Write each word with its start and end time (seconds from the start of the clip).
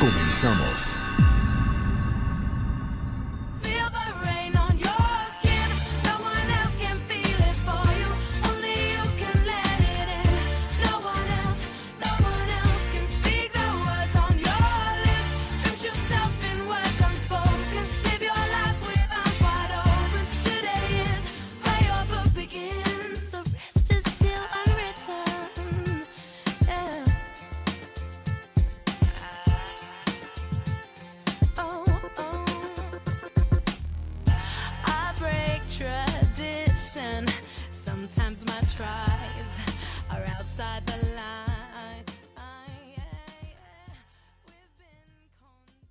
Comenzamos. 0.00 0.99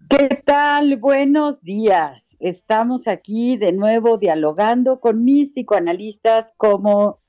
¿Qué 0.09 0.41
tal? 0.43 0.97
Buenos 0.97 1.61
días. 1.61 2.35
Estamos 2.39 3.07
aquí 3.07 3.57
de 3.57 3.71
nuevo 3.71 4.17
dialogando 4.17 4.99
con 4.99 5.23
mis 5.23 5.51
psicoanalistas 5.51 6.53
como 6.57 7.19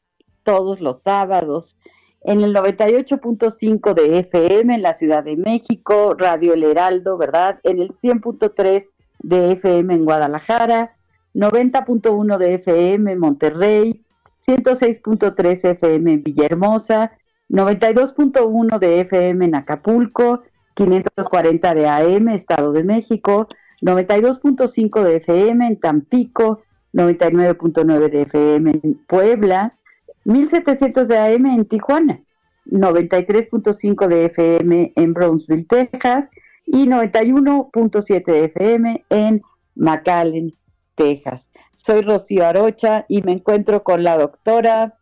todos 0.44 0.80
los 0.80 1.02
sábados 1.02 1.76
en 2.22 2.40
el 2.40 2.54
98.5 2.54 3.94
de 3.94 4.18
FM 4.20 4.74
en 4.74 4.82
la 4.82 4.94
Ciudad 4.94 5.24
de 5.24 5.36
México, 5.36 6.14
Radio 6.18 6.54
El 6.54 6.64
Heraldo, 6.64 7.16
¿verdad? 7.16 7.60
En 7.64 7.80
el 7.80 7.90
100.3 7.90 8.88
de 9.20 9.52
FM 9.52 9.94
en 9.94 10.04
Guadalajara, 10.04 10.96
90.1 11.34 12.38
de 12.38 12.54
FM 12.54 13.12
en 13.12 13.18
Monterrey, 13.18 14.04
106.3 14.46 15.64
FM 15.64 16.12
en 16.12 16.22
Villahermosa, 16.22 17.12
92.1 17.50 18.78
de 18.78 19.00
FM 19.00 19.44
en 19.44 19.54
Acapulco, 19.56 20.42
540 20.74 21.74
de 21.74 21.88
AM, 21.88 22.28
Estado 22.28 22.72
de 22.72 22.84
México, 22.84 23.48
92.5 23.82 25.02
de 25.02 25.16
FM 25.16 25.66
en 25.66 25.80
Tampico, 25.80 26.62
99.9 26.92 28.10
de 28.10 28.22
FM 28.22 28.80
en 28.82 28.94
Puebla, 29.06 29.74
1700 30.24 31.08
de 31.08 31.18
AM 31.18 31.46
en 31.46 31.64
Tijuana, 31.64 32.20
93.5 32.66 34.06
de 34.06 34.24
FM 34.26 34.92
en 34.94 35.12
Brownsville, 35.12 35.66
Texas, 35.66 36.30
y 36.66 36.86
91.7 36.86 38.24
de 38.24 38.44
FM 38.44 39.04
en 39.10 39.42
McAllen, 39.74 40.54
Texas. 40.94 41.50
Soy 41.74 42.02
Rocío 42.02 42.46
Arocha 42.46 43.06
y 43.08 43.22
me 43.22 43.32
encuentro 43.32 43.82
con 43.82 44.04
la 44.04 44.16
doctora 44.16 44.99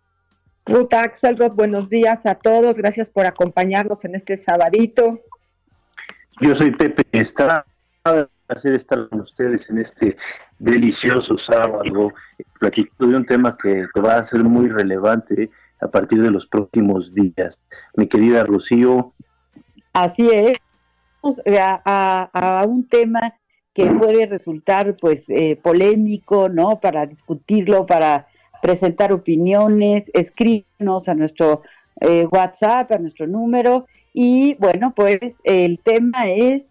Ruth 0.68 0.92
Axelrod, 0.92 1.52
buenos 1.52 1.88
días 1.88 2.26
a 2.26 2.34
todos. 2.34 2.76
Gracias 2.76 3.08
por 3.08 3.24
acompañarnos 3.26 4.04
en 4.04 4.14
este 4.14 4.36
sabadito. 4.36 5.20
Yo 6.40 6.54
soy 6.54 6.70
Pepe 6.72 7.04
Estrada. 7.12 7.64
Placer 8.46 8.74
estar 8.74 9.08
con 9.08 9.20
ustedes 9.20 9.68
en 9.68 9.78
este 9.78 10.16
delicioso 10.58 11.36
sábado, 11.36 12.12
platicando 12.58 13.06
de 13.12 13.16
un 13.18 13.26
tema 13.26 13.56
que, 13.60 13.86
que 13.92 14.00
va 14.00 14.16
a 14.16 14.24
ser 14.24 14.42
muy 14.44 14.68
relevante 14.68 15.50
a 15.80 15.88
partir 15.88 16.22
de 16.22 16.30
los 16.30 16.46
próximos 16.46 17.12
días. 17.14 17.60
Mi 17.96 18.06
querida 18.06 18.44
Rocío, 18.44 19.12
Así 19.92 20.28
es, 20.30 20.58
vamos 21.22 21.40
a, 21.60 21.82
a- 21.84 22.60
a 22.60 22.64
un 22.66 22.86
tema 22.88 23.34
que 23.74 23.86
puede 23.86 24.26
resultar 24.26 24.96
pues 25.00 25.24
eh, 25.28 25.56
polémico, 25.62 26.48
¿no? 26.48 26.78
Para 26.80 27.04
discutirlo, 27.06 27.84
para 27.86 28.26
presentar 28.62 29.12
opiniones, 29.12 30.10
escríbenos 30.14 31.08
a 31.08 31.14
nuestro 31.14 31.62
eh, 32.00 32.26
WhatsApp, 32.30 32.92
a 32.92 32.98
nuestro 32.98 33.26
número. 33.26 33.86
Y 34.12 34.54
bueno, 34.54 34.92
pues 34.94 35.36
el 35.44 35.80
tema 35.80 36.30
es, 36.30 36.64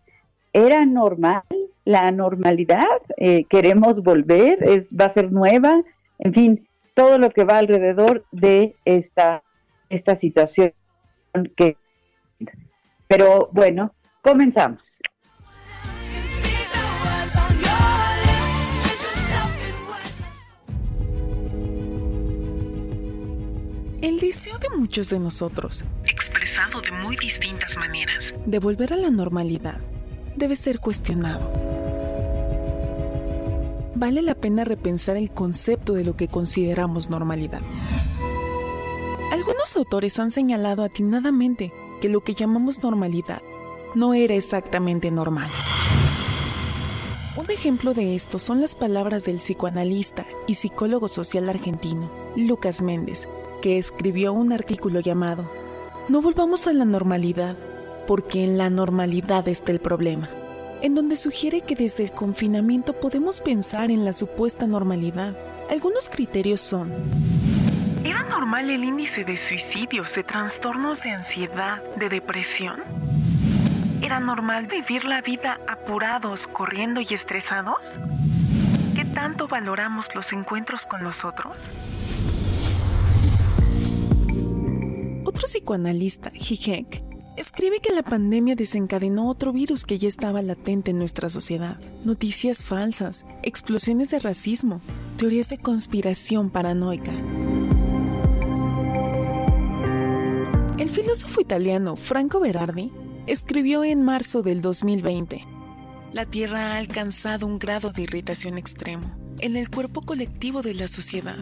¿era 0.54 0.86
normal 0.86 1.44
la 1.86 2.12
normalidad? 2.12 3.02
Eh, 3.18 3.46
¿Queremos 3.46 4.04
volver? 4.04 4.64
¿Es, 4.64 4.88
¿Va 4.90 5.06
a 5.06 5.10
ser 5.10 5.32
nueva? 5.32 5.82
En 6.20 6.34
fin, 6.34 6.68
todo 6.94 7.18
lo 7.18 7.30
que 7.30 7.44
va 7.44 7.60
alrededor 7.60 8.26
de 8.32 8.76
esta, 8.86 9.44
esta 9.90 10.16
situación 10.16 10.74
que... 11.56 11.78
Pero 13.08 13.50
bueno, 13.54 13.94
comenzamos. 14.22 15.00
El 24.02 24.20
deseo 24.20 24.60
de 24.60 24.70
muchos 24.78 25.10
de 25.10 25.20
nosotros, 25.20 25.84
expresado 26.06 26.82
de 26.82 26.92
muy 26.92 27.18
distintas 27.18 27.78
maneras, 27.78 28.32
de 28.46 28.60
volver 28.60 28.94
a 28.94 28.96
la 28.96 29.10
normalidad, 29.10 29.80
debe 30.36 30.56
ser 30.56 30.80
cuestionado. 30.80 31.52
Vale 33.96 34.22
la 34.22 34.36
pena 34.36 34.66
repensar 34.66 35.18
el 35.18 35.32
concepto 35.32 35.94
de 35.94 36.04
lo 36.04 36.16
que 36.16 36.28
consideramos 36.28 37.10
normalidad. 37.10 37.62
Algunos 39.32 39.76
autores 39.76 40.20
han 40.20 40.30
señalado 40.30 40.84
atinadamente 40.84 41.74
que 42.00 42.08
lo 42.08 42.22
que 42.22 42.36
llamamos 42.36 42.84
normalidad 42.84 43.42
no 43.96 44.14
era 44.14 44.36
exactamente 44.36 45.10
normal. 45.10 45.50
Un 47.36 47.50
ejemplo 47.50 47.96
de 47.96 48.14
esto 48.14 48.38
son 48.38 48.62
las 48.62 48.76
palabras 48.76 49.26
del 49.26 49.38
psicoanalista 49.38 50.28
y 50.46 50.54
psicólogo 50.54 51.08
social 51.08 51.50
argentino, 51.50 52.12
Lucas 52.36 52.84
Méndez, 52.84 53.28
que 53.62 53.78
escribió 53.78 54.34
un 54.34 54.54
artículo 54.54 55.00
llamado 55.00 55.50
No 56.10 56.22
volvamos 56.22 56.68
a 56.68 56.74
la 56.74 56.86
normalidad, 56.86 57.56
porque 58.08 58.44
en 58.44 58.58
la 58.58 58.70
normalidad 58.70 59.48
está 59.48 59.72
el 59.72 59.80
problema, 59.80 60.30
en 60.82 60.96
donde 60.96 61.18
sugiere 61.18 61.62
que 61.62 61.76
desde 61.76 62.04
el 62.04 62.12
confinamiento 62.12 62.94
podemos 62.94 63.42
pensar 63.42 63.92
en 63.92 64.06
la 64.06 64.14
supuesta 64.14 64.68
normalidad. 64.68 65.36
Algunos 65.70 66.10
criterios 66.10 66.62
son 66.62 66.92
¿Era 68.04 68.24
normal 68.24 68.70
el 68.70 68.84
índice 68.84 69.24
de 69.24 69.38
suicidios, 69.38 70.14
de 70.16 70.24
trastornos 70.24 71.02
de 71.04 71.12
ansiedad, 71.12 71.84
de 71.98 72.10
depresión? 72.10 72.82
¿Era 74.02 74.20
normal 74.20 74.68
vivir 74.68 75.04
la 75.06 75.22
vida 75.22 75.60
apurados, 75.68 76.48
corriendo 76.48 77.02
y 77.02 77.14
estresados? 77.14 78.00
¿Qué 78.96 79.04
tanto 79.06 79.48
valoramos 79.48 80.14
los 80.16 80.32
encuentros 80.32 80.86
con 80.86 81.04
los 81.04 81.26
otros? 81.26 81.70
Psicoanalista, 85.48 86.32
Hijek, 86.34 87.02
escribe 87.38 87.80
que 87.80 87.94
la 87.94 88.04
pandemia 88.04 88.56
desencadenó 88.56 89.30
otro 89.30 89.54
virus 89.54 89.86
que 89.86 89.98
ya 89.98 90.10
estaba 90.10 90.42
latente 90.42 90.92
en 90.92 91.00
nuestra 91.00 91.30
sociedad. 91.30 91.80
Noticias 92.04 92.66
falsas, 92.66 93.26
explosiones 93.44 94.10
de 94.10 94.20
racismo, 94.20 94.82
teorías 95.16 95.48
de 95.48 95.58
conspiración 95.58 96.50
paranoica. 96.50 97.14
El 100.78 100.90
filósofo 100.90 101.40
italiano 101.40 101.96
Franco 101.96 102.42
Berardi 102.42 102.92
escribió 103.26 103.86
en 103.86 104.04
marzo 104.04 104.44
del 104.44 104.62
2020, 104.62 105.46
La 106.12 106.26
Tierra 106.26 106.74
ha 106.74 106.78
alcanzado 106.78 107.48
un 107.48 107.58
grado 107.58 107.94
de 107.94 108.02
irritación 108.02 108.58
extremo 108.58 109.10
en 109.40 109.56
el 109.56 109.70
cuerpo 109.70 110.02
colectivo 110.02 110.62
de 110.62 110.74
la 110.74 110.88
sociedad. 110.90 111.38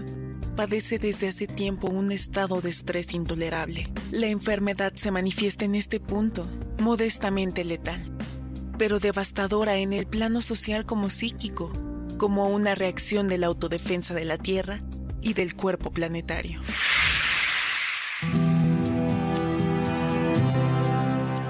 Padece 0.55 0.99
desde 0.99 1.27
hace 1.27 1.47
tiempo 1.47 1.87
un 1.87 2.13
estado 2.13 2.61
de 2.61 2.69
estrés 2.69 3.13
intolerable. 3.13 3.91
La 4.11 4.27
enfermedad 4.27 4.93
se 4.95 5.11
manifiesta 5.11 5.65
en 5.65 5.75
este 5.75 5.99
punto, 5.99 6.47
modestamente 6.79 7.65
letal, 7.65 8.09
pero 8.77 8.99
devastadora 8.99 9.75
en 9.75 9.91
el 9.91 10.07
plano 10.07 10.39
social 10.39 10.85
como 10.85 11.09
psíquico, 11.09 11.73
como 12.17 12.47
una 12.47 12.73
reacción 12.73 13.27
de 13.27 13.37
la 13.37 13.47
autodefensa 13.47 14.13
de 14.13 14.23
la 14.23 14.37
Tierra 14.37 14.81
y 15.21 15.33
del 15.33 15.57
cuerpo 15.57 15.91
planetario. 15.91 16.61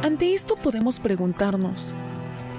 Ante 0.01 0.33
esto 0.33 0.55
podemos 0.55 0.99
preguntarnos, 0.99 1.93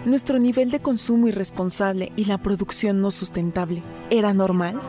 ¿nuestro 0.05 0.39
nivel 0.39 0.71
de 0.71 0.79
consumo 0.79 1.27
irresponsable 1.27 2.13
y 2.15 2.27
la 2.27 2.39
producción 2.39 3.01
no 3.01 3.11
sustentable 3.11 3.83
era 4.11 4.33
normal? 4.33 4.81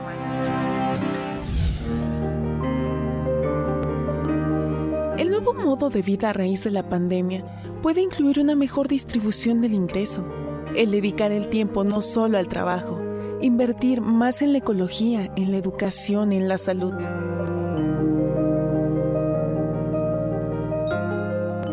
Modo 5.67 5.89
de 5.89 6.01
vida 6.01 6.29
a 6.29 6.33
raíz 6.33 6.63
de 6.63 6.71
la 6.71 6.87
pandemia 6.87 7.43
puede 7.81 7.99
incluir 7.99 8.39
una 8.39 8.55
mejor 8.55 8.87
distribución 8.87 9.59
del 9.59 9.73
ingreso, 9.73 10.25
el 10.77 10.91
dedicar 10.91 11.33
el 11.33 11.49
tiempo 11.49 11.83
no 11.83 11.99
solo 11.99 12.37
al 12.37 12.47
trabajo, 12.47 13.01
invertir 13.41 13.99
más 13.99 14.41
en 14.41 14.53
la 14.53 14.59
ecología, 14.59 15.29
en 15.35 15.51
la 15.51 15.57
educación, 15.57 16.31
en 16.31 16.47
la 16.47 16.57
salud. 16.57 16.93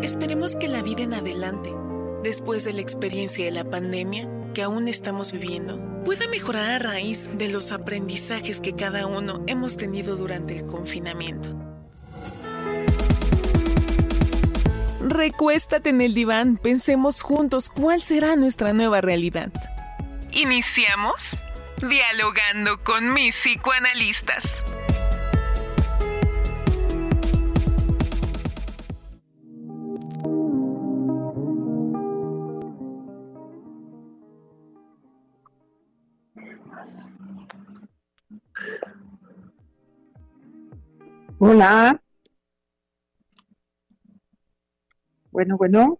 Esperemos 0.03 0.57
que 0.57 0.67
la 0.67 0.81
vida 0.81 1.03
en 1.03 1.13
adelante, 1.13 1.73
después 2.21 2.65
de 2.65 2.73
la 2.73 2.81
experiencia 2.81 3.45
de 3.45 3.51
la 3.51 3.63
pandemia 3.63 4.29
que 4.53 4.61
aún 4.61 4.89
estamos 4.89 5.31
viviendo, 5.31 5.79
pueda 6.03 6.27
mejorar 6.27 6.69
a 6.69 6.79
raíz 6.79 7.29
de 7.37 7.47
los 7.47 7.71
aprendizajes 7.71 8.59
que 8.59 8.73
cada 8.73 9.07
uno 9.07 9.41
hemos 9.47 9.77
tenido 9.77 10.17
durante 10.17 10.53
el 10.53 10.65
confinamiento. 10.65 11.64
Recuéstate 15.07 15.91
en 15.91 16.01
el 16.01 16.15
diván, 16.15 16.57
pensemos 16.57 17.21
juntos 17.21 17.69
cuál 17.69 18.01
será 18.01 18.35
nuestra 18.35 18.73
nueva 18.73 19.01
realidad. 19.01 19.51
¿Iniciamos? 20.31 21.39
Dialogando 21.79 22.83
con 22.83 23.13
mis 23.13 23.35
psicoanalistas. 23.35 24.63
Hola. 41.37 42.01
Bueno, 45.35 45.57
bueno. 45.57 45.99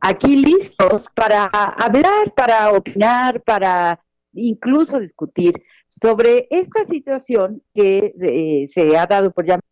Aquí 0.00 0.36
listos 0.36 1.06
para 1.14 1.44
hablar, 1.46 2.32
para 2.34 2.72
opinar, 2.72 3.42
para 3.42 4.00
incluso 4.32 5.00
discutir 5.00 5.54
sobre 5.88 6.46
esta 6.50 6.84
situación 6.86 7.62
que 7.74 8.14
eh, 8.20 8.68
se 8.72 8.96
ha 8.96 9.06
dado 9.06 9.30
por 9.30 9.46
llamar 9.46 9.62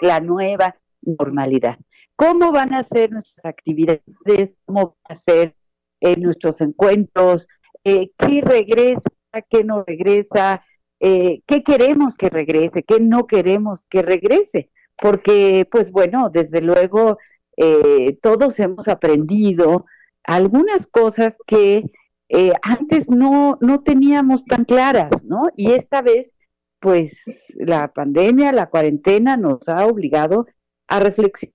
la 0.00 0.20
nueva 0.20 0.76
normalidad. 1.02 1.78
¿Cómo 2.16 2.52
van 2.52 2.74
a 2.74 2.84
ser 2.84 3.10
nuestras 3.10 3.44
actividades? 3.44 4.56
¿Cómo 4.64 4.96
van 5.08 5.16
a 5.16 5.16
ser 5.16 5.54
eh, 6.00 6.16
nuestros 6.16 6.60
encuentros? 6.60 7.48
Eh, 7.84 8.10
¿Qué 8.16 8.40
regresa? 8.40 9.10
¿Qué 9.50 9.64
no 9.64 9.82
regresa? 9.84 10.64
Eh, 11.00 11.42
¿Qué 11.46 11.64
queremos 11.64 12.16
que 12.16 12.30
regrese? 12.30 12.84
¿Qué 12.84 13.00
no 13.00 13.26
queremos 13.26 13.84
que 13.90 14.02
regrese? 14.02 14.70
Porque, 14.96 15.66
pues 15.70 15.90
bueno, 15.90 16.30
desde 16.30 16.60
luego 16.60 17.18
eh, 17.64 18.18
todos 18.20 18.58
hemos 18.58 18.88
aprendido 18.88 19.86
algunas 20.24 20.88
cosas 20.88 21.38
que 21.46 21.84
eh, 22.28 22.52
antes 22.62 23.08
no, 23.08 23.56
no 23.60 23.82
teníamos 23.84 24.44
tan 24.44 24.64
claras, 24.64 25.22
¿no? 25.22 25.48
Y 25.56 25.70
esta 25.70 26.02
vez, 26.02 26.32
pues 26.80 27.22
la 27.54 27.92
pandemia, 27.92 28.50
la 28.50 28.68
cuarentena 28.68 29.36
nos 29.36 29.68
ha 29.68 29.86
obligado 29.86 30.46
a 30.88 30.98
reflexionar, 30.98 31.54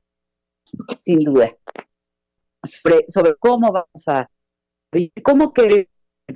sin 0.97 1.19
duda, 1.19 1.57
sobre, 2.63 3.05
sobre 3.09 3.35
cómo 3.35 3.73
vamos 3.73 4.07
a 4.07 4.29
vivir, 4.93 5.11
cómo 5.23 5.51
queremos 5.51 5.87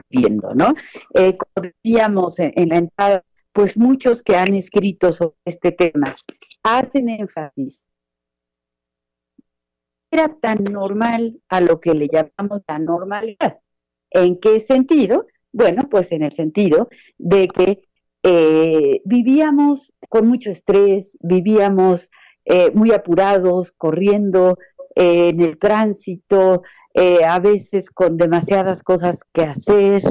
viviendo, 0.09 0.53
¿no? 0.53 0.74
Eh, 1.13 1.38
como 1.38 1.67
decíamos 1.67 2.39
en 2.39 2.69
la 2.69 2.75
entrada, 2.75 3.24
pues 3.53 3.77
muchos 3.77 4.21
que 4.21 4.35
han 4.35 4.53
escrito 4.53 5.13
sobre 5.13 5.35
este 5.45 5.71
tema 5.71 6.17
hacen 6.63 7.07
énfasis 7.07 7.83
era 10.12 10.36
tan 10.39 10.63
normal 10.63 11.39
a 11.50 11.62
lo 11.62 11.80
que 11.80 11.94
le 11.94 12.08
llamamos 12.08 12.62
la 12.68 12.80
normalidad. 12.80 13.60
¿En 14.10 14.39
qué 14.39 14.60
sentido? 14.60 15.25
Bueno, 15.53 15.88
pues 15.89 16.12
en 16.12 16.24
el 16.24 16.34
sentido 16.34 16.89
de 17.18 17.48
que 17.48 17.88
eh, 18.24 19.01
vivíamos 19.06 19.91
con 20.10 20.27
mucho 20.27 20.51
estrés, 20.51 21.12
vivíamos 21.20 22.10
eh, 22.46 22.72
muy 22.74 22.91
apurados, 22.91 23.72
corriendo 23.72 24.58
eh, 24.96 25.30
en 25.30 25.41
el 25.41 25.58
tránsito, 25.58 26.63
eh, 26.94 27.24
a 27.24 27.39
veces 27.39 27.89
con 27.89 28.18
demasiadas 28.18 28.84
cosas 28.84 29.22
que 29.34 29.44
hacer. 29.44 30.03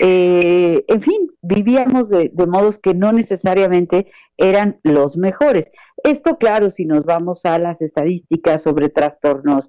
Eh, 0.00 0.84
en 0.88 1.02
fin, 1.02 1.30
vivíamos 1.42 2.08
de, 2.08 2.30
de 2.32 2.46
modos 2.46 2.78
que 2.78 2.94
no 2.94 3.12
necesariamente 3.12 4.06
eran 4.36 4.78
los 4.82 5.16
mejores. 5.16 5.70
Esto, 6.02 6.36
claro, 6.36 6.70
si 6.70 6.84
nos 6.84 7.04
vamos 7.04 7.44
a 7.44 7.58
las 7.58 7.80
estadísticas 7.80 8.62
sobre 8.62 8.88
trastornos 8.88 9.68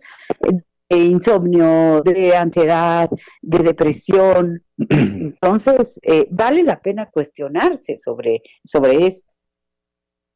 de 0.89 0.97
insomnio, 0.97 2.01
de 2.01 2.35
ansiedad, 2.35 3.09
de 3.41 3.57
depresión, 3.59 4.63
entonces 4.77 5.99
eh, 6.01 6.27
vale 6.29 6.63
la 6.63 6.79
pena 6.81 7.09
cuestionarse 7.09 7.99
sobre, 7.99 8.41
sobre 8.65 9.07
eso. 9.07 9.23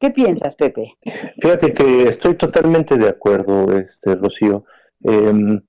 ¿Qué 0.00 0.10
piensas, 0.10 0.54
Pepe? 0.54 0.94
Fíjate 1.40 1.74
que 1.74 2.04
estoy 2.04 2.36
totalmente 2.36 2.96
de 2.96 3.08
acuerdo, 3.08 3.76
este 3.76 4.14
Rocío. 4.14 4.64
Em, 5.02 5.60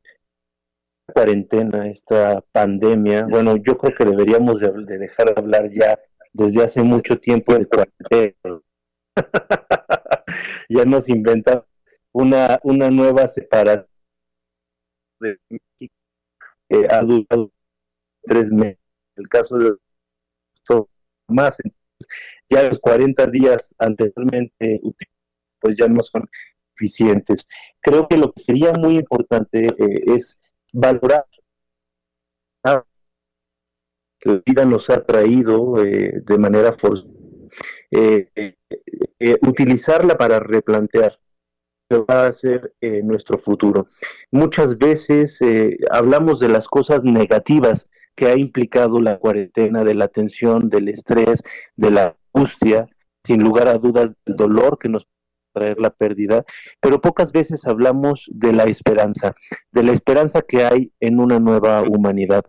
cuarentena, 1.12 1.88
esta 1.88 2.42
pandemia, 2.52 3.26
bueno, 3.30 3.58
yo 3.58 3.78
creo 3.78 3.96
que 3.96 4.06
deberíamos 4.06 4.60
de, 4.60 4.72
de 4.86 4.98
dejar 4.98 5.34
de 5.34 5.42
hablar 5.42 5.70
ya 5.72 6.00
desde 6.34 6.64
hace 6.64 6.82
mucho 6.82 7.20
tiempo 7.20 7.54
de 7.54 7.68
cuarentena. 7.68 8.62
ya 10.70 10.86
nos 10.86 11.10
inventa 11.10 11.66
una, 12.12 12.60
una 12.64 12.90
nueva 12.90 13.28
separación 13.28 13.88
de 15.20 15.38
México, 15.50 15.96
eh, 16.70 16.88
ha 16.90 17.02
durado 17.02 17.52
tres 18.24 18.52
meses. 18.52 18.80
El 19.16 19.28
caso 19.28 19.58
de 19.58 19.76
más, 21.28 21.58
entonces, 21.64 22.08
ya 22.50 22.64
los 22.64 22.80
40 22.80 23.28
días 23.28 23.74
anteriormente 23.78 24.82
pues 25.60 25.76
ya 25.78 25.88
no 25.88 26.02
son 26.02 26.28
suficientes. 26.72 27.48
Creo 27.82 28.08
que 28.08 28.18
lo 28.18 28.32
que 28.32 28.42
sería 28.42 28.74
muy 28.74 28.96
importante 28.96 29.68
eh, 29.68 30.04
es 30.08 30.40
valorar 30.74 31.26
que 34.20 34.30
la 34.30 34.42
vida 34.46 34.66
nos 34.66 34.90
ha 34.90 35.06
traído 35.06 35.84
eh, 35.84 36.22
de 36.26 36.38
manera 36.38 36.74
forzosa 36.74 37.20
eh, 37.92 38.30
eh, 38.36 38.56
eh, 39.20 39.38
utilizarla 39.42 40.16
para 40.16 40.40
replantear 40.40 41.20
que 41.90 41.98
va 41.98 42.28
a 42.28 42.34
ser 42.34 42.74
nuestro 43.04 43.40
futuro. 43.40 43.88
Muchas 44.30 44.78
veces 44.78 45.40
hablamos 45.90 46.40
de 46.40 46.48
las 46.48 46.68
cosas 46.68 47.04
negativas 47.04 47.90
que 48.16 48.28
ha 48.28 48.38
implicado 48.38 49.02
la 49.02 49.18
cuarentena, 49.18 49.84
de 49.84 49.96
la 49.96 50.08
tensión, 50.08 50.70
del 50.70 50.90
estrés, 50.90 51.42
de 51.78 51.90
la 51.90 52.16
angustia, 52.32 52.88
sin 53.24 53.44
lugar 53.44 53.68
a 53.68 53.80
dudas 53.80 54.14
del 54.24 54.36
dolor 54.36 54.78
que 54.78 54.88
nos 54.88 55.08
traer 55.54 55.80
la 55.80 55.90
pérdida, 55.90 56.44
pero 56.80 57.02
pocas 57.02 57.32
veces 57.32 57.66
hablamos 57.66 58.26
de 58.28 58.54
la 58.54 58.64
esperanza, 58.64 59.36
de 59.72 59.84
la 59.84 59.94
esperanza 59.94 60.42
que 60.42 60.64
hay 60.64 60.92
en 61.00 61.20
una 61.20 61.40
nueva 61.40 61.82
humanidad. 61.82 62.46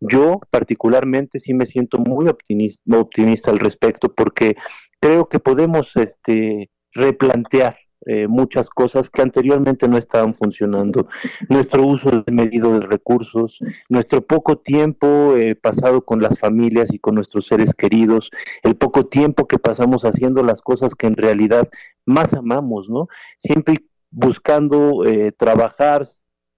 Yo 0.00 0.40
particularmente 0.50 1.38
sí 1.38 1.54
me 1.54 1.66
siento 1.66 1.98
muy 1.98 2.28
optimista, 2.28 2.98
optimista 2.98 3.50
al 3.50 3.58
respecto 3.58 4.12
porque 4.12 4.56
creo 5.00 5.28
que 5.28 5.38
podemos 5.40 5.96
este, 5.96 6.70
replantear 6.92 7.78
eh, 8.06 8.26
muchas 8.28 8.68
cosas 8.68 9.10
que 9.10 9.22
anteriormente 9.22 9.88
no 9.88 9.96
estaban 9.98 10.34
funcionando. 10.34 11.08
Nuestro 11.48 11.86
uso 11.86 12.10
desmedido 12.10 12.78
de 12.78 12.86
recursos, 12.86 13.58
nuestro 13.88 14.20
poco 14.22 14.58
tiempo 14.58 15.36
eh, 15.36 15.54
pasado 15.54 16.04
con 16.04 16.20
las 16.20 16.38
familias 16.38 16.92
y 16.92 16.98
con 16.98 17.14
nuestros 17.14 17.46
seres 17.46 17.74
queridos, 17.74 18.30
el 18.62 18.76
poco 18.76 19.06
tiempo 19.06 19.46
que 19.46 19.58
pasamos 19.58 20.04
haciendo 20.04 20.42
las 20.42 20.60
cosas 20.60 20.94
que 20.94 21.06
en 21.06 21.16
realidad 21.16 21.68
más 22.06 22.34
amamos, 22.34 22.88
¿no? 22.88 23.08
Siempre 23.38 23.76
buscando 24.10 25.04
eh, 25.04 25.32
trabajar, 25.32 26.06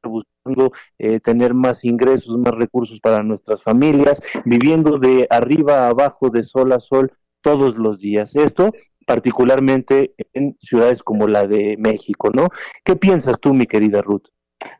buscando 0.02 0.72
eh, 0.98 1.20
tener 1.20 1.54
más 1.54 1.84
ingresos, 1.84 2.36
más 2.38 2.54
recursos 2.54 3.00
para 3.00 3.22
nuestras 3.22 3.62
familias, 3.62 4.22
viviendo 4.44 4.98
de 4.98 5.26
arriba 5.30 5.86
a 5.86 5.88
abajo, 5.88 6.30
de 6.30 6.44
sol 6.44 6.72
a 6.72 6.80
sol, 6.80 7.12
todos 7.40 7.76
los 7.76 8.00
días. 8.00 8.34
Esto 8.36 8.72
particularmente 9.06 10.14
en 10.34 10.56
ciudades 10.60 11.02
como 11.02 11.26
la 11.26 11.46
de 11.46 11.76
México, 11.78 12.30
¿no? 12.34 12.48
¿Qué 12.84 12.96
piensas 12.96 13.40
tú, 13.40 13.54
mi 13.54 13.66
querida 13.66 14.02
Ruth? 14.02 14.26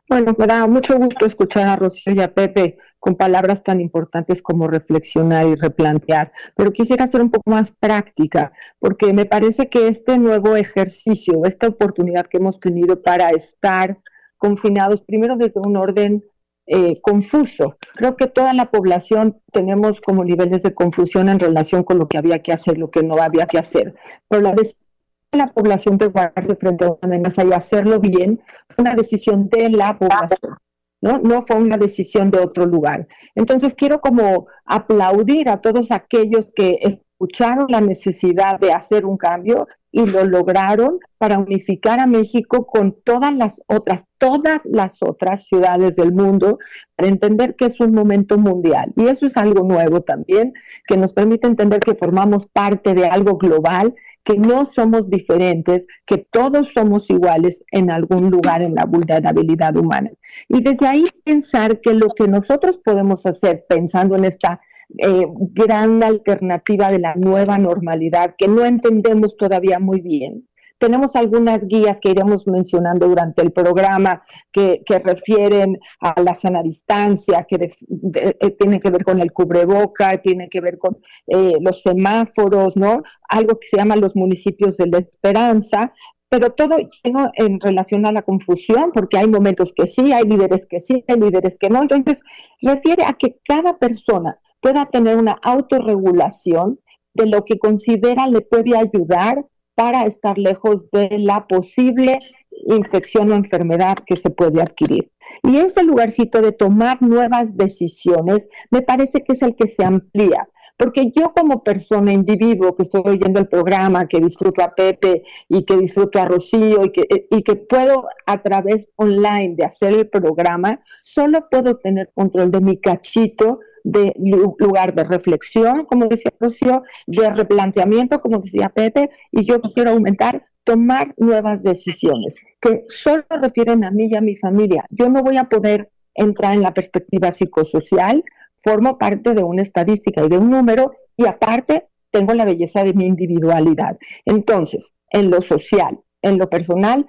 Bueno, 0.09 0.35
me 0.37 0.47
da 0.47 0.67
mucho 0.67 0.97
gusto 0.97 1.25
escuchar 1.25 1.67
a 1.67 1.75
Rocío 1.75 2.13
y 2.13 2.21
a 2.21 2.33
Pepe 2.33 2.77
con 2.99 3.15
palabras 3.15 3.63
tan 3.63 3.79
importantes 3.79 4.41
como 4.41 4.67
reflexionar 4.67 5.45
y 5.47 5.55
replantear, 5.55 6.31
pero 6.55 6.73
quisiera 6.73 7.07
ser 7.07 7.21
un 7.21 7.29
poco 7.29 7.49
más 7.49 7.71
práctica, 7.71 8.51
porque 8.79 9.13
me 9.13 9.25
parece 9.25 9.69
que 9.69 9.87
este 9.87 10.17
nuevo 10.17 10.55
ejercicio, 10.55 11.45
esta 11.45 11.67
oportunidad 11.67 12.25
que 12.25 12.37
hemos 12.37 12.59
tenido 12.59 13.01
para 13.01 13.29
estar 13.29 13.99
confinados, 14.37 15.01
primero 15.01 15.37
desde 15.37 15.59
un 15.59 15.77
orden 15.77 16.23
eh, 16.67 16.99
confuso. 17.01 17.77
Creo 17.95 18.15
que 18.15 18.27
toda 18.27 18.53
la 18.53 18.69
población 18.69 19.41
tenemos 19.53 20.01
como 20.01 20.25
niveles 20.25 20.63
de 20.63 20.73
confusión 20.73 21.29
en 21.29 21.39
relación 21.39 21.83
con 21.83 21.97
lo 21.97 22.07
que 22.07 22.17
había 22.17 22.39
que 22.39 22.51
hacer, 22.51 22.77
lo 22.77 22.91
que 22.91 23.03
no 23.03 23.15
había 23.17 23.47
que 23.47 23.57
hacer. 23.57 23.95
Pero 24.27 24.41
la 24.41 24.53
decisión 24.53 24.85
de 25.31 25.37
la 25.37 25.47
población 25.53 25.97
de 25.97 26.07
guardarse 26.07 26.55
frente 26.57 26.85
a 26.85 26.89
una 26.89 26.99
amenaza 27.01 27.45
y 27.45 27.53
hacerlo 27.53 27.99
bien 27.99 28.41
fue 28.69 28.83
una 28.83 28.95
decisión 28.95 29.47
de 29.49 29.69
la 29.69 29.97
población. 29.97 30.57
¿no? 31.01 31.19
No 31.19 31.41
fue 31.43 31.55
una 31.55 31.77
decisión 31.77 32.31
de 32.31 32.39
otro 32.39 32.65
lugar. 32.65 33.07
Entonces 33.35 33.73
quiero 33.75 34.01
como 34.01 34.47
aplaudir 34.65 35.49
a 35.49 35.61
todos 35.61 35.91
aquellos 35.91 36.49
que 36.55 36.79
escucharon 36.81 37.67
la 37.69 37.81
necesidad 37.81 38.59
de 38.59 38.73
hacer 38.73 39.05
un 39.05 39.17
cambio 39.17 39.67
y 39.91 40.05
lo 40.05 40.25
lograron 40.25 40.99
para 41.17 41.39
unificar 41.39 41.99
a 41.99 42.07
México 42.07 42.67
con 42.67 42.95
todas 43.03 43.33
las 43.35 43.61
otras, 43.67 44.05
todas 44.17 44.61
las 44.65 45.01
otras 45.01 45.45
ciudades 45.45 45.95
del 45.95 46.13
mundo, 46.13 46.59
para 46.95 47.09
entender 47.09 47.55
que 47.55 47.65
es 47.65 47.79
un 47.79 47.93
momento 47.93 48.37
mundial. 48.37 48.93
Y 48.95 49.07
eso 49.07 49.25
es 49.25 49.37
algo 49.37 49.63
nuevo 49.63 50.01
también, 50.01 50.53
que 50.87 50.97
nos 50.97 51.13
permite 51.13 51.47
entender 51.47 51.79
que 51.79 51.95
formamos 51.95 52.45
parte 52.45 52.93
de 52.93 53.07
algo 53.07 53.37
global, 53.37 53.95
que 54.23 54.37
no 54.37 54.65
somos 54.65 55.09
diferentes, 55.09 55.87
que 56.05 56.17
todos 56.17 56.73
somos 56.73 57.09
iguales 57.09 57.63
en 57.71 57.89
algún 57.89 58.29
lugar 58.29 58.61
en 58.61 58.75
la 58.75 58.85
vulnerabilidad 58.85 59.77
humana. 59.77 60.11
Y 60.49 60.61
desde 60.61 60.85
ahí 60.85 61.05
pensar 61.23 61.79
que 61.79 61.93
lo 61.93 62.09
que 62.09 62.27
nosotros 62.27 62.77
podemos 62.77 63.25
hacer 63.25 63.65
pensando 63.69 64.17
en 64.17 64.25
esta 64.25 64.59
eh, 64.97 65.27
gran 65.53 66.03
alternativa 66.03 66.91
de 66.91 66.99
la 66.99 67.15
nueva 67.15 67.57
normalidad 67.57 68.35
que 68.37 68.47
no 68.47 68.65
entendemos 68.65 69.35
todavía 69.37 69.79
muy 69.79 70.01
bien. 70.01 70.47
Tenemos 70.79 71.15
algunas 71.15 71.67
guías 71.67 71.99
que 71.99 72.11
iremos 72.11 72.45
mencionando 72.45 73.07
durante 73.07 73.41
el 73.41 73.51
programa 73.51 74.21
que, 74.51 74.83
que 74.85 74.99
refieren 74.99 75.79
a 75.99 76.21
la 76.21 76.35
sana 76.35 76.61
distancia, 76.61 77.45
que 77.49 77.71
eh, 78.13 78.51
tiene 78.59 78.79
que 78.79 78.91
ver 78.91 79.03
con 79.03 79.19
el 79.19 79.33
cubreboca, 79.33 80.21
tiene 80.21 80.49
que 80.49 80.61
ver 80.61 80.77
con 80.77 80.97
eh, 81.27 81.53
los 81.59 81.81
semáforos, 81.81 82.77
¿no? 82.77 83.01
Algo 83.27 83.59
que 83.59 83.67
se 83.69 83.77
llama 83.77 83.95
los 83.95 84.15
municipios 84.15 84.77
de 84.77 84.87
la 84.87 84.99
esperanza, 84.99 85.93
pero 86.29 86.51
todo 86.51 86.77
lleno 87.03 87.31
en 87.35 87.59
relación 87.59 88.05
a 88.05 88.11
la 88.11 88.21
confusión, 88.21 88.91
porque 88.93 89.17
hay 89.17 89.27
momentos 89.27 89.73
que 89.73 89.87
sí, 89.87 90.13
hay 90.13 90.25
líderes 90.25 90.67
que 90.67 90.79
sí, 90.79 91.03
hay 91.07 91.19
líderes 91.19 91.57
que 91.57 91.69
no. 91.69 91.81
Entonces, 91.81 92.21
refiere 92.61 93.03
a 93.03 93.13
que 93.13 93.37
cada 93.43 93.77
persona 93.79 94.37
pueda 94.61 94.85
tener 94.87 95.17
una 95.17 95.37
autorregulación 95.41 96.79
de 97.13 97.25
lo 97.25 97.45
que 97.45 97.57
considera 97.57 98.27
le 98.27 98.41
puede 98.41 98.77
ayudar 98.77 99.45
para 99.75 100.05
estar 100.05 100.37
lejos 100.37 100.89
de 100.91 101.19
la 101.19 101.45
posible 101.47 102.19
infección 102.65 103.31
o 103.31 103.35
enfermedad 103.35 103.97
que 104.05 104.15
se 104.15 104.29
puede 104.29 104.61
adquirir. 104.61 105.11
Y 105.43 105.57
ese 105.57 105.83
lugarcito 105.83 106.41
de 106.41 106.51
tomar 106.51 107.01
nuevas 107.01 107.55
decisiones 107.55 108.47
me 108.71 108.81
parece 108.81 109.23
que 109.23 109.33
es 109.33 109.41
el 109.41 109.55
que 109.55 109.67
se 109.67 109.83
amplía, 109.83 110.47
porque 110.77 111.11
yo 111.11 111.33
como 111.33 111.63
persona, 111.63 112.11
individuo 112.11 112.75
que 112.75 112.83
estoy 112.83 113.01
oyendo 113.05 113.39
el 113.39 113.47
programa, 113.47 114.07
que 114.07 114.19
disfruto 114.19 114.63
a 114.63 114.73
Pepe 114.73 115.23
y 115.47 115.63
que 115.63 115.77
disfruto 115.77 116.19
a 116.19 116.25
Rocío 116.25 116.85
y 116.85 116.91
que, 116.91 117.27
y 117.29 117.43
que 117.43 117.55
puedo 117.55 118.05
a 118.25 118.41
través 118.41 118.89
online 118.95 119.55
de 119.55 119.65
hacer 119.65 119.93
el 119.93 120.09
programa, 120.09 120.81
solo 121.03 121.47
puedo 121.51 121.77
tener 121.77 122.11
control 122.15 122.51
de 122.51 122.61
mi 122.61 122.79
cachito 122.79 123.59
de 123.83 124.13
lugar 124.17 124.93
de 124.93 125.03
reflexión, 125.03 125.85
como 125.85 126.07
decía 126.07 126.33
Rocío, 126.39 126.83
de 127.05 127.29
replanteamiento, 127.29 128.21
como 128.21 128.39
decía 128.39 128.69
Pepe, 128.69 129.09
y 129.31 129.45
yo 129.45 129.61
quiero 129.61 129.91
aumentar 129.91 130.45
tomar 130.63 131.13
nuevas 131.17 131.63
decisiones 131.63 132.35
que 132.59 132.83
solo 132.89 133.23
refieren 133.29 133.85
a 133.85 133.91
mí 133.91 134.07
y 134.07 134.15
a 134.15 134.21
mi 134.21 134.35
familia. 134.35 134.85
Yo 134.89 135.09
no 135.09 135.23
voy 135.23 135.37
a 135.37 135.45
poder 135.45 135.89
entrar 136.13 136.53
en 136.53 136.61
la 136.61 136.73
perspectiva 136.73 137.31
psicosocial, 137.31 138.23
formo 138.61 138.97
parte 138.97 139.33
de 139.33 139.43
una 139.43 139.61
estadística 139.61 140.25
y 140.25 140.29
de 140.29 140.37
un 140.37 140.49
número 140.49 140.91
y 141.15 141.25
aparte 141.25 141.85
tengo 142.11 142.33
la 142.33 142.45
belleza 142.45 142.83
de 142.83 142.93
mi 142.93 143.05
individualidad. 143.05 143.97
Entonces, 144.25 144.91
en 145.09 145.29
lo 145.29 145.41
social, 145.41 145.99
en 146.21 146.37
lo 146.37 146.49
personal, 146.49 147.05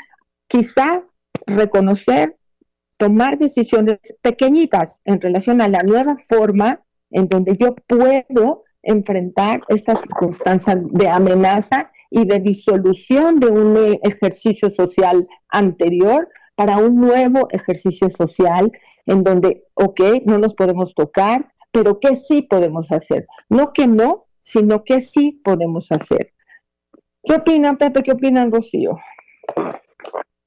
quizá 0.47 1.03
reconocer, 1.47 2.37
tomar 2.99 3.39
decisiones 3.39 3.99
pequeñitas 4.21 5.01
en 5.05 5.21
relación 5.21 5.61
a 5.61 5.69
la 5.69 5.83
nueva 5.83 6.17
forma 6.29 6.83
en 7.11 7.29
donde 7.29 7.57
yo 7.57 7.75
puedo 7.87 8.65
enfrentar 8.83 9.63
esta 9.69 9.97
circunstancia 9.97 10.77
de 10.77 11.09
amenaza 11.09 11.91
y 12.11 12.27
de 12.27 12.41
disolución 12.41 13.41
de 13.41 13.47
un 13.47 13.99
ejercicio 14.03 14.71
social 14.71 15.27
anterior 15.49 16.29
para 16.55 16.79
un 16.79 16.97
nuevo 16.97 17.49
ejercicio 17.51 18.11
social 18.11 18.73
en 19.07 19.23
donde, 19.23 19.65
ok, 19.75 20.01
no 20.27 20.39
nos 20.39 20.55
podemos 20.55 20.95
tocar, 20.95 21.53
pero 21.71 22.01
que 22.01 22.17
sí 22.17 22.43
podemos 22.43 22.91
hacer. 22.91 23.27
No 23.49 23.73
que 23.73 23.87
no, 23.87 24.27
sino 24.41 24.83
que 24.85 25.01
sí 25.01 25.41
podemos 25.45 25.93
hacer. 25.93 26.33
¿Qué 27.23 27.35
opinan, 27.35 27.77
Pepe? 27.77 28.03
¿Qué 28.03 28.13
opinan, 28.13 28.51
Rocío? 28.51 28.99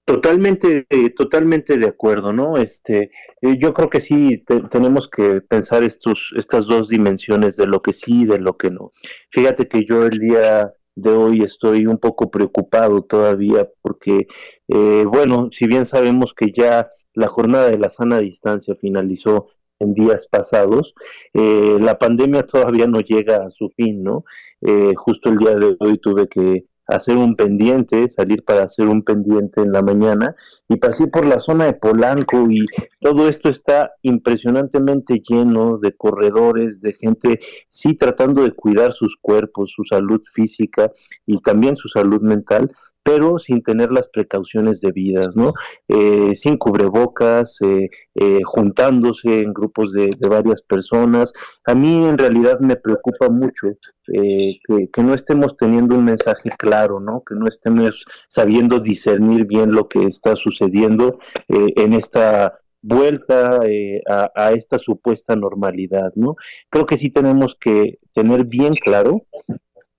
Totalmente, 0.05 0.87
totalmente 1.15 1.77
de 1.77 1.87
acuerdo, 1.87 2.33
¿no? 2.33 2.57
Este, 2.57 3.11
eh, 3.41 3.57
yo 3.59 3.73
creo 3.73 3.89
que 3.89 4.01
sí 4.01 4.43
te- 4.45 4.61
tenemos 4.63 5.07
que 5.07 5.41
pensar 5.41 5.83
estos, 5.83 6.33
estas 6.37 6.65
dos 6.65 6.89
dimensiones 6.89 7.55
de 7.55 7.67
lo 7.67 7.81
que 7.81 7.93
sí 7.93 8.23
y 8.23 8.25
de 8.25 8.39
lo 8.39 8.57
que 8.57 8.71
no. 8.71 8.91
Fíjate 9.29 9.67
que 9.69 9.85
yo 9.85 10.05
el 10.05 10.19
día 10.19 10.73
de 10.95 11.11
hoy 11.11 11.43
estoy 11.43 11.85
un 11.85 11.97
poco 11.97 12.29
preocupado 12.29 13.03
todavía 13.03 13.69
porque, 13.81 14.27
eh, 14.67 15.05
bueno, 15.07 15.49
si 15.51 15.67
bien 15.67 15.85
sabemos 15.85 16.33
que 16.35 16.51
ya 16.51 16.89
la 17.13 17.27
jornada 17.27 17.69
de 17.69 17.77
la 17.77 17.89
sana 17.89 18.19
distancia 18.19 18.75
finalizó 18.81 19.47
en 19.79 19.93
días 19.93 20.27
pasados, 20.29 20.93
eh, 21.33 21.77
la 21.79 21.97
pandemia 21.97 22.45
todavía 22.45 22.87
no 22.87 22.99
llega 23.01 23.45
a 23.45 23.49
su 23.51 23.69
fin, 23.69 24.03
¿no? 24.03 24.25
Eh, 24.61 24.93
justo 24.95 25.29
el 25.29 25.37
día 25.37 25.55
de 25.55 25.75
hoy 25.79 25.97
tuve 25.99 26.27
que 26.27 26.65
hacer 26.91 27.17
un 27.17 27.35
pendiente, 27.35 28.07
salir 28.09 28.43
para 28.43 28.63
hacer 28.63 28.87
un 28.87 29.03
pendiente 29.03 29.61
en 29.61 29.71
la 29.71 29.81
mañana 29.81 30.35
y 30.67 30.77
pasé 30.77 31.07
por 31.07 31.25
la 31.25 31.39
zona 31.39 31.65
de 31.65 31.73
Polanco 31.73 32.49
y 32.49 32.65
todo 32.99 33.27
esto 33.27 33.49
está 33.49 33.91
impresionantemente 34.01 35.21
lleno 35.27 35.77
de 35.77 35.93
corredores, 35.93 36.81
de 36.81 36.93
gente 36.93 37.39
sí 37.69 37.95
tratando 37.95 38.43
de 38.43 38.51
cuidar 38.51 38.93
sus 38.93 39.15
cuerpos, 39.19 39.73
su 39.75 39.83
salud 39.83 40.21
física 40.33 40.91
y 41.25 41.37
también 41.41 41.75
su 41.75 41.87
salud 41.87 42.21
mental, 42.21 42.71
pero 43.03 43.39
sin 43.39 43.63
tener 43.63 43.91
las 43.91 44.09
precauciones 44.09 44.81
debidas, 44.81 45.35
¿no? 45.35 45.53
Eh, 45.87 46.35
sin 46.35 46.57
cubrebocas, 46.57 47.57
eh, 47.61 47.89
eh, 48.15 48.39
juntándose 48.43 49.41
en 49.41 49.53
grupos 49.53 49.93
de, 49.93 50.11
varias 50.29 50.61
personas. 50.61 51.33
A 51.65 51.75
mí 51.75 52.05
en 52.05 52.17
realidad 52.17 52.59
me 52.59 52.75
preocupa 52.75 53.29
mucho 53.29 53.67
que, 54.05 54.59
que, 54.93 55.03
no 55.03 55.13
estemos 55.13 55.57
teniendo 55.57 55.95
un 55.95 56.05
mensaje 56.05 56.49
claro, 56.57 56.99
¿no? 56.99 57.23
Que 57.23 57.35
no 57.35 57.47
estemos 57.47 58.05
sabiendo 58.27 58.79
discernir 58.79 59.45
bien 59.45 59.71
lo 59.71 59.87
que 59.87 60.05
está 60.05 60.35
sucediendo 60.35 61.17
en 61.47 61.93
esta 61.93 62.61
vuelta 62.81 63.59
eh, 63.65 64.01
a, 64.07 64.31
a, 64.35 64.51
esta 64.53 64.77
supuesta 64.77 65.35
normalidad, 65.35 66.11
¿no? 66.15 66.35
Creo 66.69 66.85
que 66.85 66.97
sí 66.97 67.09
tenemos 67.09 67.55
que 67.55 67.99
tener 68.13 68.45
bien 68.45 68.73
claro 68.73 69.25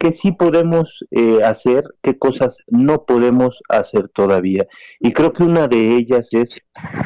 qué 0.02 0.12
sí 0.12 0.32
podemos 0.32 1.04
eh, 1.12 1.38
hacer, 1.44 1.85
qué 2.02 2.18
cosas 2.18 2.59
no 2.66 3.04
podemos 3.04 3.62
hacer 3.68 4.09
todavía. 4.09 4.66
Y 4.99 5.12
creo 5.12 5.32
que 5.32 5.44
una 5.44 5.68
de 5.68 5.94
ellas 5.94 6.30
es, 6.32 6.56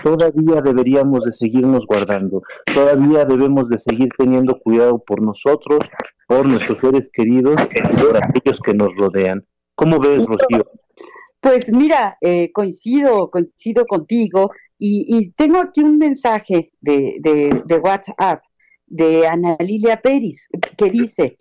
todavía 0.02 0.62
deberíamos 0.62 1.24
de 1.24 1.32
seguirnos 1.32 1.84
guardando, 1.86 2.40
todavía 2.74 3.26
debemos 3.26 3.68
de 3.68 3.76
seguir 3.76 4.08
teniendo 4.16 4.58
cuidado 4.60 4.98
por 4.98 5.20
nosotros, 5.20 5.80
por 6.26 6.48
nuestros 6.48 6.78
seres 6.80 7.10
queridos 7.12 7.60
y 7.70 7.96
por 8.00 8.16
aquellos 8.16 8.60
que 8.60 8.72
nos 8.72 8.96
rodean. 8.96 9.44
¿Cómo 9.74 9.98
ves, 9.98 10.24
Rocío? 10.24 10.64
Pues 11.40 11.70
mira, 11.70 12.16
eh, 12.22 12.50
coincido, 12.50 13.30
coincido 13.30 13.84
contigo 13.84 14.52
y, 14.78 15.18
y, 15.18 15.32
tengo 15.32 15.58
aquí 15.58 15.82
un 15.82 15.98
mensaje 15.98 16.72
de, 16.80 17.16
de, 17.20 17.62
de 17.62 17.76
WhatsApp 17.76 18.42
de 18.86 19.26
Ana 19.26 19.58
Lilia 19.60 20.00
Pérez 20.00 20.38
que 20.78 20.90
dice, 20.90 21.36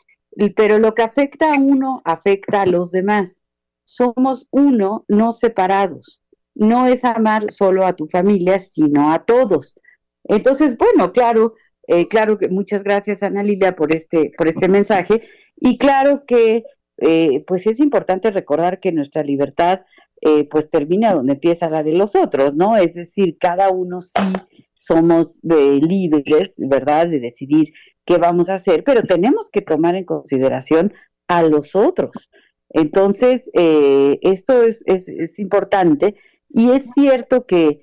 pero 0.56 0.80
lo 0.80 0.94
que 0.94 1.04
afecta 1.04 1.54
a 1.54 1.60
uno 1.60 2.02
afecta 2.06 2.62
a 2.62 2.66
los 2.66 2.92
demás. 2.92 3.42
Somos 3.86 4.48
uno, 4.52 5.06
no 5.08 5.32
separados. 5.32 6.22
No 6.54 6.88
es 6.88 7.04
amar 7.04 7.52
solo 7.52 7.86
a 7.86 7.94
tu 7.94 8.08
familia, 8.08 8.60
sino 8.60 9.12
a 9.12 9.26
todos. 9.26 9.76
Entonces, 10.24 10.78
bueno, 10.78 11.12
claro, 11.12 11.54
eh, 11.88 12.08
claro 12.08 12.38
que 12.38 12.50
muchas 12.50 12.84
gracias 12.84 13.24
Ana 13.24 13.44
Lilia 13.44 13.76
por 13.76 13.96
este, 13.96 14.32
por 14.38 14.48
este 14.48 14.68
mensaje. 14.68 15.24
Y 15.58 15.78
claro 15.78 16.24
que 16.26 16.64
eh, 16.98 17.44
pues 17.46 17.68
es 17.68 17.80
importante 17.80 18.32
recordar 18.32 18.80
que 18.80 18.92
nuestra 18.92 19.24
libertad 19.24 19.82
eh, 20.22 20.48
pues 20.50 20.70
termina 20.70 21.14
donde 21.14 21.34
empieza 21.34 21.70
la 21.70 21.84
de 21.84 21.94
los 21.94 22.16
otros, 22.16 22.56
¿no? 22.56 22.78
Es 22.78 22.94
decir, 22.94 23.38
cada 23.38 23.70
uno 23.70 24.02
sí 24.02 24.34
somos 24.78 25.40
de 25.42 25.80
libres, 25.82 26.54
¿verdad?, 26.58 27.08
de 27.08 27.20
decidir 27.20 27.74
qué 28.06 28.18
vamos 28.18 28.50
a 28.50 28.56
hacer, 28.56 28.84
pero 28.84 29.04
tenemos 29.04 29.50
que 29.50 29.62
tomar 29.62 29.96
en 29.96 30.06
consideración 30.06 30.94
a 31.28 31.44
los 31.44 31.76
otros. 31.76 32.30
Entonces, 32.70 33.50
eh, 33.54 34.20
esto 34.22 34.64
es, 34.64 34.84
es, 34.86 35.08
es, 35.08 35.40
importante 35.40 36.16
y 36.50 36.72
es 36.72 36.90
cierto 36.94 37.46
que, 37.46 37.82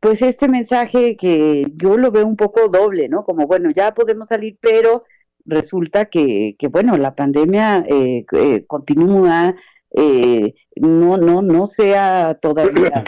pues, 0.00 0.22
este 0.22 0.48
mensaje 0.48 1.16
que 1.16 1.66
yo 1.76 1.96
lo 1.96 2.10
veo 2.10 2.26
un 2.26 2.36
poco 2.36 2.68
doble, 2.68 3.08
¿no? 3.08 3.24
Como, 3.24 3.46
bueno, 3.46 3.70
ya 3.70 3.94
podemos 3.94 4.28
salir, 4.28 4.58
pero 4.60 5.04
resulta 5.44 6.06
que, 6.06 6.56
que 6.58 6.68
bueno, 6.68 6.96
la 6.96 7.14
pandemia 7.14 7.84
eh, 7.88 8.24
eh, 8.32 8.64
continúa, 8.66 9.56
eh, 9.90 10.54
no, 10.76 11.16
no, 11.16 11.42
no 11.42 11.66
sea 11.66 12.38
todavía 12.40 13.04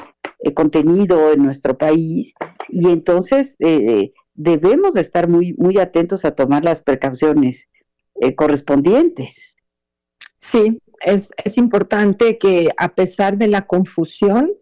contenido 0.55 1.33
en 1.33 1.43
nuestro 1.43 1.79
país 1.79 2.35
y 2.69 2.91
entonces 2.91 3.57
debemos 4.35 4.97
estar 4.97 5.29
muy, 5.29 5.55
muy 5.55 5.79
atentos 5.79 6.25
a 6.25 6.33
tomar 6.35 6.65
las 6.65 6.83
precauciones 6.83 7.69
eh, 8.21 8.35
correspondientes. 8.35 9.37
Sí, 10.37 10.81
es, 11.01 11.31
es 11.43 11.57
importante 11.57 12.39
que 12.39 12.69
a 12.77 12.95
pesar 12.95 13.39
de 13.39 13.49
la 13.49 13.67
confusión 13.67 14.53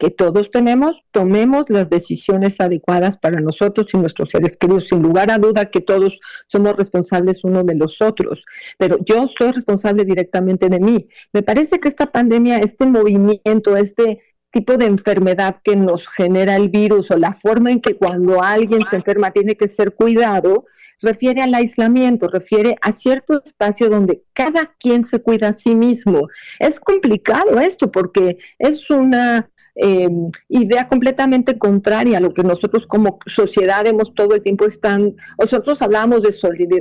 que 0.00 0.10
todos 0.10 0.50
tenemos, 0.50 1.04
tomemos 1.12 1.66
las 1.68 1.90
decisiones 1.90 2.58
adecuadas 2.58 3.18
para 3.18 3.40
nosotros 3.40 3.86
y 3.92 3.98
nuestros 3.98 4.30
seres 4.30 4.56
queridos, 4.56 4.88
sin 4.88 5.02
lugar 5.02 5.30
a 5.30 5.38
duda 5.38 5.66
que 5.66 5.82
todos 5.82 6.18
somos 6.46 6.74
responsables 6.74 7.44
uno 7.44 7.62
de 7.64 7.74
los 7.74 8.00
otros, 8.00 8.42
pero 8.78 8.96
yo 9.04 9.28
soy 9.28 9.52
responsable 9.52 10.04
directamente 10.04 10.70
de 10.70 10.80
mí. 10.80 11.06
Me 11.34 11.42
parece 11.42 11.78
que 11.78 11.88
esta 11.88 12.10
pandemia, 12.10 12.58
este 12.60 12.86
movimiento, 12.86 13.76
este 13.76 14.20
tipo 14.50 14.76
de 14.76 14.86
enfermedad 14.86 15.56
que 15.62 15.76
nos 15.76 16.06
genera 16.08 16.56
el 16.56 16.68
virus 16.68 17.10
o 17.10 17.16
la 17.16 17.34
forma 17.34 17.70
en 17.70 17.80
que 17.80 17.96
cuando 17.96 18.42
alguien 18.42 18.80
se 18.88 18.96
enferma 18.96 19.30
tiene 19.30 19.56
que 19.56 19.68
ser 19.68 19.94
cuidado, 19.94 20.66
refiere 21.00 21.40
al 21.42 21.54
aislamiento, 21.54 22.28
refiere 22.28 22.76
a 22.82 22.92
cierto 22.92 23.42
espacio 23.42 23.88
donde 23.88 24.22
cada 24.32 24.72
quien 24.78 25.04
se 25.04 25.20
cuida 25.20 25.48
a 25.48 25.52
sí 25.52 25.74
mismo. 25.74 26.28
Es 26.58 26.80
complicado 26.80 27.58
esto 27.60 27.90
porque 27.90 28.38
es 28.58 28.90
una 28.90 29.48
eh, 29.82 30.08
idea 30.48 30.88
completamente 30.88 31.58
contraria 31.58 32.18
a 32.18 32.20
lo 32.20 32.34
que 32.34 32.42
nosotros 32.42 32.86
como 32.86 33.18
sociedad 33.26 33.86
hemos 33.86 34.14
todo 34.14 34.34
el 34.34 34.42
tiempo 34.42 34.66
están, 34.66 35.14
nosotros 35.38 35.80
hablábamos 35.80 36.22
de 36.22 36.32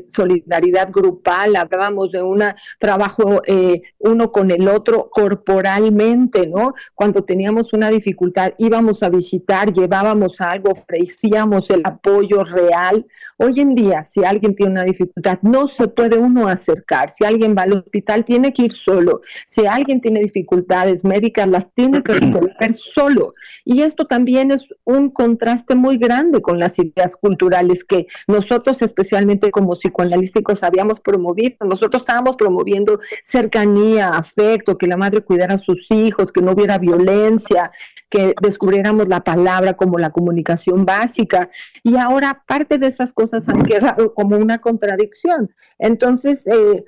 solidaridad 0.08 0.92
grupal, 0.92 1.56
hablábamos 1.56 2.12
de 2.12 2.22
un 2.22 2.44
trabajo 2.78 3.42
eh, 3.46 3.82
uno 4.00 4.32
con 4.32 4.52
el 4.52 4.68
otro 4.68 5.10
corporalmente, 5.12 6.48
¿no? 6.48 6.74
Cuando 6.94 7.24
teníamos 7.24 7.74
una 7.74 7.90
dificultad 7.90 8.54
íbamos 8.58 9.02
a 9.04 9.10
visitar, 9.10 9.72
llevábamos 9.72 10.42
algo, 10.42 10.72
ofrecíamos 10.72 11.70
el 11.70 11.82
apoyo 11.86 12.44
real. 12.44 13.06
Hoy 13.38 13.62
en 13.62 13.76
día, 13.76 14.04
si 14.04 14.26
alguien 14.26 14.56
tiene 14.56 14.74
una 14.74 14.84
dificultad, 14.84 15.40
no 15.42 15.68
se 15.68 15.88
puede 15.88 16.18
uno 16.18 16.48
acercar. 16.48 17.10
Si 17.10 17.24
alguien 17.24 17.56
va 17.58 17.64
al 17.64 17.74
hospital, 17.74 18.26
tiene 18.26 18.52
que 18.52 18.64
ir 18.64 18.74
solo. 18.74 19.22
Si 19.46 19.66
alguien 19.66 20.02
tiene 20.02 20.20
dificultades 20.20 21.06
médicas, 21.06 21.48
las 21.48 21.72
tiene 21.74 22.04
que 22.04 22.14
resolver 22.14 22.74
solo. 22.94 23.34
Y 23.66 23.82
esto 23.82 24.06
también 24.06 24.52
es 24.52 24.68
un 24.84 25.10
contraste 25.10 25.76
muy 25.76 25.98
grande 25.98 26.42
con 26.42 26.60
las 26.60 26.78
ideas 26.80 27.16
culturales 27.16 27.84
que 27.84 28.08
nosotros, 28.28 28.82
especialmente 28.82 29.52
como 29.52 29.74
psicoanalísticos, 29.74 30.64
habíamos 30.64 31.00
promovido. 31.00 31.58
Nosotros 31.66 32.02
estábamos 32.02 32.36
promoviendo 32.36 33.00
cercanía, 33.24 34.10
afecto, 34.10 34.78
que 34.78 34.88
la 34.88 34.98
madre 34.98 35.22
cuidara 35.22 35.56
a 35.56 35.58
sus 35.58 35.90
hijos, 35.92 36.32
que 36.32 36.42
no 36.42 36.54
hubiera 36.54 36.78
violencia, 36.78 37.72
que 38.10 38.34
descubriéramos 38.42 39.08
la 39.08 39.24
palabra 39.24 39.74
como 39.74 39.98
la 39.98 40.10
comunicación 40.10 40.86
básica. 40.86 41.50
Y 41.84 41.96
ahora 41.96 42.44
parte 42.48 42.78
de 42.78 42.88
esas 42.88 43.14
cosas 43.14 43.48
han 43.48 43.64
quedado 43.64 44.14
como 44.14 44.38
una 44.38 44.60
contradicción. 44.60 45.52
Entonces, 45.78 46.48
eh, 46.48 46.84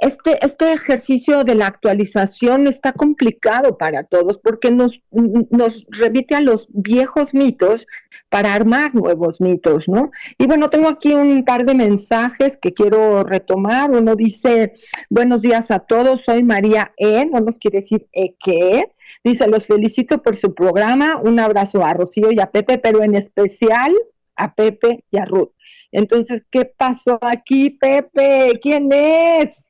este, 0.00 0.44
este 0.44 0.72
ejercicio 0.72 1.44
de 1.44 1.54
la 1.54 1.66
actualización 1.66 2.66
está 2.66 2.92
complicado 2.92 3.76
para 3.76 4.04
todos 4.04 4.38
porque 4.38 4.70
nos, 4.70 5.02
nos 5.10 5.86
remite 5.90 6.34
a 6.34 6.40
los 6.40 6.68
viejos 6.70 7.34
mitos 7.34 7.86
para 8.30 8.54
armar 8.54 8.94
nuevos 8.94 9.40
mitos, 9.40 9.88
¿no? 9.88 10.10
Y 10.38 10.46
bueno, 10.46 10.70
tengo 10.70 10.88
aquí 10.88 11.12
un 11.12 11.44
par 11.44 11.66
de 11.66 11.74
mensajes 11.74 12.56
que 12.56 12.72
quiero 12.72 13.24
retomar. 13.24 13.90
Uno 13.90 14.16
dice, 14.16 14.72
buenos 15.10 15.42
días 15.42 15.70
a 15.70 15.80
todos, 15.80 16.22
soy 16.22 16.42
María 16.42 16.92
E, 16.96 17.26
no 17.26 17.40
nos 17.40 17.58
quiere 17.58 17.80
decir 17.80 18.06
E 18.12 18.34
que. 18.42 18.84
Dice, 19.22 19.48
los 19.48 19.66
felicito 19.66 20.22
por 20.22 20.36
su 20.36 20.54
programa, 20.54 21.20
un 21.22 21.38
abrazo 21.40 21.84
a 21.84 21.92
Rocío 21.92 22.32
y 22.32 22.40
a 22.40 22.50
Pepe, 22.50 22.78
pero 22.78 23.02
en 23.02 23.16
especial 23.16 23.94
a 24.36 24.54
Pepe 24.54 25.04
y 25.10 25.18
a 25.18 25.26
Ruth. 25.26 25.50
Entonces, 25.92 26.42
¿qué 26.50 26.64
pasó 26.64 27.18
aquí, 27.20 27.70
Pepe? 27.70 28.58
¿Quién 28.62 28.90
es? 28.92 29.69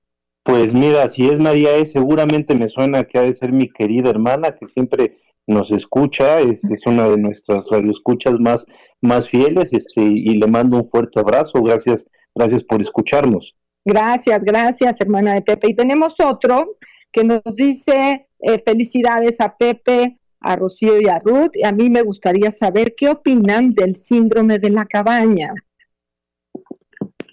Pues 0.50 0.74
mira, 0.74 1.08
si 1.10 1.28
es 1.28 1.38
María 1.38 1.76
E, 1.76 1.86
seguramente 1.86 2.56
me 2.56 2.66
suena 2.66 3.04
que 3.04 3.18
ha 3.18 3.22
de 3.22 3.34
ser 3.34 3.52
mi 3.52 3.68
querida 3.68 4.10
hermana, 4.10 4.56
que 4.58 4.66
siempre 4.66 5.16
nos 5.46 5.70
escucha, 5.70 6.40
es, 6.40 6.64
es 6.64 6.84
una 6.86 7.08
de 7.08 7.18
nuestras 7.18 7.66
radioescuchas 7.70 8.40
más, 8.40 8.66
más 9.00 9.28
fieles, 9.28 9.72
este, 9.72 10.02
y 10.02 10.34
le 10.34 10.48
mando 10.48 10.78
un 10.78 10.90
fuerte 10.90 11.20
abrazo, 11.20 11.62
gracias, 11.62 12.04
gracias 12.34 12.64
por 12.64 12.80
escucharnos. 12.80 13.54
Gracias, 13.84 14.42
gracias, 14.42 15.00
hermana 15.00 15.34
de 15.34 15.42
Pepe. 15.42 15.68
Y 15.68 15.76
tenemos 15.76 16.16
otro 16.18 16.76
que 17.12 17.22
nos 17.22 17.42
dice 17.54 18.26
eh, 18.40 18.58
felicidades 18.58 19.40
a 19.40 19.56
Pepe, 19.56 20.18
a 20.40 20.56
Rocío 20.56 21.00
y 21.00 21.06
a 21.06 21.20
Ruth. 21.20 21.52
Y 21.54 21.64
a 21.64 21.70
mí 21.70 21.90
me 21.90 22.02
gustaría 22.02 22.50
saber 22.50 22.96
qué 22.96 23.08
opinan 23.08 23.72
del 23.72 23.94
síndrome 23.94 24.58
de 24.58 24.70
la 24.70 24.84
cabaña. 24.84 25.54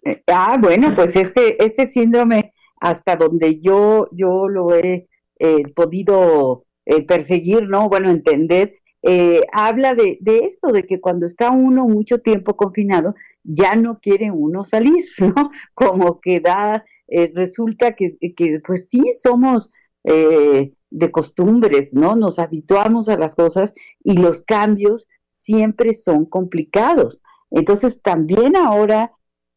Eh, 0.05 0.21
ah, 0.27 0.57
bueno, 0.59 0.93
pues 0.93 1.15
este, 1.15 1.63
este 1.65 1.87
síndrome 1.87 2.53
hasta 2.79 3.15
donde 3.15 3.59
yo, 3.59 4.07
yo 4.11 4.47
lo 4.47 4.73
he 4.73 5.07
eh, 5.39 5.67
podido 5.75 6.65
eh, 6.85 7.03
perseguir, 7.05 7.67
¿no? 7.67 7.89
Bueno, 7.89 8.09
entender, 8.09 8.75
eh, 9.03 9.41
habla 9.51 9.93
de, 9.93 10.17
de, 10.21 10.39
esto, 10.39 10.71
de 10.71 10.83
que 10.85 10.99
cuando 10.99 11.25
está 11.25 11.51
uno 11.51 11.87
mucho 11.87 12.19
tiempo 12.19 12.55
confinado, 12.55 13.15
ya 13.43 13.75
no 13.75 13.99
quiere 13.99 14.31
uno 14.31 14.65
salir, 14.65 15.05
¿no? 15.19 15.51
Como 15.73 16.19
que 16.19 16.39
da, 16.39 16.85
resulta 17.33 17.93
que, 17.93 18.17
que, 18.35 18.59
pues 18.65 18.87
sí, 18.89 19.01
somos 19.21 19.69
de 20.03 21.11
costumbres, 21.11 21.93
¿no? 21.93 22.15
Nos 22.15 22.39
habituamos 22.39 23.09
a 23.09 23.17
las 23.17 23.35
cosas 23.35 23.73
y 24.03 24.15
los 24.15 24.41
cambios 24.41 25.05
siempre 25.33 25.93
son 25.93 26.25
complicados. 26.25 27.19
Entonces, 27.51 28.01
también 28.01 28.55
ahora 28.55 29.11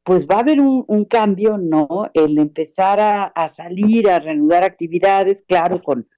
pues 0.05 0.27
va 0.27 0.37
a 0.37 0.41
haber 0.41 0.61
un, 0.61 1.05
cambio, 1.05 1.59
¿no? 1.59 2.11
El 2.15 2.39
empezar 2.39 3.01
a, 3.01 3.25
a, 3.25 3.49
salir, 3.49 4.09
a 4.09 4.19
reanudar 4.19 4.65
actividades, 4.65 5.45
claro, 5.47 5.83
con, 5.83 6.09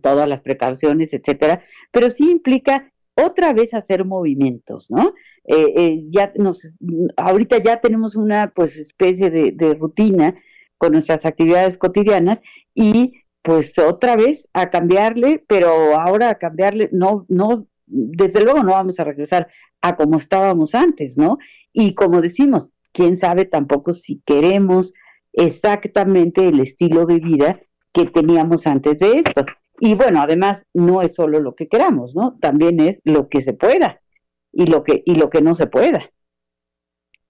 todas 0.00 0.28
las 0.28 0.40
precauciones, 0.40 1.12
etcétera, 1.12 1.62
pero 1.90 2.10
sí 2.10 2.30
implica 2.30 2.90
otra 3.14 3.52
vez 3.52 3.74
hacer 3.74 4.04
movimientos, 4.04 4.90
¿no? 4.90 5.14
Eh, 5.44 5.74
eh, 5.76 6.04
ya 6.10 6.32
nos, 6.36 6.74
ahorita 7.16 7.58
ya 7.58 7.80
tenemos 7.80 8.14
una 8.16 8.52
pues 8.54 8.76
especie 8.76 9.28
de, 9.28 9.52
de 9.52 9.74
rutina 9.74 10.34
con 10.78 10.92
nuestras 10.92 11.26
actividades 11.26 11.76
cotidianas 11.76 12.40
y 12.74 13.12
pues 13.42 13.76
otra 13.78 14.16
vez 14.16 14.48
a 14.52 14.70
cambiarle, 14.70 15.44
pero 15.46 15.98
ahora 15.98 16.30
a 16.30 16.36
cambiarle, 16.36 16.88
no, 16.92 17.26
no, 17.28 17.66
desde 17.86 18.42
luego 18.42 18.62
no 18.62 18.72
vamos 18.72 18.98
a 18.98 19.04
regresar 19.04 19.48
a 19.80 19.96
como 19.96 20.16
estábamos 20.16 20.74
antes, 20.74 21.18
¿no? 21.18 21.38
Y 21.72 21.94
como 21.94 22.20
decimos, 22.20 22.70
quién 22.92 23.16
sabe 23.16 23.44
tampoco 23.44 23.92
si 23.92 24.22
queremos 24.24 24.92
exactamente 25.32 26.46
el 26.48 26.60
estilo 26.60 27.06
de 27.06 27.18
vida 27.18 27.60
que 27.92 28.06
teníamos 28.06 28.66
antes 28.66 28.98
de 28.98 29.18
esto. 29.18 29.44
Y 29.80 29.94
bueno, 29.94 30.20
además 30.20 30.66
no 30.74 31.02
es 31.02 31.14
solo 31.14 31.40
lo 31.40 31.54
que 31.54 31.68
queramos, 31.68 32.14
¿no? 32.14 32.38
También 32.40 32.80
es 32.80 33.00
lo 33.04 33.28
que 33.28 33.42
se 33.42 33.52
pueda 33.52 34.00
y 34.52 34.66
lo 34.66 34.84
que 34.84 35.02
y 35.04 35.14
lo 35.16 35.28
que 35.30 35.42
no 35.42 35.54
se 35.54 35.66
pueda. 35.66 36.10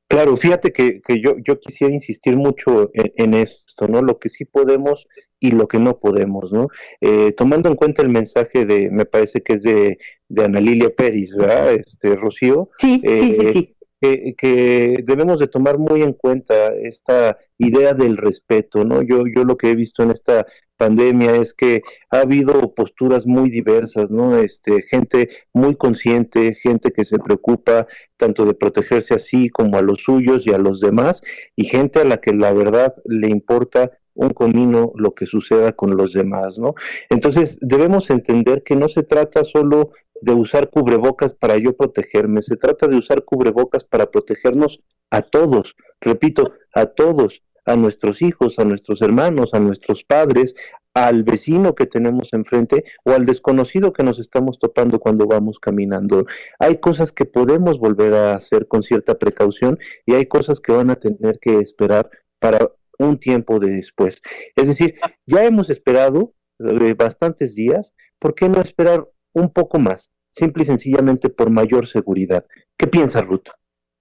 Claro, 0.08 0.36
fíjate 0.36 0.72
que, 0.72 1.00
que 1.00 1.22
yo, 1.22 1.36
yo 1.38 1.58
quisiera 1.58 1.92
insistir 1.94 2.36
mucho 2.36 2.90
en, 2.92 3.12
en 3.16 3.34
esto, 3.34 3.88
¿no? 3.88 4.02
Lo 4.02 4.18
que 4.18 4.28
sí 4.28 4.44
podemos 4.44 5.06
y 5.40 5.52
lo 5.52 5.66
que 5.68 5.78
no 5.78 5.98
podemos, 5.98 6.52
¿no? 6.52 6.68
Eh, 7.00 7.32
tomando 7.32 7.70
en 7.70 7.76
cuenta 7.76 8.02
el 8.02 8.10
mensaje 8.10 8.66
de, 8.66 8.90
me 8.90 9.06
parece 9.06 9.40
que 9.42 9.54
es 9.54 9.62
de, 9.62 9.96
de 10.28 10.44
Ana 10.44 10.60
Lilia 10.60 10.94
Pérez, 10.94 11.34
¿verdad? 11.34 11.72
Este, 11.72 12.14
Rocío. 12.14 12.68
Sí, 12.78 13.00
sí, 13.18 13.34
sí, 13.34 13.46
Eh, 13.46 13.52
sí. 13.54 13.71
Que, 14.02 14.34
que 14.36 15.04
debemos 15.04 15.38
de 15.38 15.46
tomar 15.46 15.78
muy 15.78 16.02
en 16.02 16.12
cuenta 16.12 16.74
esta 16.74 17.38
idea 17.56 17.94
del 17.94 18.16
respeto, 18.16 18.84
¿no? 18.84 19.00
Yo, 19.02 19.22
yo 19.32 19.44
lo 19.44 19.56
que 19.56 19.70
he 19.70 19.76
visto 19.76 20.02
en 20.02 20.10
esta 20.10 20.44
pandemia 20.76 21.36
es 21.36 21.54
que 21.54 21.82
ha 22.10 22.18
habido 22.18 22.74
posturas 22.74 23.26
muy 23.26 23.48
diversas, 23.48 24.10
¿no? 24.10 24.36
Este, 24.38 24.82
gente 24.82 25.28
muy 25.52 25.76
consciente, 25.76 26.54
gente 26.54 26.90
que 26.90 27.04
se 27.04 27.20
preocupa 27.20 27.86
tanto 28.16 28.44
de 28.44 28.54
protegerse 28.54 29.14
a 29.14 29.20
sí 29.20 29.48
como 29.48 29.76
a 29.76 29.82
los 29.82 30.02
suyos 30.02 30.44
y 30.48 30.50
a 30.50 30.58
los 30.58 30.80
demás, 30.80 31.22
y 31.54 31.66
gente 31.66 32.00
a 32.00 32.04
la 32.04 32.16
que 32.16 32.32
la 32.32 32.52
verdad 32.52 32.96
le 33.04 33.28
importa 33.30 33.92
un 34.14 34.30
comino 34.30 34.92
lo 34.96 35.14
que 35.14 35.26
suceda 35.26 35.72
con 35.72 35.96
los 35.96 36.12
demás, 36.12 36.58
¿no? 36.58 36.74
Entonces 37.08 37.56
debemos 37.60 38.10
entender 38.10 38.64
que 38.64 38.74
no 38.74 38.88
se 38.88 39.04
trata 39.04 39.44
solo 39.44 39.92
de 40.22 40.32
usar 40.32 40.70
cubrebocas 40.70 41.34
para 41.34 41.58
yo 41.58 41.76
protegerme, 41.76 42.42
se 42.42 42.56
trata 42.56 42.86
de 42.86 42.96
usar 42.96 43.24
cubrebocas 43.24 43.84
para 43.84 44.10
protegernos 44.10 44.80
a 45.10 45.22
todos, 45.22 45.74
repito, 46.00 46.52
a 46.74 46.86
todos, 46.86 47.42
a 47.64 47.76
nuestros 47.76 48.22
hijos, 48.22 48.58
a 48.58 48.64
nuestros 48.64 49.02
hermanos, 49.02 49.52
a 49.52 49.60
nuestros 49.60 50.04
padres, 50.04 50.54
al 50.94 51.24
vecino 51.24 51.74
que 51.74 51.86
tenemos 51.86 52.32
enfrente 52.32 52.84
o 53.04 53.12
al 53.12 53.24
desconocido 53.24 53.92
que 53.92 54.04
nos 54.04 54.18
estamos 54.18 54.58
topando 54.58 55.00
cuando 55.00 55.26
vamos 55.26 55.58
caminando. 55.58 56.26
Hay 56.58 56.78
cosas 56.78 57.12
que 57.12 57.24
podemos 57.24 57.78
volver 57.78 58.14
a 58.14 58.36
hacer 58.36 58.68
con 58.68 58.82
cierta 58.82 59.18
precaución 59.18 59.78
y 60.06 60.14
hay 60.14 60.26
cosas 60.26 60.60
que 60.60 60.72
van 60.72 60.90
a 60.90 60.96
tener 60.96 61.38
que 61.40 61.58
esperar 61.58 62.10
para 62.38 62.70
un 62.98 63.18
tiempo 63.18 63.58
de 63.58 63.70
después. 63.70 64.20
Es 64.54 64.68
decir, 64.68 64.94
ya 65.26 65.44
hemos 65.44 65.70
esperado 65.70 66.34
eh, 66.60 66.94
bastantes 66.94 67.54
días, 67.54 67.94
¿por 68.18 68.34
qué 68.34 68.48
no 68.48 68.60
esperar 68.60 69.08
un 69.32 69.50
poco 69.50 69.78
más? 69.78 70.11
Simple 70.32 70.62
y 70.62 70.66
sencillamente 70.66 71.28
por 71.28 71.50
mayor 71.50 71.86
seguridad. 71.86 72.44
¿Qué 72.76 72.86
piensa 72.86 73.20
Ruth? 73.20 73.48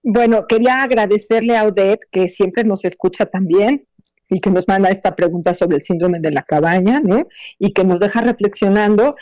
Bueno, 0.03 0.47
quería 0.47 0.81
agradecerle 0.81 1.57
a 1.57 1.65
Odette, 1.65 2.07
que 2.11 2.27
siempre 2.27 2.63
nos 2.63 2.85
escucha 2.85 3.25
también 3.25 3.85
y 4.29 4.39
que 4.39 4.49
nos 4.49 4.67
manda 4.67 4.89
esta 4.89 5.15
pregunta 5.15 5.53
sobre 5.53 5.77
el 5.77 5.83
síndrome 5.83 6.19
de 6.19 6.31
la 6.31 6.43
cabaña, 6.43 7.01
¿no? 7.01 7.27
Y 7.59 7.73
que 7.73 7.83
nos 7.83 7.99
deja 7.99 8.21
reflexionando 8.21 9.15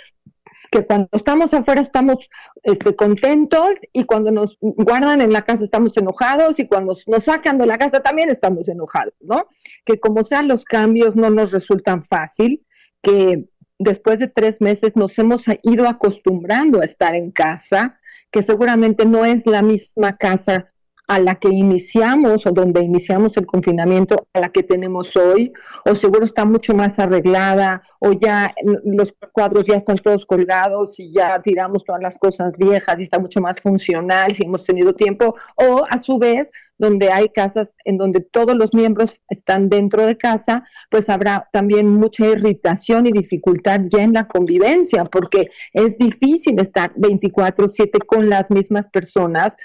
que 0.72 0.86
cuando 0.86 1.10
estamos 1.14 1.54
afuera 1.54 1.82
estamos 1.82 2.30
este, 2.64 2.96
contentos 2.96 3.72
y 3.92 4.04
cuando 4.04 4.32
nos 4.32 4.58
guardan 4.62 5.22
en 5.22 5.34
la 5.34 5.42
casa 5.42 5.64
estamos 5.64 5.98
enojados 5.98 6.60
y 6.60 6.68
cuando 6.68 6.96
nos 7.08 7.24
sacan 7.24 7.58
de 7.58 7.66
la 7.66 7.78
casa 7.78 8.02
también 8.02 8.30
estamos 8.30 8.68
enojados, 8.68 9.14
¿no? 9.20 9.48
Que 9.84 10.00
como 10.00 10.24
sean 10.24 10.48
los 10.48 10.64
cambios 10.64 11.16
no 11.16 11.30
nos 11.30 11.52
resultan 11.52 12.04
fácil, 12.04 12.66
que 13.02 13.46
después 13.80 14.20
de 14.20 14.28
tres 14.28 14.62
meses 14.62 14.96
nos 14.96 15.18
hemos 15.18 15.44
ido 15.64 15.88
acostumbrando 15.88 16.82
a 16.82 16.86
estar 16.86 17.16
en 17.16 17.32
casa, 17.32 18.00
que 18.30 18.44
seguramente 18.44 19.06
no 19.06 19.26
es 19.26 19.46
la 19.46 19.62
misma 19.62 20.18
casa 20.18 20.72
a 21.10 21.18
la 21.18 21.36
que 21.36 21.50
iniciamos 21.50 22.46
o 22.46 22.52
donde 22.52 22.84
iniciamos 22.84 23.36
el 23.36 23.48
confinamiento 23.48 24.28
a 24.32 24.42
la 24.42 24.50
que 24.50 24.62
tenemos 24.62 25.16
hoy, 25.16 25.52
o 25.84 25.96
seguro 25.96 26.24
está 26.24 26.46
mucho 26.46 26.76
más 26.76 27.00
arreglada, 27.00 27.82
o 28.00 28.12
ya 28.12 28.54
los 28.84 29.16
cuadros 29.34 29.66
ya 29.66 29.76
están 29.76 29.98
todos 29.98 30.28
colgados 30.28 31.00
y 31.00 31.12
ya 31.12 31.42
tiramos 31.42 31.84
todas 31.84 32.02
las 32.02 32.20
cosas 32.20 32.56
viejas 32.58 33.00
y 33.00 33.04
está 33.04 33.18
mucho 33.18 33.42
más 33.42 33.60
funcional 33.60 34.34
si 34.34 34.44
hemos 34.44 34.64
tenido 34.64 34.94
tiempo, 34.94 35.36
o 35.56 35.84
a 35.90 35.98
su 36.02 36.20
vez 36.20 36.52
donde 36.78 37.12
hay 37.12 37.30
casas 37.30 37.74
en 37.86 37.98
donde 37.98 38.22
todos 38.22 38.56
los 38.56 38.74
miembros 38.74 39.20
están 39.30 39.68
dentro 39.68 40.06
de 40.06 40.16
casa, 40.16 40.64
pues 40.92 41.10
habrá 41.10 41.50
también 41.52 41.88
mucha 41.90 42.28
irritación 42.28 43.08
y 43.08 43.12
dificultad 43.12 43.82
ya 43.90 44.04
en 44.04 44.14
la 44.14 44.28
convivencia, 44.28 45.06
porque 45.06 45.50
es 45.74 45.98
difícil 45.98 46.60
estar 46.60 46.94
24/7 46.96 48.00
con 48.06 48.30
las 48.30 48.50
mismas 48.52 48.88
personas 48.90 49.58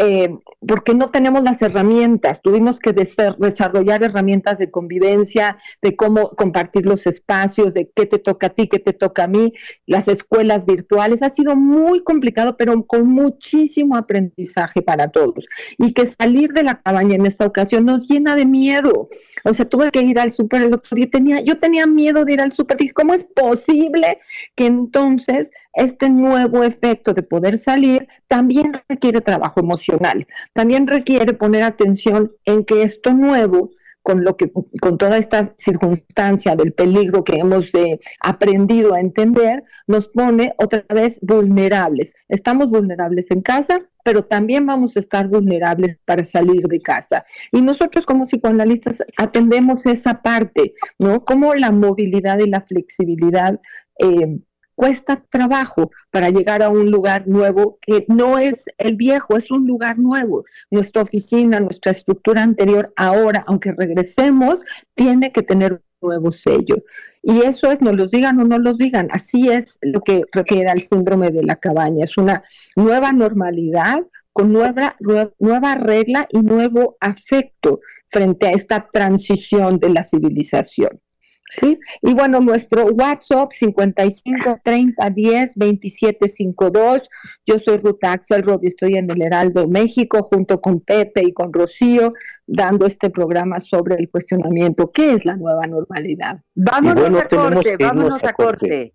eh, 0.00 0.30
porque 0.66 0.94
no 0.94 1.10
tenemos 1.10 1.42
las 1.42 1.60
herramientas. 1.60 2.40
Tuvimos 2.40 2.78
que 2.78 2.92
des 2.92 3.16
desarrollar 3.38 4.04
herramientas 4.04 4.58
de 4.58 4.70
convivencia, 4.70 5.58
de 5.82 5.96
cómo 5.96 6.30
compartir 6.30 6.86
los 6.86 7.06
espacios, 7.06 7.74
de 7.74 7.90
qué 7.94 8.06
te 8.06 8.20
toca 8.20 8.46
a 8.46 8.50
ti, 8.50 8.68
qué 8.68 8.78
te 8.78 8.92
toca 8.92 9.24
a 9.24 9.28
mí, 9.28 9.52
las 9.86 10.06
escuelas 10.06 10.64
virtuales. 10.66 11.22
Ha 11.22 11.30
sido 11.30 11.56
muy 11.56 12.04
complicado, 12.04 12.56
pero 12.56 12.86
con 12.86 13.08
muchísimo 13.08 13.96
aprendizaje 13.96 14.82
para 14.82 15.08
todos. 15.08 15.46
Y 15.78 15.92
que 15.92 16.06
salir 16.06 16.52
de 16.52 16.62
la 16.62 16.80
cabaña 16.80 17.16
en 17.16 17.26
esta 17.26 17.44
ocasión 17.44 17.84
nos 17.84 18.08
llena 18.08 18.36
de 18.36 18.46
miedo. 18.46 19.08
O 19.44 19.52
sea, 19.52 19.68
tuve 19.68 19.90
que 19.90 20.02
ir 20.02 20.20
al 20.20 20.30
súper 20.30 20.62
el 20.62 20.74
otro 20.74 20.94
día. 20.94 21.10
Tenía, 21.10 21.40
yo 21.40 21.58
tenía 21.58 21.86
miedo 21.86 22.24
de 22.24 22.34
ir 22.34 22.40
al 22.40 22.52
súper. 22.52 22.76
Dije, 22.76 22.92
¿cómo 22.92 23.14
es 23.14 23.24
posible 23.24 24.20
que 24.54 24.66
entonces 24.66 25.50
este 25.78 26.10
nuevo 26.10 26.62
efecto 26.64 27.14
de 27.14 27.22
poder 27.22 27.58
salir 27.58 28.08
también 28.26 28.80
requiere 28.88 29.20
trabajo 29.20 29.60
emocional? 29.60 30.26
También 30.52 30.86
requiere 30.86 31.32
poner 31.32 31.62
atención 31.62 32.32
en 32.44 32.64
que 32.64 32.82
esto 32.82 33.12
nuevo 33.14 33.70
con 34.08 34.24
lo 34.24 34.38
que 34.38 34.50
con 34.80 34.96
toda 34.96 35.18
esta 35.18 35.52
circunstancia 35.58 36.56
del 36.56 36.72
peligro 36.72 37.24
que 37.24 37.40
hemos 37.40 37.74
eh, 37.74 38.00
aprendido 38.20 38.94
a 38.94 39.00
entender 39.00 39.64
nos 39.86 40.08
pone 40.08 40.54
otra 40.56 40.82
vez 40.88 41.18
vulnerables. 41.20 42.14
Estamos 42.28 42.70
vulnerables 42.70 43.30
en 43.30 43.42
casa, 43.42 43.82
pero 44.04 44.24
también 44.24 44.64
vamos 44.64 44.96
a 44.96 45.00
estar 45.00 45.28
vulnerables 45.28 45.98
para 46.06 46.24
salir 46.24 46.62
de 46.68 46.80
casa. 46.80 47.26
Y 47.52 47.60
nosotros 47.60 48.06
como 48.06 48.24
psicoanalistas 48.24 49.04
atendemos 49.18 49.84
esa 49.84 50.22
parte, 50.22 50.72
¿no? 50.98 51.22
Como 51.26 51.54
la 51.54 51.70
movilidad 51.70 52.38
y 52.38 52.48
la 52.48 52.62
flexibilidad 52.62 53.60
eh, 53.98 54.38
cuesta 54.78 55.20
trabajo 55.28 55.90
para 56.12 56.30
llegar 56.30 56.62
a 56.62 56.68
un 56.68 56.88
lugar 56.88 57.26
nuevo 57.26 57.78
que 57.82 58.04
no 58.06 58.38
es 58.38 58.66
el 58.78 58.94
viejo, 58.94 59.36
es 59.36 59.50
un 59.50 59.66
lugar 59.66 59.98
nuevo. 59.98 60.44
Nuestra 60.70 61.02
oficina, 61.02 61.58
nuestra 61.58 61.90
estructura 61.90 62.44
anterior 62.44 62.92
ahora, 62.94 63.42
aunque 63.48 63.72
regresemos, 63.72 64.60
tiene 64.94 65.32
que 65.32 65.42
tener 65.42 65.72
un 65.72 65.80
nuevo 66.00 66.30
sello. 66.30 66.76
Y 67.24 67.42
eso 67.42 67.72
es, 67.72 67.80
nos 67.80 67.96
los 67.96 68.12
digan 68.12 68.38
o 68.38 68.44
no 68.44 68.56
los 68.56 68.78
digan, 68.78 69.08
así 69.10 69.48
es 69.48 69.80
lo 69.82 70.00
que 70.00 70.22
requiere 70.30 70.70
el 70.70 70.84
síndrome 70.84 71.32
de 71.32 71.42
la 71.42 71.56
cabaña. 71.56 72.04
Es 72.04 72.16
una 72.16 72.44
nueva 72.76 73.10
normalidad 73.10 74.06
con 74.32 74.52
nueva, 74.52 74.94
nueva 75.40 75.74
regla 75.74 76.28
y 76.30 76.38
nuevo 76.38 76.96
afecto 77.00 77.80
frente 78.10 78.46
a 78.46 78.52
esta 78.52 78.88
transición 78.92 79.80
de 79.80 79.88
la 79.88 80.04
civilización. 80.04 81.00
¿Sí? 81.50 81.78
Y 82.02 82.14
bueno, 82.14 82.40
nuestro 82.40 82.86
WhatsApp 82.86 83.52
55 83.52 84.60
30 84.62 85.10
10 85.10 85.52
27 85.56 86.28
52. 86.28 87.08
Yo 87.46 87.58
soy 87.58 87.78
Ruth 87.78 88.02
Axelrod 88.02 88.62
y 88.62 88.66
estoy 88.68 88.96
en 88.96 89.10
el 89.10 89.22
Heraldo 89.22 89.68
México 89.68 90.28
junto 90.30 90.60
con 90.60 90.80
Pepe 90.80 91.22
y 91.24 91.32
con 91.32 91.52
Rocío 91.52 92.12
dando 92.46 92.86
este 92.86 93.10
programa 93.10 93.60
sobre 93.60 93.96
el 93.96 94.08
cuestionamiento 94.08 94.90
¿qué 94.90 95.12
es 95.12 95.24
la 95.24 95.36
nueva 95.36 95.66
normalidad? 95.66 96.40
Vámonos 96.54 97.02
bueno, 97.02 97.18
a 97.18 97.28
corte, 97.28 97.76
vámonos 97.78 98.24
a 98.24 98.28
a 98.28 98.32
corte. 98.32 98.68
corte. 98.68 98.94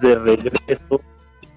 De 0.00 0.16
regreso 0.16 1.00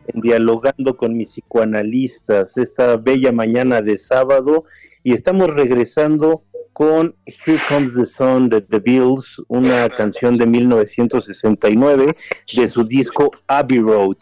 en 0.07 0.21
dialogando 0.21 0.95
con 0.97 1.15
mis 1.15 1.31
psicoanalistas 1.31 2.57
esta 2.57 2.97
bella 2.97 3.31
mañana 3.31 3.81
de 3.81 3.97
sábado 3.97 4.65
y 5.03 5.13
estamos 5.13 5.49
regresando 5.53 6.43
con 6.73 7.15
Here 7.25 7.61
Comes 7.69 7.93
the 7.93 8.05
Sun 8.05 8.49
de 8.49 8.61
The 8.61 8.79
Bills, 8.79 9.41
una 9.47 9.87
canción 9.89 10.37
de 10.37 10.47
1969 10.47 12.15
de 12.55 12.67
su 12.67 12.83
disco 12.83 13.31
Abbey 13.47 13.79
Road. 13.79 14.17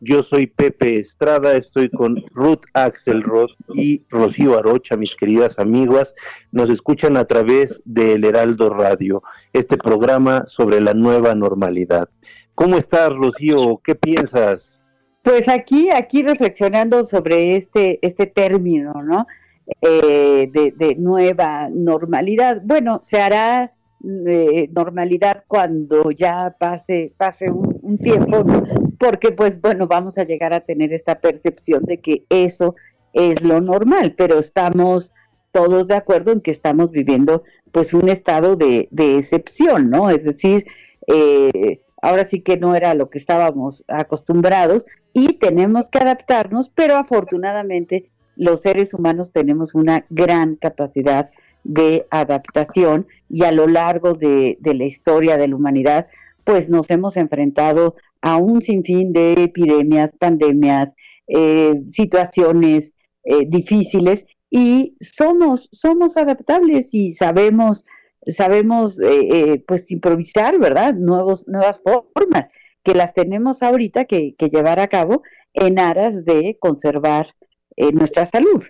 Yo 0.00 0.22
soy 0.22 0.46
Pepe 0.46 0.98
Estrada, 0.98 1.56
estoy 1.56 1.88
con 1.88 2.22
Ruth 2.32 2.64
Axelrod 2.74 3.48
y 3.74 4.02
Rocío 4.10 4.58
Arocha, 4.58 4.96
mis 4.96 5.16
queridas 5.16 5.58
amigas. 5.58 6.14
Nos 6.52 6.68
escuchan 6.68 7.16
a 7.16 7.24
través 7.24 7.80
del 7.86 8.24
Heraldo 8.24 8.70
Radio, 8.70 9.22
este 9.54 9.78
programa 9.78 10.44
sobre 10.48 10.80
la 10.82 10.92
nueva 10.92 11.34
normalidad. 11.34 12.08
¿Cómo 12.56 12.78
estás, 12.78 13.14
Rocío? 13.14 13.82
¿Qué 13.84 13.94
piensas? 13.94 14.80
Pues 15.22 15.46
aquí, 15.46 15.90
aquí 15.90 16.22
reflexionando 16.22 17.04
sobre 17.04 17.54
este, 17.56 17.98
este 18.00 18.26
término, 18.26 18.94
¿no? 19.02 19.26
Eh, 19.82 20.48
de, 20.50 20.72
de 20.74 20.94
nueva 20.94 21.68
normalidad. 21.70 22.62
Bueno, 22.64 23.00
se 23.04 23.20
hará 23.20 23.74
eh, 24.26 24.70
normalidad 24.72 25.44
cuando 25.46 26.10
ya 26.12 26.56
pase, 26.58 27.12
pase 27.18 27.50
un, 27.50 27.78
un 27.82 27.98
tiempo, 27.98 28.42
¿no? 28.42 28.62
porque 28.98 29.32
pues 29.32 29.60
bueno, 29.60 29.86
vamos 29.86 30.16
a 30.16 30.24
llegar 30.24 30.54
a 30.54 30.60
tener 30.60 30.94
esta 30.94 31.20
percepción 31.20 31.84
de 31.84 32.00
que 32.00 32.24
eso 32.30 32.74
es 33.12 33.42
lo 33.42 33.60
normal, 33.60 34.14
pero 34.16 34.38
estamos 34.38 35.12
todos 35.52 35.88
de 35.88 35.94
acuerdo 35.94 36.32
en 36.32 36.40
que 36.40 36.52
estamos 36.52 36.90
viviendo 36.90 37.44
pues 37.70 37.92
un 37.92 38.08
estado 38.08 38.56
de, 38.56 38.88
de 38.90 39.18
excepción, 39.18 39.90
¿no? 39.90 40.08
Es 40.08 40.24
decir, 40.24 40.66
eh, 41.06 41.82
ahora 42.06 42.24
sí 42.24 42.40
que 42.40 42.56
no 42.56 42.76
era 42.76 42.94
lo 42.94 43.10
que 43.10 43.18
estábamos 43.18 43.84
acostumbrados 43.88 44.86
y 45.12 45.34
tenemos 45.38 45.90
que 45.90 45.98
adaptarnos, 45.98 46.68
pero 46.68 46.94
afortunadamente 46.94 48.10
los 48.36 48.62
seres 48.62 48.94
humanos 48.94 49.32
tenemos 49.32 49.74
una 49.74 50.06
gran 50.08 50.54
capacidad 50.54 51.30
de 51.64 52.06
adaptación 52.10 53.08
y 53.28 53.42
a 53.42 53.50
lo 53.50 53.66
largo 53.66 54.12
de, 54.12 54.56
la 54.62 54.84
historia 54.84 55.36
de 55.36 55.48
la 55.48 55.56
humanidad, 55.56 56.06
pues 56.44 56.68
nos 56.68 56.88
hemos 56.90 57.16
enfrentado 57.16 57.96
a 58.20 58.36
un 58.36 58.62
sinfín 58.62 59.12
de 59.12 59.32
epidemias, 59.32 60.12
pandemias, 60.16 60.92
eh, 61.26 61.74
situaciones 61.90 62.92
eh, 63.24 63.46
difíciles 63.48 64.24
y 64.48 64.96
somos, 65.00 65.68
somos 65.72 66.16
adaptables 66.16 66.86
y 66.92 67.14
sabemos, 67.14 67.84
sabemos 68.32 68.98
eh, 69.00 69.06
eh, 69.54 69.64
pues 69.66 69.90
improvisar, 69.90 70.58
¿verdad? 70.58 70.94
Nuevos, 70.94 71.46
nuevas 71.48 71.80
formas 71.82 72.48
que 72.84 72.94
las 72.94 73.14
tenemos 73.14 73.62
ahorita 73.62 74.04
que, 74.04 74.34
llevar 74.38 74.80
a 74.80 74.88
cabo 74.88 75.22
en 75.54 75.78
aras 75.80 76.24
de 76.24 76.56
conservar 76.60 77.28
eh, 77.76 77.92
nuestra 77.92 78.26
salud. 78.26 78.62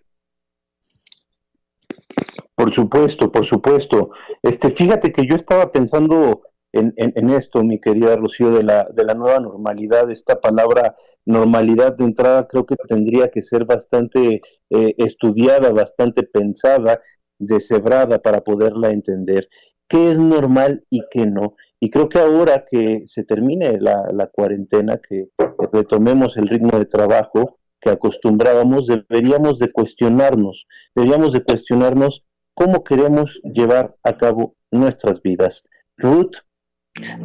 Por 2.54 2.72
supuesto, 2.74 3.30
por 3.30 3.44
supuesto. 3.44 4.10
Este, 4.42 4.70
fíjate 4.70 5.12
que 5.12 5.26
yo 5.26 5.36
estaba 5.36 5.70
pensando 5.70 6.42
en, 6.72 6.94
en- 6.96 7.12
en 7.14 7.30
esto, 7.30 7.62
mi 7.62 7.80
querida 7.80 8.16
Rocío, 8.16 8.50
de 8.50 8.62
la, 8.62 8.88
de 8.94 9.04
la 9.04 9.14
nueva 9.14 9.40
normalidad. 9.40 10.10
Esta 10.10 10.40
palabra 10.40 10.96
normalidad 11.26 11.96
de 11.96 12.04
entrada 12.04 12.46
creo 12.48 12.64
que 12.64 12.76
tendría 12.88 13.30
que 13.30 13.42
ser 13.42 13.66
bastante 13.66 14.40
eh, 14.70 14.94
estudiada, 14.98 15.70
bastante 15.72 16.22
pensada, 16.22 17.00
deshebrada 17.38 18.18
para 18.20 18.40
poderla 18.42 18.90
entender. 18.90 19.48
¿Qué 19.88 20.10
es 20.10 20.18
normal 20.18 20.84
y 20.90 21.02
qué 21.10 21.26
no? 21.26 21.54
Y 21.78 21.90
creo 21.90 22.08
que 22.08 22.18
ahora 22.18 22.64
que 22.70 23.04
se 23.06 23.22
termine 23.22 23.78
la, 23.80 24.08
la 24.12 24.26
cuarentena, 24.26 24.98
que 24.98 25.28
retomemos 25.72 26.36
el 26.36 26.48
ritmo 26.48 26.78
de 26.78 26.86
trabajo 26.86 27.58
que 27.80 27.90
acostumbrábamos, 27.90 28.86
deberíamos 28.86 29.58
de 29.58 29.70
cuestionarnos, 29.70 30.66
deberíamos 30.94 31.32
de 31.32 31.44
cuestionarnos 31.44 32.24
cómo 32.54 32.82
queremos 32.82 33.38
llevar 33.44 33.94
a 34.02 34.16
cabo 34.16 34.56
nuestras 34.70 35.20
vidas. 35.22 35.62
Ruth, 35.98 36.36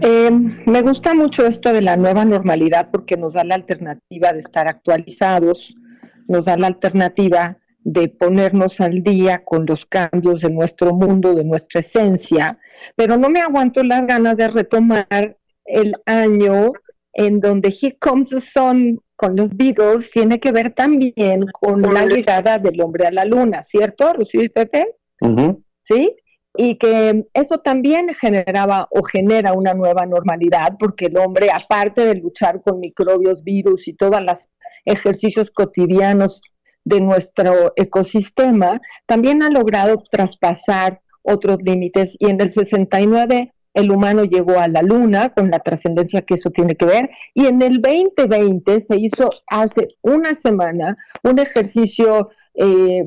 Eh, 0.01 0.29
me 0.65 0.81
gusta 0.81 1.13
mucho 1.13 1.45
esto 1.45 1.71
de 1.71 1.81
la 1.81 1.95
nueva 1.95 2.25
normalidad 2.25 2.89
porque 2.91 3.15
nos 3.15 3.33
da 3.33 3.45
la 3.45 3.55
alternativa 3.55 4.33
de 4.33 4.39
estar 4.39 4.67
actualizados, 4.67 5.73
nos 6.27 6.43
da 6.43 6.57
la 6.57 6.67
alternativa 6.67 7.57
de 7.83 8.09
ponernos 8.09 8.79
al 8.79 9.01
día 9.03 9.43
con 9.43 9.65
los 9.65 9.85
cambios 9.85 10.41
de 10.41 10.49
nuestro 10.49 10.93
mundo, 10.93 11.33
de 11.33 11.43
nuestra 11.43 11.79
esencia, 11.79 12.59
pero 12.95 13.17
no 13.17 13.29
me 13.29 13.41
aguanto 13.41 13.83
las 13.83 14.05
ganas 14.05 14.37
de 14.37 14.47
retomar 14.47 15.37
el 15.65 15.95
año 16.05 16.73
en 17.13 17.39
donde 17.39 17.69
Here 17.69 17.97
Comes 17.99 18.29
the 18.29 18.39
Sun 18.39 18.99
con 19.15 19.35
los 19.35 19.55
Beatles 19.55 20.09
tiene 20.11 20.39
que 20.39 20.51
ver 20.51 20.73
también 20.73 21.45
con 21.59 21.81
la 21.81 22.05
llegada 22.05 22.57
del 22.57 22.81
hombre 22.81 23.07
a 23.07 23.11
la 23.11 23.25
luna, 23.25 23.63
¿cierto, 23.63 24.13
Rocío 24.13 24.43
y 24.43 24.49
Pepe? 24.49 24.95
¿sí? 25.83 26.15
Y 26.55 26.75
que 26.75 27.25
eso 27.33 27.59
también 27.59 28.09
generaba 28.13 28.87
o 28.91 29.03
genera 29.03 29.53
una 29.53 29.73
nueva 29.73 30.05
normalidad, 30.05 30.75
porque 30.79 31.05
el 31.05 31.17
hombre, 31.17 31.49
aparte 31.53 32.05
de 32.05 32.15
luchar 32.15 32.61
con 32.61 32.79
microbios, 32.79 33.43
virus 33.43 33.87
y 33.87 33.93
todos 33.93 34.21
los 34.21 34.49
ejercicios 34.85 35.51
cotidianos 35.51 36.41
de 36.83 37.01
nuestro 37.01 37.73
ecosistema, 37.75 38.81
también 39.05 39.43
ha 39.43 39.49
logrado 39.49 40.03
traspasar 40.09 41.01
otros 41.23 41.59
límites 41.61 42.15
y 42.19 42.29
en 42.29 42.41
el 42.41 42.49
69 42.49 43.53
el 43.73 43.91
humano 43.91 44.25
llegó 44.25 44.59
a 44.59 44.67
la 44.67 44.81
luna 44.81 45.29
con 45.29 45.49
la 45.49 45.59
trascendencia 45.59 46.23
que 46.23 46.33
eso 46.33 46.49
tiene 46.49 46.75
que 46.75 46.85
ver 46.85 47.09
y 47.33 47.45
en 47.45 47.61
el 47.61 47.81
2020 47.81 48.79
se 48.81 48.97
hizo 48.97 49.29
hace 49.47 49.89
una 50.01 50.35
semana 50.35 50.97
un 51.23 51.39
ejercicio 51.39 52.29
eh, 52.53 53.05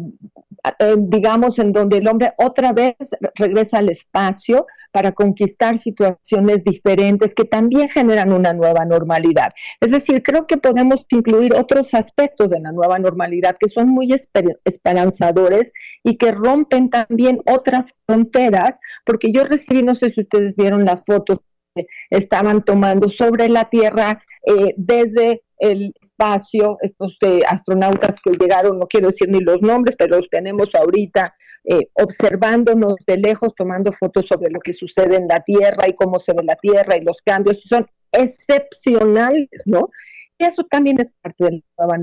eh, 0.78 0.94
digamos, 0.98 1.58
en 1.58 1.72
donde 1.72 1.98
el 1.98 2.08
hombre 2.08 2.32
otra 2.38 2.72
vez 2.72 2.96
regresa 3.34 3.78
al 3.78 3.90
espacio 3.90 4.66
para 4.94 5.10
conquistar 5.10 5.76
situaciones 5.76 6.62
diferentes 6.62 7.34
que 7.34 7.44
también 7.44 7.88
generan 7.88 8.32
una 8.32 8.52
nueva 8.52 8.84
normalidad. 8.84 9.52
Es 9.80 9.90
decir, 9.90 10.22
creo 10.22 10.46
que 10.46 10.56
podemos 10.56 11.04
incluir 11.08 11.52
otros 11.52 11.94
aspectos 11.94 12.52
de 12.52 12.60
la 12.60 12.70
nueva 12.70 13.00
normalidad 13.00 13.56
que 13.58 13.68
son 13.68 13.88
muy 13.88 14.12
esper- 14.12 14.60
esperanzadores 14.64 15.72
y 16.04 16.16
que 16.16 16.30
rompen 16.30 16.90
también 16.90 17.40
otras 17.44 17.92
fronteras, 18.06 18.78
porque 19.04 19.32
yo 19.32 19.42
recibí, 19.42 19.82
no 19.82 19.96
sé 19.96 20.10
si 20.10 20.20
ustedes 20.20 20.54
vieron 20.54 20.84
las 20.84 21.04
fotos 21.04 21.40
estaban 22.10 22.64
tomando 22.64 23.08
sobre 23.08 23.48
la 23.48 23.68
Tierra 23.68 24.22
eh, 24.46 24.74
desde 24.76 25.42
el 25.58 25.94
espacio, 26.00 26.76
estos 26.82 27.16
eh, 27.22 27.40
astronautas 27.48 28.16
que 28.22 28.32
llegaron, 28.32 28.78
no 28.78 28.86
quiero 28.86 29.08
decir 29.08 29.28
ni 29.28 29.40
los 29.40 29.62
nombres, 29.62 29.96
pero 29.96 30.16
los 30.16 30.28
tenemos 30.28 30.74
ahorita 30.74 31.34
eh, 31.64 31.88
observándonos 31.94 32.96
de 33.06 33.16
lejos, 33.16 33.54
tomando 33.56 33.92
fotos 33.92 34.26
sobre 34.26 34.50
lo 34.50 34.60
que 34.60 34.72
sucede 34.72 35.16
en 35.16 35.28
la 35.28 35.40
Tierra 35.40 35.88
y 35.88 35.94
cómo 35.94 36.18
se 36.18 36.32
ve 36.32 36.42
la 36.44 36.56
Tierra 36.56 36.96
y 36.96 37.04
los 37.04 37.22
cambios, 37.22 37.62
son 37.62 37.86
excepcionales, 38.12 39.48
¿no? 39.64 39.88
Y 40.38 40.44
eso 40.44 40.64
también 40.64 41.00
es 41.00 41.10
parte 41.22 41.44
de 41.44 41.50
la 41.78 41.86
nueva 41.86 41.98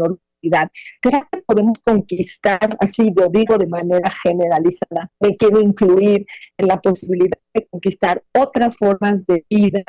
Creo 1.01 1.27
que 1.31 1.41
podemos 1.43 1.77
conquistar, 1.83 2.77
así 2.79 3.11
lo 3.15 3.29
digo 3.29 3.57
de 3.57 3.67
manera 3.67 4.09
generalizada, 4.09 5.11
me 5.19 5.35
quiero 5.37 5.61
incluir 5.61 6.25
en 6.57 6.67
la 6.67 6.81
posibilidad 6.81 7.37
de 7.53 7.67
conquistar 7.67 8.23
otras 8.33 8.77
formas 8.77 9.25
de 9.25 9.45
vida 9.49 9.83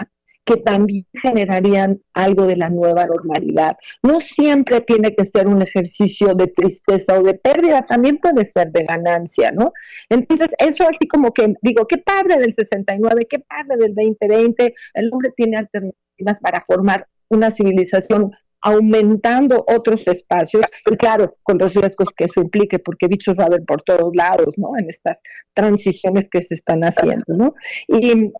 que 0.44 0.56
también 0.56 1.06
generarían 1.14 2.00
algo 2.14 2.46
de 2.46 2.56
la 2.56 2.68
nueva 2.68 3.06
normalidad. 3.06 3.76
No 4.02 4.20
siempre 4.20 4.80
tiene 4.80 5.14
que 5.14 5.24
ser 5.24 5.46
un 5.46 5.62
ejercicio 5.62 6.34
de 6.34 6.48
tristeza 6.48 7.18
o 7.18 7.22
de 7.22 7.34
pérdida, 7.34 7.86
también 7.86 8.18
puede 8.18 8.44
ser 8.44 8.72
de 8.72 8.84
ganancia, 8.84 9.52
¿no? 9.52 9.72
Entonces, 10.08 10.50
eso 10.58 10.88
así 10.88 11.06
como 11.06 11.32
que 11.32 11.54
digo, 11.62 11.86
qué 11.86 11.98
padre 11.98 12.38
del 12.38 12.52
69, 12.52 13.26
qué 13.30 13.38
padre 13.38 13.76
del 13.78 13.94
2020, 13.94 14.74
el 14.94 15.10
hombre 15.12 15.30
tiene 15.36 15.58
alternativas 15.58 16.40
para 16.40 16.60
formar 16.62 17.06
una 17.28 17.50
civilización 17.50 18.32
aumentando 18.62 19.64
otros 19.68 20.06
espacios, 20.06 20.64
y 20.90 20.96
claro, 20.96 21.36
con 21.42 21.58
los 21.58 21.74
riesgos 21.74 22.08
que 22.16 22.24
eso 22.24 22.40
implique, 22.40 22.78
porque 22.78 23.08
bichos 23.08 23.36
va 23.38 23.44
a 23.44 23.46
haber 23.46 23.64
por 23.64 23.82
todos 23.82 24.14
lados, 24.14 24.56
¿no? 24.56 24.76
En 24.78 24.88
estas 24.88 25.18
transiciones 25.54 26.28
que 26.28 26.42
se 26.42 26.54
están 26.54 26.82
haciendo, 26.82 27.24
¿no? 27.28 27.54
Y 27.88 28.32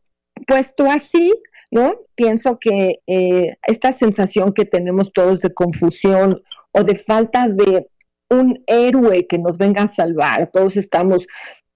puesto 0.47 0.87
así, 0.87 1.33
¿no? 1.71 1.95
Pienso 2.15 2.59
que 2.59 3.01
eh, 3.07 3.57
esta 3.67 3.93
sensación 3.93 4.53
que 4.53 4.65
tenemos 4.65 5.13
todos 5.13 5.41
de 5.41 5.53
confusión 5.53 6.43
o 6.73 6.85
de 6.85 6.97
falta 6.97 7.49
de 7.49 7.89
un 8.31 8.63
héroe 8.67 9.27
que 9.27 9.39
nos 9.39 9.59
venga 9.59 9.83
a 9.83 9.89
salvar, 9.89 10.51
todos 10.53 10.77
estamos 10.77 11.27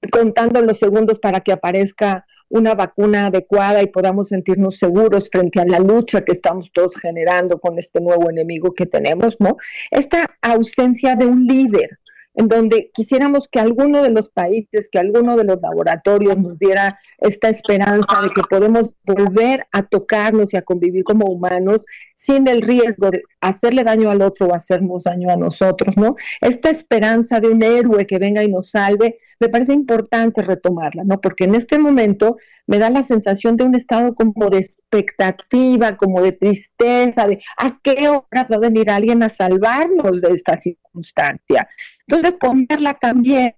contando 0.09 0.61
los 0.63 0.79
segundos 0.79 1.19
para 1.19 1.41
que 1.41 1.53
aparezca 1.53 2.27
una 2.49 2.75
vacuna 2.75 3.27
adecuada 3.27 3.83
y 3.83 3.89
podamos 3.89 4.29
sentirnos 4.29 4.79
seguros 4.79 5.29
frente 5.31 5.61
a 5.61 5.67
la 5.67 5.79
lucha 5.79 6.25
que 6.25 6.33
estamos 6.33 6.71
todos 6.73 6.97
generando 6.97 7.59
con 7.59 7.79
este 7.79 8.01
nuevo 8.01 8.31
enemigo 8.31 8.73
que 8.73 8.87
tenemos, 8.87 9.37
¿no? 9.41 9.57
Esta 9.91 10.37
ausencia 10.43 11.17
de 11.17 11.27
un 11.27 11.47
líder, 11.47 11.99
en 12.35 12.49
donde 12.49 12.91
quisiéramos 12.93 13.49
que 13.49 13.59
alguno 13.59 14.03
de 14.03 14.11
los 14.11 14.29
países, 14.29 14.89
que 14.93 14.99
alguno 14.99 15.37
de 15.37 15.45
los 15.45 15.61
laboratorios 15.61 16.37
nos 16.37 16.59
diera 16.59 16.99
esta 17.19 17.49
esperanza 17.49 18.21
de 18.21 18.29
que 18.29 18.43
podemos 18.49 18.95
volver 19.05 19.67
a 19.73 19.83
tocarnos 19.83 20.53
y 20.53 20.59
a 20.59 20.63
convivir 20.63 21.03
como 21.03 21.27
humanos 21.27 21.85
sin 22.15 22.47
el 22.47 22.61
riesgo 22.61 23.11
de 23.11 23.23
hacerle 23.41 23.85
daño 23.85 24.11
al 24.11 24.21
otro 24.21 24.49
o 24.49 24.55
hacernos 24.55 25.05
daño 25.05 25.31
a 25.31 25.37
nosotros, 25.37 25.97
¿no? 25.97 26.15
Esta 26.43 26.69
esperanza 26.71 27.41
de 27.41 27.49
un 27.49 27.63
héroe 27.63 28.07
que 28.07 28.19
venga 28.19 28.45
y 28.45 28.49
nos 28.49 28.71
salve, 28.71 29.19
me 29.41 29.49
parece 29.49 29.73
importante 29.73 30.43
retomarla, 30.43 31.05
¿no? 31.05 31.21
Porque 31.21 31.45
en 31.45 31.55
este 31.55 31.79
momento 31.79 32.37
me 32.67 32.79
da 32.79 32.91
la 32.91 33.03
sensación 33.03 33.57
de 33.57 33.65
un 33.65 33.75
estado 33.75 34.15
como 34.15 34.49
de 34.51 34.59
expectativa, 34.59 35.97
como 35.97 36.23
de 36.23 36.33
tristeza, 36.33 37.27
de 37.27 37.41
a 37.59 37.79
qué 37.83 38.09
hora 38.09 38.47
va 38.51 38.57
a 38.57 38.59
venir 38.59 38.91
alguien 38.91 39.23
a 39.23 39.29
salvarnos 39.29 40.21
de 40.21 40.33
esta 40.33 40.57
circunstancia. 40.57 41.69
Entonces, 42.07 42.33
ponerla 42.41 42.95
también 42.95 43.55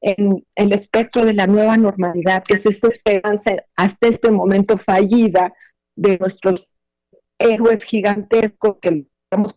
en 0.00 0.44
el 0.54 0.72
espectro 0.72 1.24
de 1.24 1.34
la 1.34 1.46
nueva 1.46 1.76
normalidad, 1.76 2.42
que 2.42 2.54
es 2.54 2.66
esta 2.66 2.88
esperanza 2.88 3.56
hasta 3.76 4.08
este 4.08 4.30
momento 4.30 4.78
fallida 4.78 5.52
de 5.96 6.18
nuestros 6.18 6.70
héroes 7.38 7.84
gigantescos 7.84 8.76
que 8.80 9.06
estamos 9.24 9.54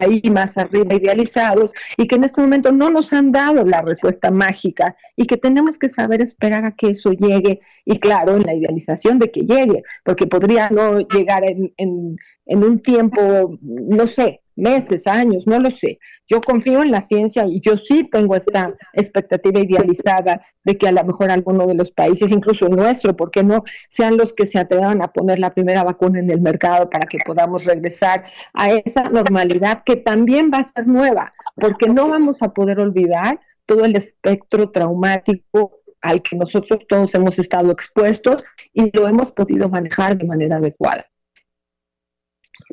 ahí 0.00 0.22
más 0.30 0.56
arriba 0.56 0.94
idealizados 0.94 1.72
y 1.96 2.06
que 2.06 2.16
en 2.16 2.24
este 2.24 2.40
momento 2.40 2.72
no 2.72 2.90
nos 2.90 3.12
han 3.12 3.32
dado 3.32 3.64
la 3.64 3.82
respuesta 3.82 4.30
mágica 4.30 4.96
y 5.16 5.26
que 5.26 5.36
tenemos 5.36 5.78
que 5.78 5.88
saber 5.88 6.22
esperar 6.22 6.64
a 6.64 6.72
que 6.72 6.90
eso 6.90 7.12
llegue 7.12 7.60
y 7.84 7.98
claro, 7.98 8.36
en 8.36 8.42
la 8.42 8.54
idealización 8.54 9.18
de 9.18 9.30
que 9.30 9.42
llegue, 9.42 9.82
porque 10.04 10.26
podría 10.26 10.70
no 10.70 11.00
llegar 11.00 11.44
en, 11.44 11.72
en, 11.76 12.16
en 12.46 12.64
un 12.64 12.80
tiempo, 12.80 13.58
no 13.60 14.06
sé, 14.06 14.42
meses, 14.60 15.06
años, 15.06 15.46
no 15.46 15.58
lo 15.58 15.70
sé. 15.70 15.98
Yo 16.28 16.40
confío 16.40 16.82
en 16.82 16.92
la 16.92 17.00
ciencia 17.00 17.44
y 17.46 17.60
yo 17.60 17.76
sí 17.76 18.08
tengo 18.10 18.36
esta 18.36 18.72
expectativa 18.92 19.58
idealizada 19.58 20.40
de 20.62 20.78
que 20.78 20.86
a 20.86 20.92
lo 20.92 21.02
mejor 21.02 21.30
alguno 21.30 21.66
de 21.66 21.74
los 21.74 21.90
países, 21.90 22.30
incluso 22.30 22.66
el 22.66 22.76
nuestro, 22.76 23.16
¿por 23.16 23.30
qué 23.32 23.42
no?, 23.42 23.64
sean 23.88 24.16
los 24.16 24.32
que 24.32 24.46
se 24.46 24.58
atrevan 24.58 25.02
a 25.02 25.08
poner 25.08 25.40
la 25.40 25.52
primera 25.52 25.82
vacuna 25.82 26.20
en 26.20 26.30
el 26.30 26.40
mercado 26.40 26.88
para 26.88 27.06
que 27.08 27.18
podamos 27.26 27.64
regresar 27.64 28.24
a 28.54 28.70
esa 28.70 29.08
normalidad 29.08 29.82
que 29.84 29.96
también 29.96 30.50
va 30.52 30.58
a 30.58 30.64
ser 30.64 30.86
nueva, 30.86 31.32
porque 31.56 31.88
no 31.88 32.08
vamos 32.08 32.42
a 32.42 32.52
poder 32.52 32.78
olvidar 32.78 33.40
todo 33.66 33.84
el 33.84 33.96
espectro 33.96 34.70
traumático 34.70 35.80
al 36.00 36.22
que 36.22 36.36
nosotros 36.36 36.80
todos 36.88 37.14
hemos 37.14 37.38
estado 37.38 37.70
expuestos 37.72 38.44
y 38.72 38.96
lo 38.96 39.08
hemos 39.08 39.32
podido 39.32 39.68
manejar 39.68 40.16
de 40.16 40.26
manera 40.26 40.56
adecuada. 40.56 41.09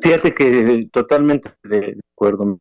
Fíjate 0.02 0.34
que 0.34 0.88
totalmente 0.92 1.52
de 1.64 1.98
acuerdo. 2.14 2.58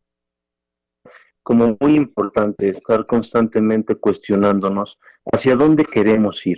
Como 1.43 1.77
muy 1.79 1.95
importante 1.95 2.67
estar 2.69 3.05
constantemente 3.05 3.95
cuestionándonos 3.95 4.99
hacia 5.31 5.55
dónde 5.55 5.85
queremos 5.85 6.45
ir. 6.45 6.57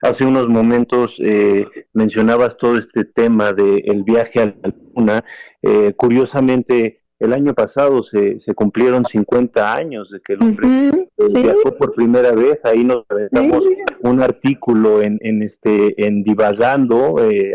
Hace 0.00 0.24
unos 0.24 0.48
momentos 0.48 1.16
eh, 1.22 1.66
mencionabas 1.92 2.56
todo 2.56 2.78
este 2.78 3.04
tema 3.04 3.52
del 3.52 4.02
viaje 4.02 4.40
a 4.40 4.46
la 4.46 4.74
luna. 4.94 5.24
Eh, 5.62 5.92
curiosamente, 5.94 7.02
el 7.18 7.34
año 7.34 7.52
pasado 7.52 8.02
se, 8.02 8.38
se, 8.38 8.54
cumplieron 8.54 9.04
50 9.04 9.74
años 9.74 10.08
de 10.10 10.20
que 10.20 10.32
el 10.32 10.42
hombre 10.42 10.66
Uh 10.66 10.70
-huh, 10.70 11.08
eh, 11.18 11.28
sí. 11.28 11.42
viajó 11.42 11.76
por 11.76 11.94
primera 11.94 12.32
vez. 12.32 12.64
Ahí 12.64 12.82
nos 12.82 13.04
aventamos 13.10 13.62
Sí. 13.62 13.76
un 14.04 14.22
artículo 14.22 15.02
en, 15.02 15.18
en 15.20 15.42
este 15.42 16.02
en 16.02 16.22
divagando 16.22 17.16
eh, 17.22 17.50
eh, 17.52 17.54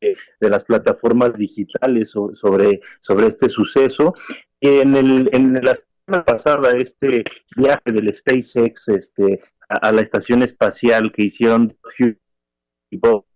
de 0.00 0.50
las 0.50 0.64
plataformas 0.64 1.34
digitales 1.34 2.10
so- 2.10 2.34
sobre, 2.34 2.80
sobre 3.00 3.28
este 3.28 3.48
suceso. 3.48 4.14
En, 4.60 4.94
el, 4.96 5.28
en 5.32 5.54
la 5.54 5.74
semana 5.74 6.24
pasada, 6.24 6.72
este 6.76 7.24
viaje 7.56 7.92
del 7.92 8.12
SpaceX 8.12 8.88
este, 8.88 9.40
a, 9.68 9.92
la 9.92 10.00
estación 10.00 10.42
espacial 10.42 11.12
que 11.12 11.24
hicieron 11.24 11.76
y 12.90 12.96
Bob 12.96 13.27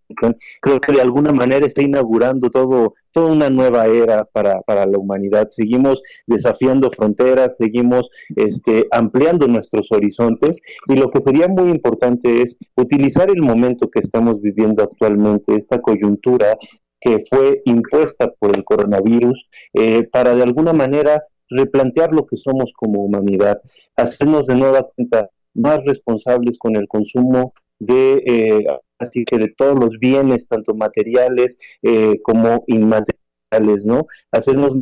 Creo 0.60 0.80
que 0.80 0.92
de 0.92 1.00
alguna 1.00 1.32
manera 1.32 1.66
está 1.66 1.82
inaugurando 1.82 2.50
todo, 2.50 2.94
toda 3.12 3.32
una 3.32 3.50
nueva 3.50 3.86
era 3.86 4.24
para, 4.24 4.60
para 4.62 4.86
la 4.86 4.98
humanidad. 4.98 5.48
Seguimos 5.48 6.02
desafiando 6.26 6.90
fronteras, 6.90 7.56
seguimos 7.56 8.08
este, 8.36 8.86
ampliando 8.90 9.46
nuestros 9.48 9.90
horizontes 9.92 10.58
y 10.88 10.96
lo 10.96 11.10
que 11.10 11.20
sería 11.20 11.48
muy 11.48 11.70
importante 11.70 12.42
es 12.42 12.56
utilizar 12.76 13.30
el 13.30 13.42
momento 13.42 13.90
que 13.90 14.00
estamos 14.00 14.40
viviendo 14.40 14.82
actualmente, 14.82 15.56
esta 15.56 15.80
coyuntura 15.80 16.56
que 17.00 17.24
fue 17.28 17.62
impuesta 17.64 18.32
por 18.38 18.56
el 18.56 18.64
coronavirus, 18.64 19.48
eh, 19.74 20.04
para 20.04 20.34
de 20.36 20.44
alguna 20.44 20.72
manera 20.72 21.24
replantear 21.50 22.12
lo 22.12 22.26
que 22.26 22.36
somos 22.36 22.72
como 22.74 23.04
humanidad, 23.04 23.60
hacernos 23.96 24.46
de 24.46 24.54
nueva 24.54 24.88
cuenta 24.94 25.28
más 25.54 25.84
responsables 25.84 26.58
con 26.58 26.76
el 26.76 26.88
consumo 26.88 27.52
de 27.86 28.22
eh, 28.26 28.66
así 28.98 29.24
que 29.24 29.38
de 29.38 29.48
todos 29.56 29.78
los 29.78 29.98
bienes, 29.98 30.46
tanto 30.48 30.74
materiales 30.74 31.56
eh, 31.82 32.20
como 32.22 32.64
inmateriales, 32.68 33.84
¿no? 33.84 34.06
Hacernos 34.30 34.74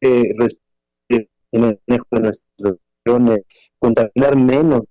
eh, 0.00 0.32
en 1.52 1.60
manejo 1.60 2.06
de 2.10 2.20
nuestras 2.20 2.76
relaciones, 3.06 3.44
contaminar 3.78 4.36
menos 4.36 4.82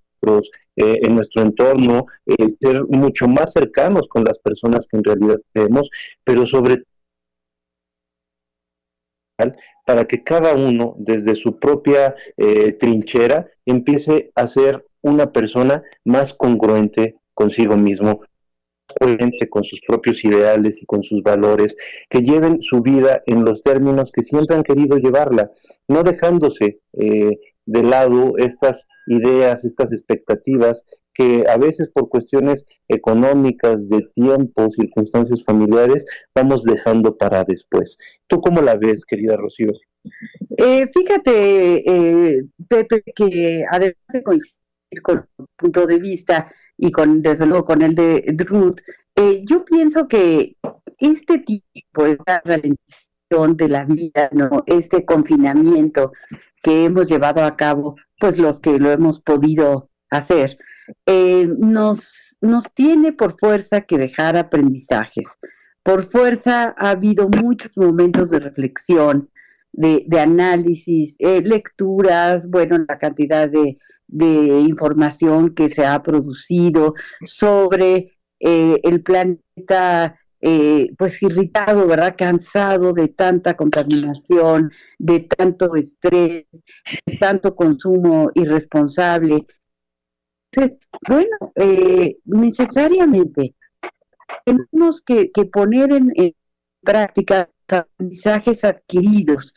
eh, 0.75 0.99
en 1.01 1.15
nuestro 1.15 1.41
entorno, 1.43 2.05
eh, 2.25 2.49
ser 2.59 2.83
mucho 2.89 3.27
más 3.27 3.53
cercanos 3.53 4.07
con 4.07 4.23
las 4.23 4.37
personas 4.39 4.87
que 4.87 4.97
en 4.97 5.03
realidad 5.03 5.39
queremos, 5.53 5.89
pero 6.23 6.45
sobre 6.45 6.83
para 9.85 10.05
que 10.05 10.21
cada 10.21 10.53
uno 10.53 10.95
desde 10.97 11.33
su 11.33 11.57
propia 11.57 12.13
eh, 12.35 12.73
trinchera 12.73 13.47
empiece 13.65 14.31
a 14.35 14.45
ser 14.47 14.85
una 15.01 15.31
persona 15.31 15.81
más 16.03 16.33
congruente 16.33 17.15
consigo 17.39 17.77
mismo, 17.77 18.21
con 19.49 19.63
sus 19.63 19.79
propios 19.87 20.25
ideales 20.25 20.81
y 20.81 20.85
con 20.85 21.03
sus 21.03 21.21
valores, 21.23 21.75
que 22.09 22.19
lleven 22.19 22.61
su 22.61 22.81
vida 22.81 23.21
en 23.27 23.45
los 23.45 23.61
términos 23.61 24.11
que 24.11 24.23
siempre 24.23 24.57
han 24.57 24.63
querido 24.63 24.97
llevarla, 24.97 25.49
no 25.87 26.03
dejándose 26.03 26.79
eh, 26.93 27.37
de 27.65 27.83
lado 27.83 28.33
estas 28.37 28.85
ideas, 29.07 29.63
estas 29.63 29.93
expectativas 29.93 30.83
que 31.13 31.45
a 31.47 31.57
veces 31.57 31.89
por 31.93 32.09
cuestiones 32.09 32.65
económicas, 32.87 33.87
de 33.87 34.01
tiempo, 34.13 34.69
circunstancias 34.71 35.43
familiares, 35.43 36.05
vamos 36.35 36.63
dejando 36.63 37.15
para 37.15 37.43
después. 37.45 37.97
¿Tú 38.27 38.41
cómo 38.41 38.61
la 38.61 38.75
ves, 38.75 39.05
querida 39.05 39.37
Rocío? 39.37 39.71
Eh, 40.57 40.87
fíjate, 40.93 41.83
eh, 41.89 42.43
Pepe, 42.67 43.03
que 43.15 43.63
además 43.69 43.95
de 44.13 44.23
coincidir 44.23 45.01
con 45.03 45.25
tu 45.37 45.45
punto 45.57 45.85
de 45.85 45.99
vista 45.99 46.51
y 46.79 46.91
con, 46.91 47.21
desde 47.21 47.45
luego, 47.45 47.65
con 47.65 47.81
el 47.81 47.93
de 47.93 48.23
Ruth, 48.37 48.77
eh, 49.15 49.43
yo 49.45 49.65
pienso 49.65 50.07
que 50.07 50.55
este 50.97 51.39
tipo 51.39 52.03
de 52.05 52.17
ralentización 52.45 53.57
de 53.57 53.67
la 53.67 53.83
vida, 53.83 54.29
¿no? 54.31 54.63
Este 54.65 55.03
confinamiento 55.03 56.13
que 56.63 56.85
hemos 56.85 57.09
llevado 57.09 57.43
a 57.43 57.57
cabo, 57.57 57.97
pues 58.17 58.37
los 58.37 58.61
que 58.61 58.79
lo 58.79 58.91
hemos 58.91 59.19
podido 59.19 59.89
hacer, 60.09 60.57
eh, 61.05 61.47
nos, 61.57 62.37
nos 62.39 62.63
tiene 62.73 63.11
por 63.11 63.37
fuerza 63.37 63.81
que 63.81 63.97
dejar 63.97 64.37
aprendizajes. 64.37 65.27
Por 65.83 66.09
fuerza 66.09 66.73
ha 66.77 66.91
habido 66.91 67.27
muchos 67.27 67.71
momentos 67.75 68.29
de 68.29 68.39
reflexión, 68.39 69.29
de, 69.71 70.05
análisis, 70.19 71.15
eh, 71.19 71.41
lecturas, 71.41 72.49
bueno, 72.49 72.77
la 72.87 72.97
cantidad 72.97 73.49
de, 73.49 73.77
de 74.07 74.61
información 74.61 75.53
que 75.53 75.69
se 75.69 75.85
ha 75.85 76.01
producido 76.01 76.95
sobre 77.25 78.17
eh, 78.39 78.79
el 78.83 79.03
planeta 79.03 80.19
eh, 80.41 80.91
pues 80.97 81.21
irritado, 81.21 81.85
¿verdad? 81.85 82.15
Cansado 82.17 82.93
de 82.93 83.09
tanta 83.09 83.55
contaminación, 83.55 84.71
de 84.97 85.21
tanto 85.21 85.75
estrés, 85.75 86.47
de 87.05 87.17
tanto 87.19 87.55
consumo 87.55 88.31
irresponsable. 88.35 89.45
Entonces, 90.51 90.79
bueno, 91.07 91.37
eh, 91.55 92.17
necesariamente 92.25 93.55
tenemos 94.45 95.01
que, 95.01 95.29
que 95.31 95.45
poner 95.45 95.91
en, 95.91 96.33
práctica 96.81 97.49
aprendizajes 97.73 98.63
adquiridos 98.63 99.53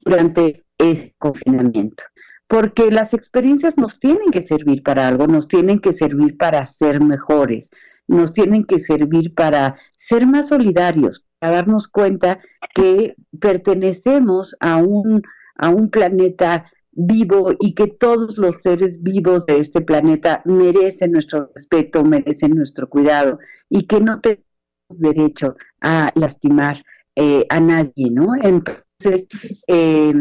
durante 0.00 0.64
este 0.78 1.14
confinamiento. 1.18 2.04
Porque 2.46 2.90
las 2.90 3.14
experiencias 3.14 3.78
nos 3.78 3.98
tienen 3.98 4.30
que 4.30 4.46
servir 4.46 4.82
para 4.82 5.08
algo, 5.08 5.26
nos 5.26 5.48
tienen 5.48 5.80
que 5.80 5.92
servir 5.92 6.36
para 6.36 6.66
ser 6.66 7.00
mejores, 7.00 7.70
nos 8.06 8.32
tienen 8.34 8.64
que 8.64 8.78
servir 8.78 9.34
para 9.34 9.76
ser 9.96 10.26
más 10.26 10.48
solidarios, 10.48 11.24
para 11.38 11.56
darnos 11.56 11.88
cuenta 11.88 12.40
que 12.74 13.14
pertenecemos 13.40 14.54
a 14.60 14.76
un, 14.76 15.22
a 15.56 15.70
un 15.70 15.90
planeta 15.90 16.66
vivo 16.92 17.52
y 17.58 17.74
que 17.74 17.86
todos 17.86 18.36
los 18.36 18.60
seres 18.60 19.02
vivos 19.02 19.46
de 19.46 19.58
este 19.58 19.80
planeta 19.80 20.42
merecen 20.44 21.12
nuestro 21.12 21.50
respeto, 21.54 22.04
merecen 22.04 22.54
nuestro 22.54 22.88
cuidado 22.88 23.38
y 23.70 23.86
que 23.86 24.00
no 24.00 24.20
tenemos 24.20 24.44
derecho 24.90 25.56
a 25.80 26.12
lastimar 26.14 26.84
eh, 27.16 27.46
a 27.48 27.60
nadie, 27.60 28.10
¿no? 28.10 28.34
Entonces, 28.34 29.28
eh, 29.66 30.12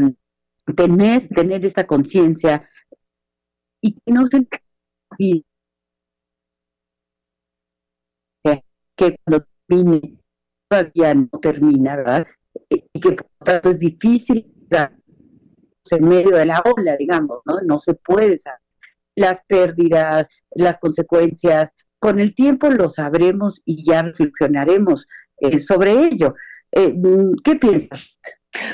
tener, 0.75 1.27
tener 1.29 1.65
esta 1.65 1.85
conciencia 1.85 2.69
y 3.81 3.93
que 3.93 4.11
no 4.11 4.27
se 4.27 4.47
que 8.95 9.15
cuando 9.23 9.45
termine 9.67 10.19
todavía 10.69 11.13
no 11.15 11.39
termina, 11.41 11.95
¿verdad? 11.95 12.27
Y 12.69 12.99
que 12.99 13.11
por 13.13 13.25
lo 13.39 13.45
tanto 13.45 13.69
es 13.71 13.79
difícil 13.79 14.53
en 15.89 16.07
medio 16.07 16.37
de 16.37 16.45
la 16.45 16.61
ola, 16.63 16.95
digamos, 16.97 17.39
¿no? 17.45 17.59
No 17.61 17.79
se 17.79 17.95
puede 17.95 18.37
saber 18.39 18.59
las 19.15 19.41
pérdidas, 19.47 20.29
las 20.51 20.77
consecuencias. 20.77 21.71
Con 21.99 22.19
el 22.19 22.33
tiempo 22.33 22.69
lo 22.69 22.89
sabremos 22.89 23.61
y 23.65 23.83
ya 23.83 24.03
reflexionaremos 24.03 25.07
eh, 25.37 25.59
sobre 25.59 25.91
ello. 26.05 26.35
Eh, 26.71 26.95
¿Qué 27.43 27.55
piensas? 27.55 28.17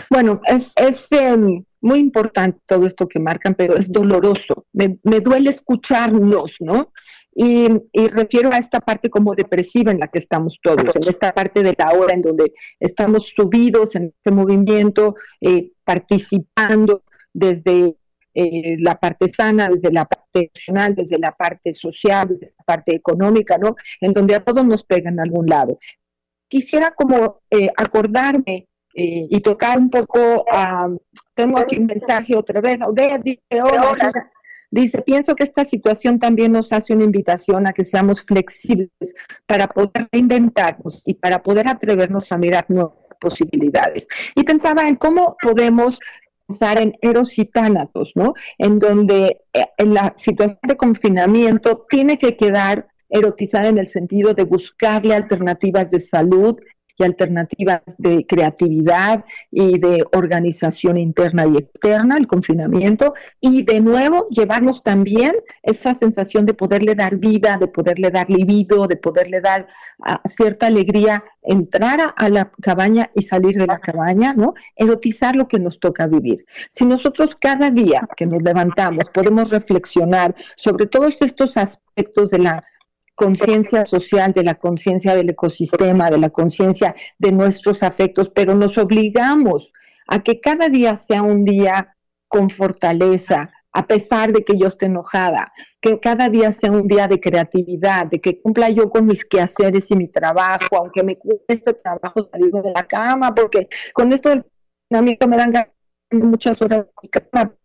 Bueno, 0.09 0.41
es, 0.45 0.71
es 0.75 1.11
em, 1.11 1.63
muy 1.81 1.99
importante 1.99 2.59
todo 2.65 2.85
esto 2.85 3.07
que 3.07 3.19
marcan, 3.19 3.55
pero 3.55 3.75
es 3.75 3.91
doloroso. 3.91 4.65
Me, 4.73 4.97
me 5.03 5.19
duele 5.19 5.49
escucharnos, 5.49 6.55
¿no? 6.59 6.91
Y, 7.39 7.67
y, 7.91 8.07
refiero 8.07 8.51
a 8.51 8.57
esta 8.57 8.79
parte 8.79 9.11
como 9.11 9.35
depresiva 9.35 9.91
en 9.91 9.99
la 9.99 10.07
que 10.07 10.17
estamos 10.17 10.57
todos, 10.63 10.95
en 10.95 11.07
esta 11.07 11.31
parte 11.33 11.61
de 11.61 11.75
la 11.77 11.91
hora 11.91 12.15
en 12.15 12.23
donde 12.23 12.51
estamos 12.79 13.27
subidos 13.35 13.95
en 13.95 14.05
este 14.05 14.31
movimiento, 14.31 15.15
eh, 15.39 15.71
participando 15.83 17.03
desde 17.31 17.95
eh, 18.33 18.77
la 18.79 18.99
parte 18.99 19.27
sana, 19.27 19.69
desde 19.69 19.91
la 19.91 20.05
parte 20.05 20.51
emocional, 20.53 20.95
desde 20.95 21.19
la 21.19 21.31
parte 21.31 21.73
social, 21.73 22.27
desde 22.27 22.53
la 22.57 22.63
parte 22.63 22.95
económica, 22.95 23.57
¿no? 23.59 23.75
En 24.01 24.13
donde 24.13 24.33
a 24.33 24.43
todos 24.43 24.65
nos 24.65 24.83
pega 24.83 25.09
en 25.09 25.19
algún 25.19 25.45
lado. 25.45 25.79
Quisiera 26.47 26.91
como 26.91 27.41
eh, 27.49 27.69
acordarme 27.75 28.67
eh, 28.93 29.27
y 29.29 29.41
tocar 29.41 29.77
un 29.77 29.89
poco, 29.89 30.43
uh, 30.43 30.97
tengo 31.35 31.59
aquí 31.59 31.77
un 31.77 31.85
mensaje 31.85 32.35
otra 32.35 32.61
vez, 32.61 32.81
Audea 32.81 33.19
dice, 33.19 33.41
hola, 33.61 34.11
dice, 34.71 35.01
pienso 35.03 35.35
que 35.35 35.43
esta 35.43 35.65
situación 35.65 36.19
también 36.19 36.51
nos 36.51 36.73
hace 36.73 36.93
una 36.93 37.03
invitación 37.03 37.67
a 37.67 37.73
que 37.73 37.83
seamos 37.83 38.23
flexibles 38.23 38.89
para 39.45 39.67
poder 39.67 40.07
reinventarnos 40.11 41.03
y 41.05 41.13
para 41.13 41.43
poder 41.43 41.67
atrevernos 41.67 42.31
a 42.31 42.37
mirar 42.37 42.65
nuevas 42.69 42.93
posibilidades. 43.19 44.07
Y 44.35 44.43
pensaba 44.43 44.87
en 44.87 44.95
cómo 44.95 45.37
podemos 45.41 45.99
pensar 46.47 46.79
en 46.79 46.93
eros 47.01 47.37
y 47.37 47.45
tánatos, 47.45 48.13
¿no? 48.15 48.33
En 48.57 48.79
donde 48.79 49.41
eh, 49.53 49.65
en 49.77 49.93
la 49.93 50.13
situación 50.17 50.59
de 50.63 50.77
confinamiento 50.77 51.85
tiene 51.89 52.17
que 52.17 52.35
quedar 52.35 52.87
erotizada 53.09 53.67
en 53.67 53.77
el 53.77 53.87
sentido 53.87 54.33
de 54.33 54.43
buscarle 54.43 55.15
alternativas 55.15 55.91
de 55.91 55.99
salud 55.99 56.59
y 56.97 57.03
alternativas 57.03 57.81
de 57.97 58.25
creatividad 58.25 59.23
y 59.51 59.77
de 59.77 60.03
organización 60.13 60.97
interna 60.97 61.45
y 61.45 61.57
externa, 61.57 62.17
el 62.17 62.27
confinamiento, 62.27 63.13
y 63.39 63.63
de 63.63 63.79
nuevo 63.79 64.27
llevarnos 64.29 64.83
también 64.83 65.35
esa 65.61 65.93
sensación 65.93 66.45
de 66.45 66.55
poderle 66.55 66.95
dar 66.95 67.17
vida, 67.17 67.57
de 67.59 67.67
poderle 67.67 68.09
dar 68.09 68.29
libido, 68.29 68.87
de 68.87 68.97
poderle 68.97 69.41
dar 69.41 69.67
uh, 69.99 70.27
cierta 70.27 70.67
alegría, 70.67 71.23
entrar 71.43 72.01
a, 72.01 72.07
a, 72.07 72.29
la 72.29 72.51
cabaña 72.61 73.09
y 73.13 73.21
salir 73.21 73.55
de 73.57 73.67
la 73.67 73.79
cabaña, 73.79 74.33
¿no? 74.33 74.55
Erotizar 74.75 75.35
lo 75.35 75.47
que 75.47 75.59
nos 75.59 75.79
toca 75.79 76.07
vivir. 76.07 76.45
Si 76.69 76.83
nosotros 76.83 77.37
cada 77.39 77.69
día 77.69 78.07
que 78.17 78.25
nos 78.25 78.41
levantamos 78.41 79.09
podemos 79.11 79.51
reflexionar 79.51 80.33
sobre 80.55 80.87
todos 80.87 81.21
estos 81.21 81.57
aspectos 81.57 82.31
de 82.31 82.39
la 82.39 82.63
conciencia 83.17 83.83
social, 83.87 84.31
de 84.31 84.43
la 84.43 84.55
conciencia 84.55 85.15
del 85.15 85.31
ecosistema, 85.31 86.11
de 86.11 86.19
la 86.19 86.29
conciencia 86.29 86.95
de 87.17 87.31
nuestros 87.31 87.81
afectos, 87.81 88.29
pero 88.29 88.53
nos 88.53 88.77
obligamos 88.77 89.73
a 90.07 90.21
que 90.21 90.39
cada 90.39 90.69
día 90.69 90.95
sea 90.95 91.23
un 91.23 91.43
día 91.43 91.97
con 92.27 92.51
fortaleza, 92.51 93.49
a 93.73 93.87
pesar 93.87 94.33
de 94.33 94.45
que 94.45 94.55
yo 94.55 94.67
esté 94.67 94.85
enojada, 94.85 95.51
que 95.81 95.99
cada 95.99 96.29
día 96.29 96.51
sea 96.51 96.71
un 96.71 96.87
día 96.87 97.07
de 97.07 97.19
creatividad, 97.19 98.05
de 98.05 98.21
que 98.21 98.39
cumpla 98.39 98.69
yo 98.69 98.91
con 98.91 99.07
mis 99.07 99.25
quehaceres 99.25 99.89
y 99.89 99.95
mi 99.95 100.07
trabajo, 100.07 100.77
aunque 100.77 101.01
me 101.01 101.17
cueste 101.17 101.73
trabajo 101.73 102.29
salir 102.31 102.51
de 102.51 102.71
la 102.71 102.83
cama, 102.83 103.33
porque 103.33 103.67
con 103.93 104.13
esto 104.13 104.29
del 104.29 104.45
amigo 104.91 105.27
me 105.27 105.37
dan 105.37 105.53
muchas 106.11 106.61
horas 106.61 106.85
de 107.01 107.09
cama, 107.09 107.55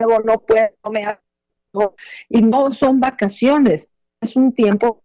no 0.00 0.40
puedo, 0.40 0.68
no 0.84 0.90
me 0.90 1.04
hago, 1.04 1.94
y 2.28 2.42
no 2.42 2.72
son 2.72 2.98
vacaciones, 2.98 3.88
es 4.20 4.36
un 4.36 4.52
tiempo 4.52 5.02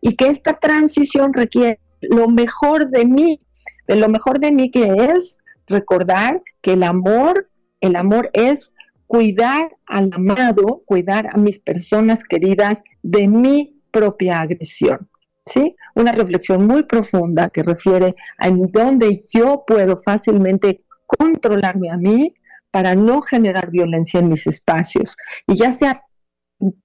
y 0.00 0.16
que 0.16 0.28
esta 0.28 0.54
transición 0.54 1.32
requiere 1.34 1.80
lo 2.00 2.28
mejor 2.28 2.88
de 2.90 3.04
mí, 3.04 3.40
de 3.86 3.96
lo 3.96 4.08
mejor 4.08 4.40
de 4.40 4.52
mí 4.52 4.70
que 4.70 5.12
es 5.12 5.38
recordar 5.66 6.42
que 6.62 6.72
el 6.72 6.82
amor, 6.82 7.50
el 7.80 7.96
amor 7.96 8.30
es 8.32 8.72
cuidar 9.06 9.76
al 9.86 10.10
amado, 10.12 10.82
cuidar 10.86 11.28
a 11.32 11.36
mis 11.36 11.58
personas 11.58 12.24
queridas 12.24 12.82
de 13.02 13.28
mi 13.28 13.80
propia 13.90 14.40
agresión. 14.40 15.08
¿Sí? 15.46 15.74
Una 15.94 16.12
reflexión 16.12 16.66
muy 16.66 16.82
profunda 16.82 17.48
que 17.48 17.62
refiere 17.62 18.14
a 18.36 18.48
en 18.48 18.70
dónde 18.70 19.24
yo 19.32 19.64
puedo 19.66 19.96
fácilmente 19.96 20.82
controlarme 21.06 21.90
a 21.90 21.96
mí 21.96 22.34
para 22.70 22.94
no 22.94 23.22
generar 23.22 23.70
violencia 23.70 24.20
en 24.20 24.28
mis 24.28 24.46
espacios. 24.46 25.16
Y 25.46 25.56
ya 25.56 25.72
sea 25.72 26.02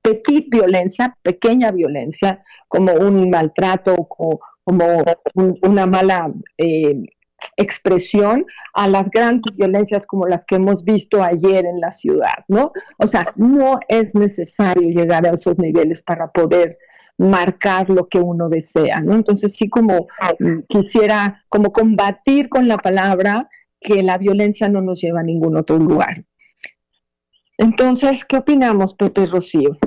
petit 0.01 0.47
violencia, 0.49 1.17
pequeña 1.23 1.71
violencia, 1.71 2.43
como 2.67 2.93
un 2.93 3.29
maltrato, 3.29 3.95
o, 3.97 4.39
como 4.63 4.85
un, 5.35 5.57
una 5.63 5.85
mala 5.85 6.31
eh, 6.57 7.03
expresión, 7.57 8.45
a 8.73 8.87
las 8.87 9.09
grandes 9.09 9.55
violencias 9.55 10.05
como 10.05 10.27
las 10.27 10.45
que 10.45 10.55
hemos 10.55 10.83
visto 10.83 11.21
ayer 11.23 11.65
en 11.65 11.79
la 11.79 11.91
ciudad, 11.91 12.45
¿no? 12.47 12.71
O 12.97 13.07
sea, 13.07 13.33
no 13.35 13.79
es 13.87 14.15
necesario 14.15 14.89
llegar 14.89 15.25
a 15.25 15.31
esos 15.31 15.57
niveles 15.57 16.01
para 16.01 16.31
poder 16.31 16.77
marcar 17.17 17.89
lo 17.89 18.07
que 18.07 18.19
uno 18.19 18.49
desea, 18.49 19.01
¿no? 19.01 19.13
Entonces 19.13 19.55
sí 19.55 19.69
como 19.69 20.07
mm, 20.39 20.61
quisiera 20.67 21.43
como 21.49 21.71
combatir 21.71 22.49
con 22.49 22.67
la 22.67 22.77
palabra 22.77 23.49
que 23.83 24.01
la 24.01 24.17
violencia 24.17 24.69
no 24.69 24.81
nos 24.81 25.01
lleva 25.01 25.19
a 25.19 25.23
ningún 25.23 25.57
otro 25.57 25.77
lugar. 25.77 26.23
Entonces, 27.57 28.25
¿qué 28.25 28.37
opinamos, 28.37 28.95
Pepe 28.95 29.25
Rocío? 29.25 29.77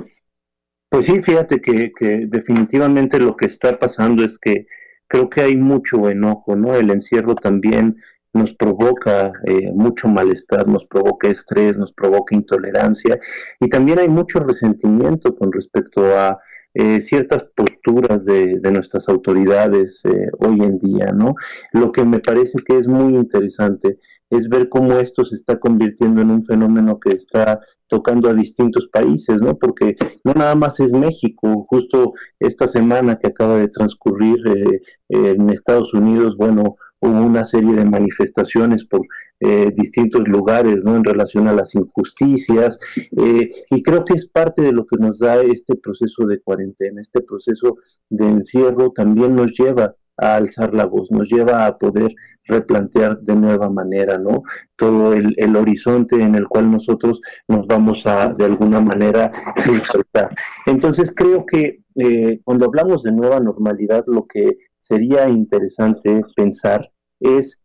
Pues 0.89 1.07
sí, 1.07 1.21
fíjate 1.21 1.59
que, 1.59 1.91
definitivamente 2.27 3.19
lo 3.19 3.35
que 3.35 3.47
está 3.47 3.77
pasando 3.77 4.23
es 4.23 4.37
que 4.39 4.67
creo 5.07 5.29
que 5.29 5.41
hay 5.41 5.57
mucho 5.57 6.09
enojo, 6.09 6.55
¿no? 6.55 6.75
El 6.75 6.91
encierro 6.91 7.35
también 7.35 7.97
nos 8.33 8.53
provoca 8.53 9.33
eh, 9.45 9.71
mucho 9.73 10.07
malestar, 10.07 10.67
nos 10.67 10.85
provoca 10.85 11.27
estrés, 11.27 11.77
nos 11.77 11.91
provoca 11.91 12.35
intolerancia 12.35 13.19
y 13.59 13.67
también 13.67 13.99
hay 13.99 14.07
mucho 14.07 14.39
resentimiento 14.39 15.35
con 15.35 15.51
respecto 15.51 16.05
a 16.17 16.39
eh, 16.73 17.01
ciertas 17.01 17.45
posturas 17.55 18.25
de, 18.25 18.59
nuestras 18.71 19.09
autoridades 19.09 20.01
eh, 20.05 20.29
hoy 20.39 20.61
en 20.61 20.77
día, 20.79 21.11
¿no? 21.11 21.35
Lo 21.73 21.91
que 21.91 22.05
me 22.05 22.19
parece 22.19 22.59
que 22.65 22.77
es 22.77 22.87
muy 22.87 23.15
interesante 23.15 23.97
es 24.29 24.49
ver 24.49 24.69
cómo 24.69 24.93
esto 24.99 25.25
se 25.25 25.35
está 25.35 25.59
convirtiendo 25.59 26.21
en 26.21 26.31
un 26.31 26.45
fenómeno 26.45 26.99
que 26.99 27.11
está 27.11 27.61
tocando 27.87 28.29
a 28.29 28.33
distintos 28.33 28.87
países, 28.87 29.41
¿no? 29.41 29.57
Porque 29.57 29.95
no 30.23 30.33
nada 30.33 30.55
más 30.55 30.79
es 30.79 30.91
México, 30.91 31.65
justo 31.69 32.13
esta 32.39 32.67
semana 32.67 33.17
que 33.17 33.27
acaba 33.27 33.57
de 33.57 33.69
transcurrir 33.69 34.37
eh, 34.47 34.81
en 35.09 35.49
Estados 35.49 35.93
Unidos, 35.93 36.35
bueno, 36.37 36.75
hubo 36.99 37.21
una 37.21 37.45
serie 37.45 37.73
de 37.73 37.85
manifestaciones 37.85 38.83
por 38.85 39.01
eh, 39.39 39.71
distintos 39.75 40.27
lugares, 40.27 40.83
¿no? 40.83 40.95
En 40.95 41.03
relación 41.03 41.47
a 41.47 41.53
las 41.53 41.75
injusticias, 41.75 42.79
eh, 42.95 43.51
y 43.69 43.83
creo 43.83 44.03
que 44.03 44.15
es 44.15 44.27
parte 44.27 44.61
de 44.61 44.71
lo 44.71 44.85
que 44.85 44.97
nos 44.97 45.19
da 45.19 45.41
este 45.41 45.75
proceso 45.75 46.25
de 46.25 46.39
cuarentena, 46.41 47.01
este 47.01 47.21
proceso 47.21 47.77
de 48.09 48.25
encierro 48.25 48.91
también 48.91 49.35
nos 49.35 49.51
lleva 49.51 49.95
a 50.17 50.35
alzar 50.35 50.73
la 50.73 50.85
voz, 50.85 51.11
nos 51.11 51.29
lleva 51.29 51.65
a 51.65 51.77
poder 51.77 52.13
replantear 52.45 53.19
de 53.19 53.35
nueva 53.35 53.69
manera, 53.69 54.17
¿no? 54.17 54.43
Todo 54.75 55.13
el, 55.13 55.33
el 55.37 55.55
horizonte 55.55 56.15
en 56.21 56.35
el 56.35 56.47
cual 56.47 56.71
nosotros 56.71 57.21
nos 57.47 57.67
vamos 57.67 58.05
a, 58.07 58.29
de 58.29 58.45
alguna 58.45 58.81
manera, 58.81 59.31
insertar. 59.67 60.35
Entonces 60.65 61.13
creo 61.15 61.45
que 61.45 61.81
eh, 61.95 62.39
cuando 62.43 62.65
hablamos 62.65 63.03
de 63.03 63.11
nueva 63.11 63.39
normalidad, 63.39 64.03
lo 64.07 64.25
que 64.25 64.57
sería 64.79 65.27
interesante 65.27 66.21
pensar 66.35 66.89
es 67.19 67.59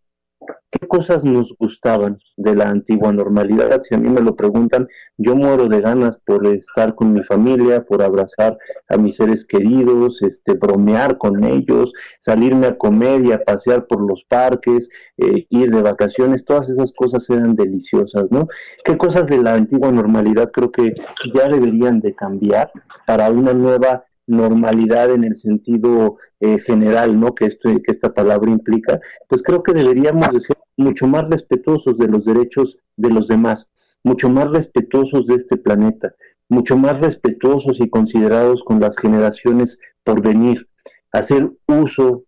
qué 0.71 0.89
cosas 0.89 1.23
nos 1.23 1.55
gustaban 1.59 2.19
de 2.37 2.55
la 2.57 2.69
antigua 2.69 3.13
normalidad. 3.13 3.83
Si 3.83 3.95
a 3.95 3.99
mí 3.99 4.09
me 4.09 4.21
lo 4.21 4.35
preguntan, 4.35 4.89
yo 5.19 5.37
muero 5.37 5.69
de 5.69 5.81
ganas 5.81 6.19
por 6.25 6.47
estar 6.47 6.95
con 6.95 7.13
mi 7.13 7.23
familia, 7.23 7.85
por 7.85 8.03
abrazar 8.03 8.57
a 8.89 8.97
mis 8.97 9.17
seres 9.17 9.45
queridos, 9.45 10.23
este, 10.23 10.55
bromear 10.55 11.19
con 11.19 11.45
ellos, 11.45 11.93
salirme 12.21 12.67
a 12.67 12.79
comer 12.79 13.25
y 13.25 13.33
a 13.33 13.43
pasear 13.45 13.87
por 13.87 14.01
los 14.01 14.25
parques, 14.25 14.89
eh, 15.19 15.47
ir 15.51 15.71
de 15.71 15.83
vacaciones, 15.83 16.45
todas 16.45 16.69
esas 16.69 16.93
cosas 16.93 17.29
eran 17.29 17.55
deliciosas, 17.55 18.31
¿no? 18.33 18.49
¿Qué 18.85 18.97
cosas 18.97 19.27
de 19.27 19.39
la 19.39 19.55
antigua 19.55 19.93
normalidad 19.93 20.51
creo 20.51 20.73
que 20.73 20.95
ya 21.35 21.49
deberían 21.49 22.01
de 22.01 22.15
cambiar 22.15 22.71
para 23.07 23.31
una 23.31 23.53
nueva 23.53 24.05
normalidad 24.33 25.11
en 25.11 25.25
el 25.25 25.37
sentido 25.37 26.17
eh, 26.41 26.59
general, 26.59 27.19
¿no? 27.19 27.35
Que 27.35 27.47
esto, 27.47 27.69
que 27.85 27.93
esta 27.93 28.13
palabra 28.13 28.51
implica, 28.51 29.01
pues 29.29 29.43
creo 29.43 29.63
que 29.63 29.73
deberíamos 29.73 30.33
de 30.33 30.41
ser 30.41 30.57
mucho 30.77 31.07
más 31.07 31.29
respetuosos 31.29 31.97
de 31.99 32.09
los 32.09 32.25
derechos 32.25 32.79
de 32.97 33.11
los 33.11 33.29
demás, 33.29 33.69
mucho 34.03 34.29
más 34.29 34.51
respetuosos 34.51 35.27
de 35.27 35.35
este 35.37 35.57
planeta, 35.57 36.15
mucho 36.49 36.77
más 36.77 37.01
respetuosos 37.01 37.81
y 37.81 37.89
considerados 37.89 38.63
con 38.65 38.81
las 38.81 38.97
generaciones 38.97 39.79
por 40.05 40.23
venir, 40.23 40.69
hacer 41.13 41.51
uso 41.67 42.25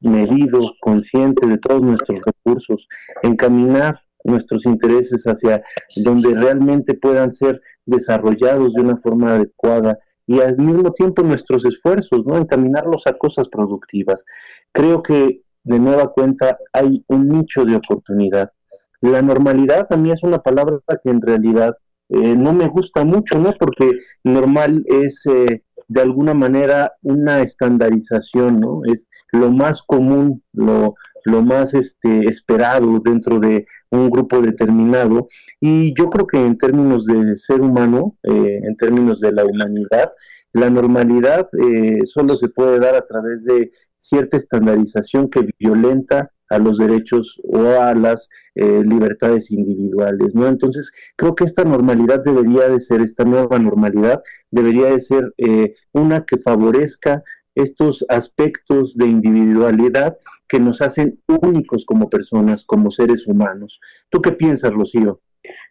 medido, 0.00 0.72
consciente 0.80 1.46
de 1.46 1.58
todos 1.58 1.82
nuestros 1.82 2.20
recursos, 2.24 2.88
encaminar 3.22 4.00
nuestros 4.24 4.66
intereses 4.66 5.24
hacia 5.24 5.62
donde 5.96 6.34
realmente 6.34 6.94
puedan 6.94 7.32
ser 7.32 7.60
desarrollados 7.86 8.72
de 8.74 8.82
una 8.82 8.96
forma 8.96 9.34
adecuada 9.34 9.98
y 10.26 10.40
al 10.40 10.56
mismo 10.58 10.92
tiempo 10.92 11.22
nuestros 11.22 11.64
esfuerzos, 11.64 12.24
¿no? 12.24 12.36
Encaminarlos 12.36 13.06
a 13.06 13.14
cosas 13.14 13.48
productivas. 13.48 14.24
Creo 14.72 15.02
que 15.02 15.42
de 15.64 15.78
nueva 15.78 16.12
cuenta 16.12 16.58
hay 16.72 17.04
un 17.08 17.28
nicho 17.28 17.64
de 17.64 17.76
oportunidad. 17.76 18.52
La 19.00 19.22
normalidad 19.22 19.86
a 19.90 19.96
mí 19.96 20.12
es 20.12 20.22
una 20.22 20.38
palabra 20.38 20.78
que 21.02 21.10
en 21.10 21.20
realidad 21.20 21.76
eh, 22.10 22.36
no 22.36 22.52
me 22.52 22.68
gusta 22.68 23.04
mucho, 23.04 23.38
¿no? 23.38 23.52
Porque 23.58 23.90
normal 24.24 24.84
es 24.86 25.24
eh, 25.26 25.62
de 25.88 26.00
alguna 26.00 26.34
manera 26.34 26.92
una 27.02 27.40
estandarización, 27.40 28.60
¿no? 28.60 28.82
Es 28.84 29.08
lo 29.32 29.50
más 29.50 29.82
común, 29.82 30.42
lo, 30.52 30.94
lo 31.24 31.42
más 31.42 31.74
este, 31.74 32.24
esperado 32.28 33.00
dentro 33.00 33.38
de 33.38 33.66
un 33.90 34.10
grupo 34.10 34.40
determinado. 34.40 35.28
Y 35.60 35.94
yo 35.94 36.10
creo 36.10 36.26
que 36.26 36.38
en 36.38 36.58
términos 36.58 37.06
de 37.06 37.36
ser 37.36 37.60
humano, 37.60 38.16
eh, 38.22 38.60
en 38.62 38.76
términos 38.76 39.20
de 39.20 39.32
la 39.32 39.44
humanidad, 39.44 40.12
la 40.52 40.68
normalidad 40.68 41.48
eh, 41.58 42.04
solo 42.04 42.36
se 42.36 42.48
puede 42.48 42.78
dar 42.80 42.94
a 42.94 43.06
través 43.06 43.44
de 43.44 43.70
cierta 43.98 44.36
estandarización 44.36 45.28
que 45.28 45.48
violenta 45.58 46.30
a 46.48 46.58
los 46.58 46.78
derechos 46.78 47.40
o 47.44 47.80
a 47.80 47.94
las 47.94 48.28
eh, 48.56 48.82
libertades 48.84 49.50
individuales, 49.50 50.34
¿no? 50.34 50.48
Entonces, 50.48 50.90
creo 51.16 51.34
que 51.34 51.44
esta 51.44 51.64
normalidad 51.64 52.24
debería 52.24 52.68
de 52.68 52.80
ser, 52.80 53.00
esta 53.00 53.24
nueva 53.24 53.58
normalidad 53.58 54.20
debería 54.50 54.86
de 54.86 55.00
ser 55.00 55.32
eh, 55.38 55.74
una 55.92 56.24
que 56.24 56.38
favorezca 56.38 57.22
estos 57.54 58.04
aspectos 58.08 58.96
de 58.96 59.06
individualidad 59.06 60.16
que 60.50 60.58
nos 60.58 60.82
hacen 60.82 61.20
únicos 61.28 61.84
como 61.86 62.10
personas, 62.10 62.64
como 62.64 62.90
seres 62.90 63.24
humanos. 63.26 63.80
¿Tú 64.10 64.20
qué 64.20 64.32
piensas, 64.32 64.72
Rocío? 64.72 65.20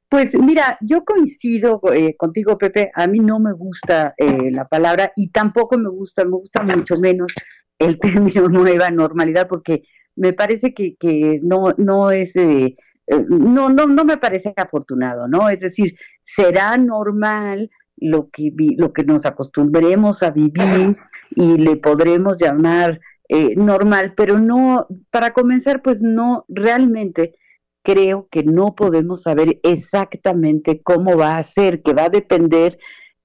Pues 0.08 0.34
mira, 0.34 0.78
yo 0.80 1.04
coincido 1.04 1.82
eh, 1.94 2.16
contigo, 2.16 2.58
Pepe. 2.58 2.90
A 2.96 3.06
mí 3.06 3.20
no 3.20 3.40
me 3.40 3.52
gusta 3.52 4.14
eh, 4.18 4.50
la 4.52 4.68
palabra 4.70 5.12
y 5.18 5.32
tampoco 5.32 5.78
me 5.78 5.90
gusta, 5.90 6.24
me 6.24 6.38
gusta 6.38 6.64
mucho 6.64 6.96
menos 6.96 7.34
el 7.78 8.00
término 8.00 8.48
nueva 8.48 8.90
normalidad 8.90 9.50
porque 9.50 9.84
me 10.16 10.32
parece 10.32 10.74
que, 10.74 10.96
que 10.96 11.42
no, 11.44 11.74
no 11.78 12.12
es, 12.12 12.34
eh, 12.38 12.78
eh, 13.08 13.26
no, 13.28 13.70
no, 13.70 13.86
no 13.86 14.06
me 14.06 14.18
parece 14.18 14.54
afortunado, 14.56 15.28
¿no? 15.28 15.50
Es 15.50 15.60
decir, 15.60 15.98
será 16.22 16.78
normal 16.78 17.70
lo 17.98 18.30
que, 18.30 18.54
lo 18.78 18.94
que 18.94 19.04
nos 19.04 19.26
acostumbremos 19.26 20.24
a 20.24 20.32
vivir 20.32 20.96
y 21.32 21.58
le 21.58 21.76
podremos 21.76 22.38
llamar 22.38 23.02
eh, 23.30 23.54
normal, 23.56 24.14
pero 24.18 24.40
no, 24.40 24.88
para 25.12 25.34
comenzar, 25.34 25.82
pues 25.82 26.02
no, 26.02 26.46
realmente 26.50 27.36
creo 27.84 28.28
que 28.30 28.44
no 28.44 28.76
podemos 28.76 29.24
saber 29.24 29.60
exactamente 29.64 30.82
cómo 30.82 31.16
va 31.16 31.38
a 31.38 31.44
ser, 31.44 31.82
que 31.82 31.94
va 31.94 32.06
a 32.06 32.10
depender 32.10 32.78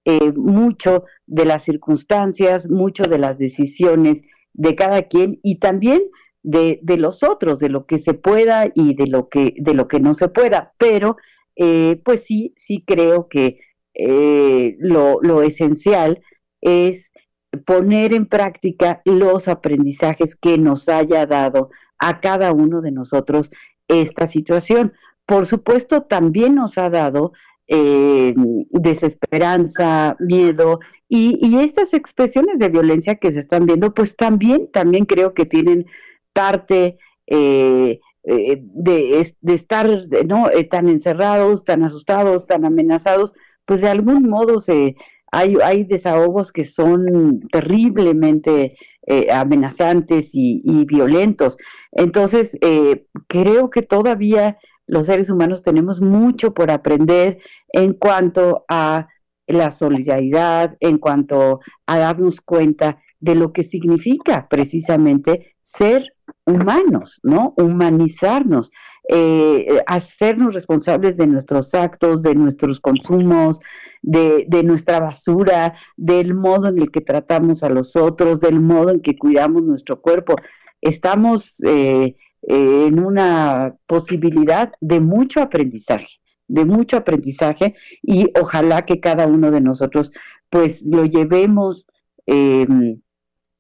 eh, 0.05 0.32
mucho 0.32 1.05
de 1.26 1.46
las 1.46 1.64
circunstancias, 1.64 2.68
mucho 2.68 3.05
de 3.05 3.18
las 3.18 3.38
decisiones 3.38 4.22
de 4.52 4.74
cada 4.74 5.05
quien 5.05 5.40
y 5.42 5.59
también 5.59 6.02
de, 6.42 6.78
los 6.98 7.22
otros, 7.22 7.59
de 7.59 7.70
lo 7.70 7.86
que 7.86 7.98
se 7.98 8.12
pueda 8.12 8.70
y 8.74 8.94
de 8.94 9.07
lo 9.07 9.28
que, 9.30 9.55
de 9.57 9.72
lo 9.72 9.88
que 9.88 10.00
no 10.00 10.12
se 10.12 10.28
pueda. 10.28 10.74
Pero, 10.78 11.16
eh, 11.57 12.00
pues 12.05 12.24
sí, 12.24 12.52
sí 12.57 12.84
creo 12.86 13.28
que 13.28 13.61
eh, 13.94 14.76
lo, 14.78 15.20
lo 15.22 15.42
esencial 15.42 16.22
es 16.61 17.11
poner 17.57 18.14
en 18.14 18.26
práctica 18.26 19.02
los 19.05 19.48
aprendizajes 19.48 20.34
que 20.34 20.59
nos 20.59 20.88
haya 20.88 21.26
dado 21.26 21.70
a 21.98 22.20
cada 22.20 22.52
uno 22.52 22.80
de 22.80 22.90
nosotros 22.90 23.50
esta 23.88 24.26
situación. 24.26 24.92
Por 25.26 25.46
supuesto, 25.46 26.02
también 26.02 26.55
nos 26.55 26.78
ha 26.78 26.90
dado 26.90 27.32
eh, 27.66 28.34
desesperanza, 28.70 30.16
miedo 30.20 30.80
y, 31.09 31.59
estas 31.59 31.94
expresiones 31.94 32.59
de 32.59 32.68
violencia 32.68 33.14
que 33.14 33.32
se 33.32 33.38
están 33.38 33.66
viendo, 33.66 33.94
pues 33.94 34.16
también, 34.16 34.70
también 34.70 35.07
creo 35.07 35.32
que 35.32 35.46
tienen 35.46 35.86
parte 36.32 36.98
eh, 37.26 38.00
eh, 38.26 38.62
de 38.62 39.34
estar 39.42 39.86
¿no? 40.26 40.50
Eh, 40.50 40.64
tan 40.64 40.88
encerrados, 40.88 41.64
tan 41.64 41.84
asustados, 41.84 42.46
tan 42.46 42.64
amenazados, 42.64 43.34
pues 43.66 43.82
de 43.82 43.88
algún 43.88 44.28
modo 44.28 44.61
se, 44.61 44.96
hay, 45.35 45.85
desahogos 45.85 46.53
que 46.53 46.64
son 46.64 47.41
terriblemente 47.51 48.76
eh, 49.07 49.30
amenazantes 49.32 50.30
y, 50.32 50.62
y 50.64 50.85
violentos. 50.85 51.57
Entonces, 51.93 52.57
eh, 52.61 53.07
creo 53.26 53.70
que 53.70 53.82
todavía 53.82 54.59
los 54.87 55.07
seres 55.07 55.30
humanos 55.30 55.62
tenemos 55.62 56.01
mucho 56.01 56.55
por 56.55 56.70
aprender 56.70 57.39
en 57.72 57.95
cuanto 57.95 58.64
a 58.68 59.09
la 59.47 59.70
solidaridad, 59.70 60.76
en 60.80 60.99
cuanto 60.99 61.61
a 61.87 61.99
darnos 61.99 62.41
cuenta 62.41 62.99
de 63.20 63.35
lo 63.35 63.53
que 63.53 63.62
significa 63.62 64.49
precisamente 64.49 65.57
ser 65.62 66.14
humanos, 66.47 67.20
¿no? 67.22 67.55
Humanizarnos, 67.57 68.70
eh, 69.09 69.82
hacernos 69.86 70.55
responsables 70.55 71.16
de 71.16 71.26
nuestros 71.26 71.74
actos, 71.74 72.22
de 72.22 72.34
nuestros 72.34 72.80
consumos, 72.80 73.61
de, 74.00 74.46
nuestra 74.64 75.00
basura, 75.00 75.74
del 75.96 76.34
modo 76.34 76.68
en 76.68 76.78
el 76.78 76.90
que 76.90 77.02
tratamos 77.02 77.62
a 77.62 77.68
los 77.68 77.96
otros, 77.96 78.40
del 78.40 78.61
modo 78.61 78.90
en 78.90 79.00
que 79.00 79.16
cuidamos 79.16 79.62
nuestro 79.62 80.00
cuerpo. 80.00 80.36
Estamos 80.80 81.55
eh, 81.66 82.14
en 82.42 82.98
una 82.98 83.74
posibilidad 83.86 84.72
de 84.80 85.00
mucho 85.00 85.40
aprendizaje, 85.40 86.20
de 86.48 86.64
mucho 86.64 86.96
aprendizaje 86.96 87.74
y 88.02 88.30
ojalá 88.40 88.86
que 88.86 89.00
cada 89.00 89.26
uno 89.26 89.50
de 89.50 89.61
nosotros 89.61 90.12
pues 90.50 90.82
lo 90.82 91.05
llevemos 91.05 91.86
eh, 92.26 92.66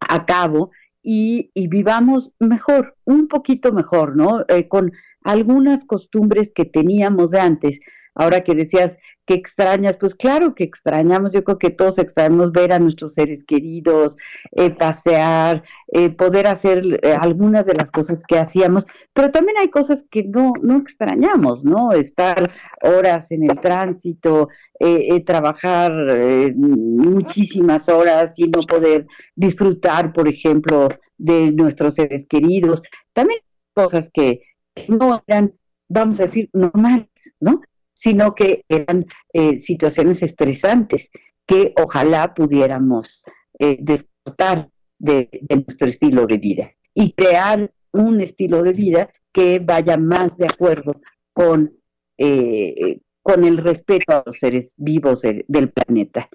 a 0.00 0.24
cabo 0.26 0.70
y, 1.04 1.50
y 1.54 1.68
vivamos 1.68 2.32
mejor, 2.40 2.96
un 3.04 3.28
poquito 3.28 3.72
mejor, 3.72 4.16
¿no? 4.16 4.44
Eh, 4.48 4.66
con 4.68 4.90
algunas 5.22 5.84
costumbres 5.84 6.50
que 6.54 6.64
teníamos 6.64 7.30
de 7.30 7.40
antes. 7.40 7.80
Ahora 8.14 8.42
que 8.42 8.54
decías 8.54 8.98
que 9.26 9.34
extrañas, 9.34 9.96
pues 9.96 10.14
claro 10.14 10.54
que 10.54 10.64
extrañamos, 10.64 11.32
yo 11.32 11.42
creo 11.44 11.58
que 11.58 11.70
todos 11.70 11.98
extrañamos 11.98 12.52
ver 12.52 12.72
a 12.72 12.78
nuestros 12.78 13.14
seres 13.14 13.42
queridos, 13.44 14.16
eh, 14.52 14.70
pasear, 14.70 15.64
eh, 15.88 16.10
poder 16.10 16.46
hacer 16.46 17.00
eh, 17.02 17.16
algunas 17.18 17.66
de 17.66 17.74
las 17.74 17.90
cosas 17.90 18.22
que 18.26 18.38
hacíamos, 18.38 18.86
pero 19.12 19.30
también 19.30 19.56
hay 19.58 19.68
cosas 19.68 20.04
que 20.10 20.24
no, 20.24 20.52
no 20.62 20.78
extrañamos, 20.78 21.64
¿no? 21.64 21.92
Estar 21.92 22.52
horas 22.82 23.30
en 23.30 23.50
el 23.50 23.58
tránsito, 23.60 24.48
trabajar 25.24 25.92
muchísimas 26.56 27.88
horas 27.88 28.34
y 28.36 28.48
no 28.48 28.60
poder 28.62 29.06
disfrutar, 29.34 30.12
por 30.12 30.28
ejemplo, 30.28 30.88
de 31.16 31.52
nuestros 31.52 31.94
seres 31.94 32.26
queridos. 32.28 32.82
También 33.12 33.40
cosas 33.72 34.10
que 34.12 34.42
no 34.88 35.22
eran, 35.26 35.54
vamos 35.88 36.20
a 36.20 36.26
decir, 36.26 36.50
normales, 36.52 37.08
¿no? 37.40 37.62
Sino 38.04 38.34
que 38.34 38.64
eran 38.68 39.06
eh, 39.32 39.56
situaciones 39.56 40.22
estresantes 40.22 41.10
que 41.46 41.72
ojalá 41.82 42.34
pudiéramos 42.34 43.24
eh, 43.58 43.78
de, 43.80 45.28
nuestro 45.48 45.88
estilo 45.88 46.26
de 46.26 46.36
vida 46.38 46.70
y 46.94 47.12
crear 47.12 47.70
un 47.92 48.20
estilo 48.20 48.62
de 48.62 48.72
vida 48.72 49.10
que 49.32 49.58
vaya 49.58 49.96
más 49.96 50.36
de 50.36 50.46
acuerdo 50.46 51.00
con, 51.32 51.72
eh, 52.18 52.98
con 53.22 53.44
el 53.44 53.56
respeto 53.56 54.12
a 54.12 54.22
los 54.26 54.38
seres 54.38 54.70
vivos 54.76 55.22
de- 55.22 55.44
del 55.48 55.70
planeta. 55.70 56.28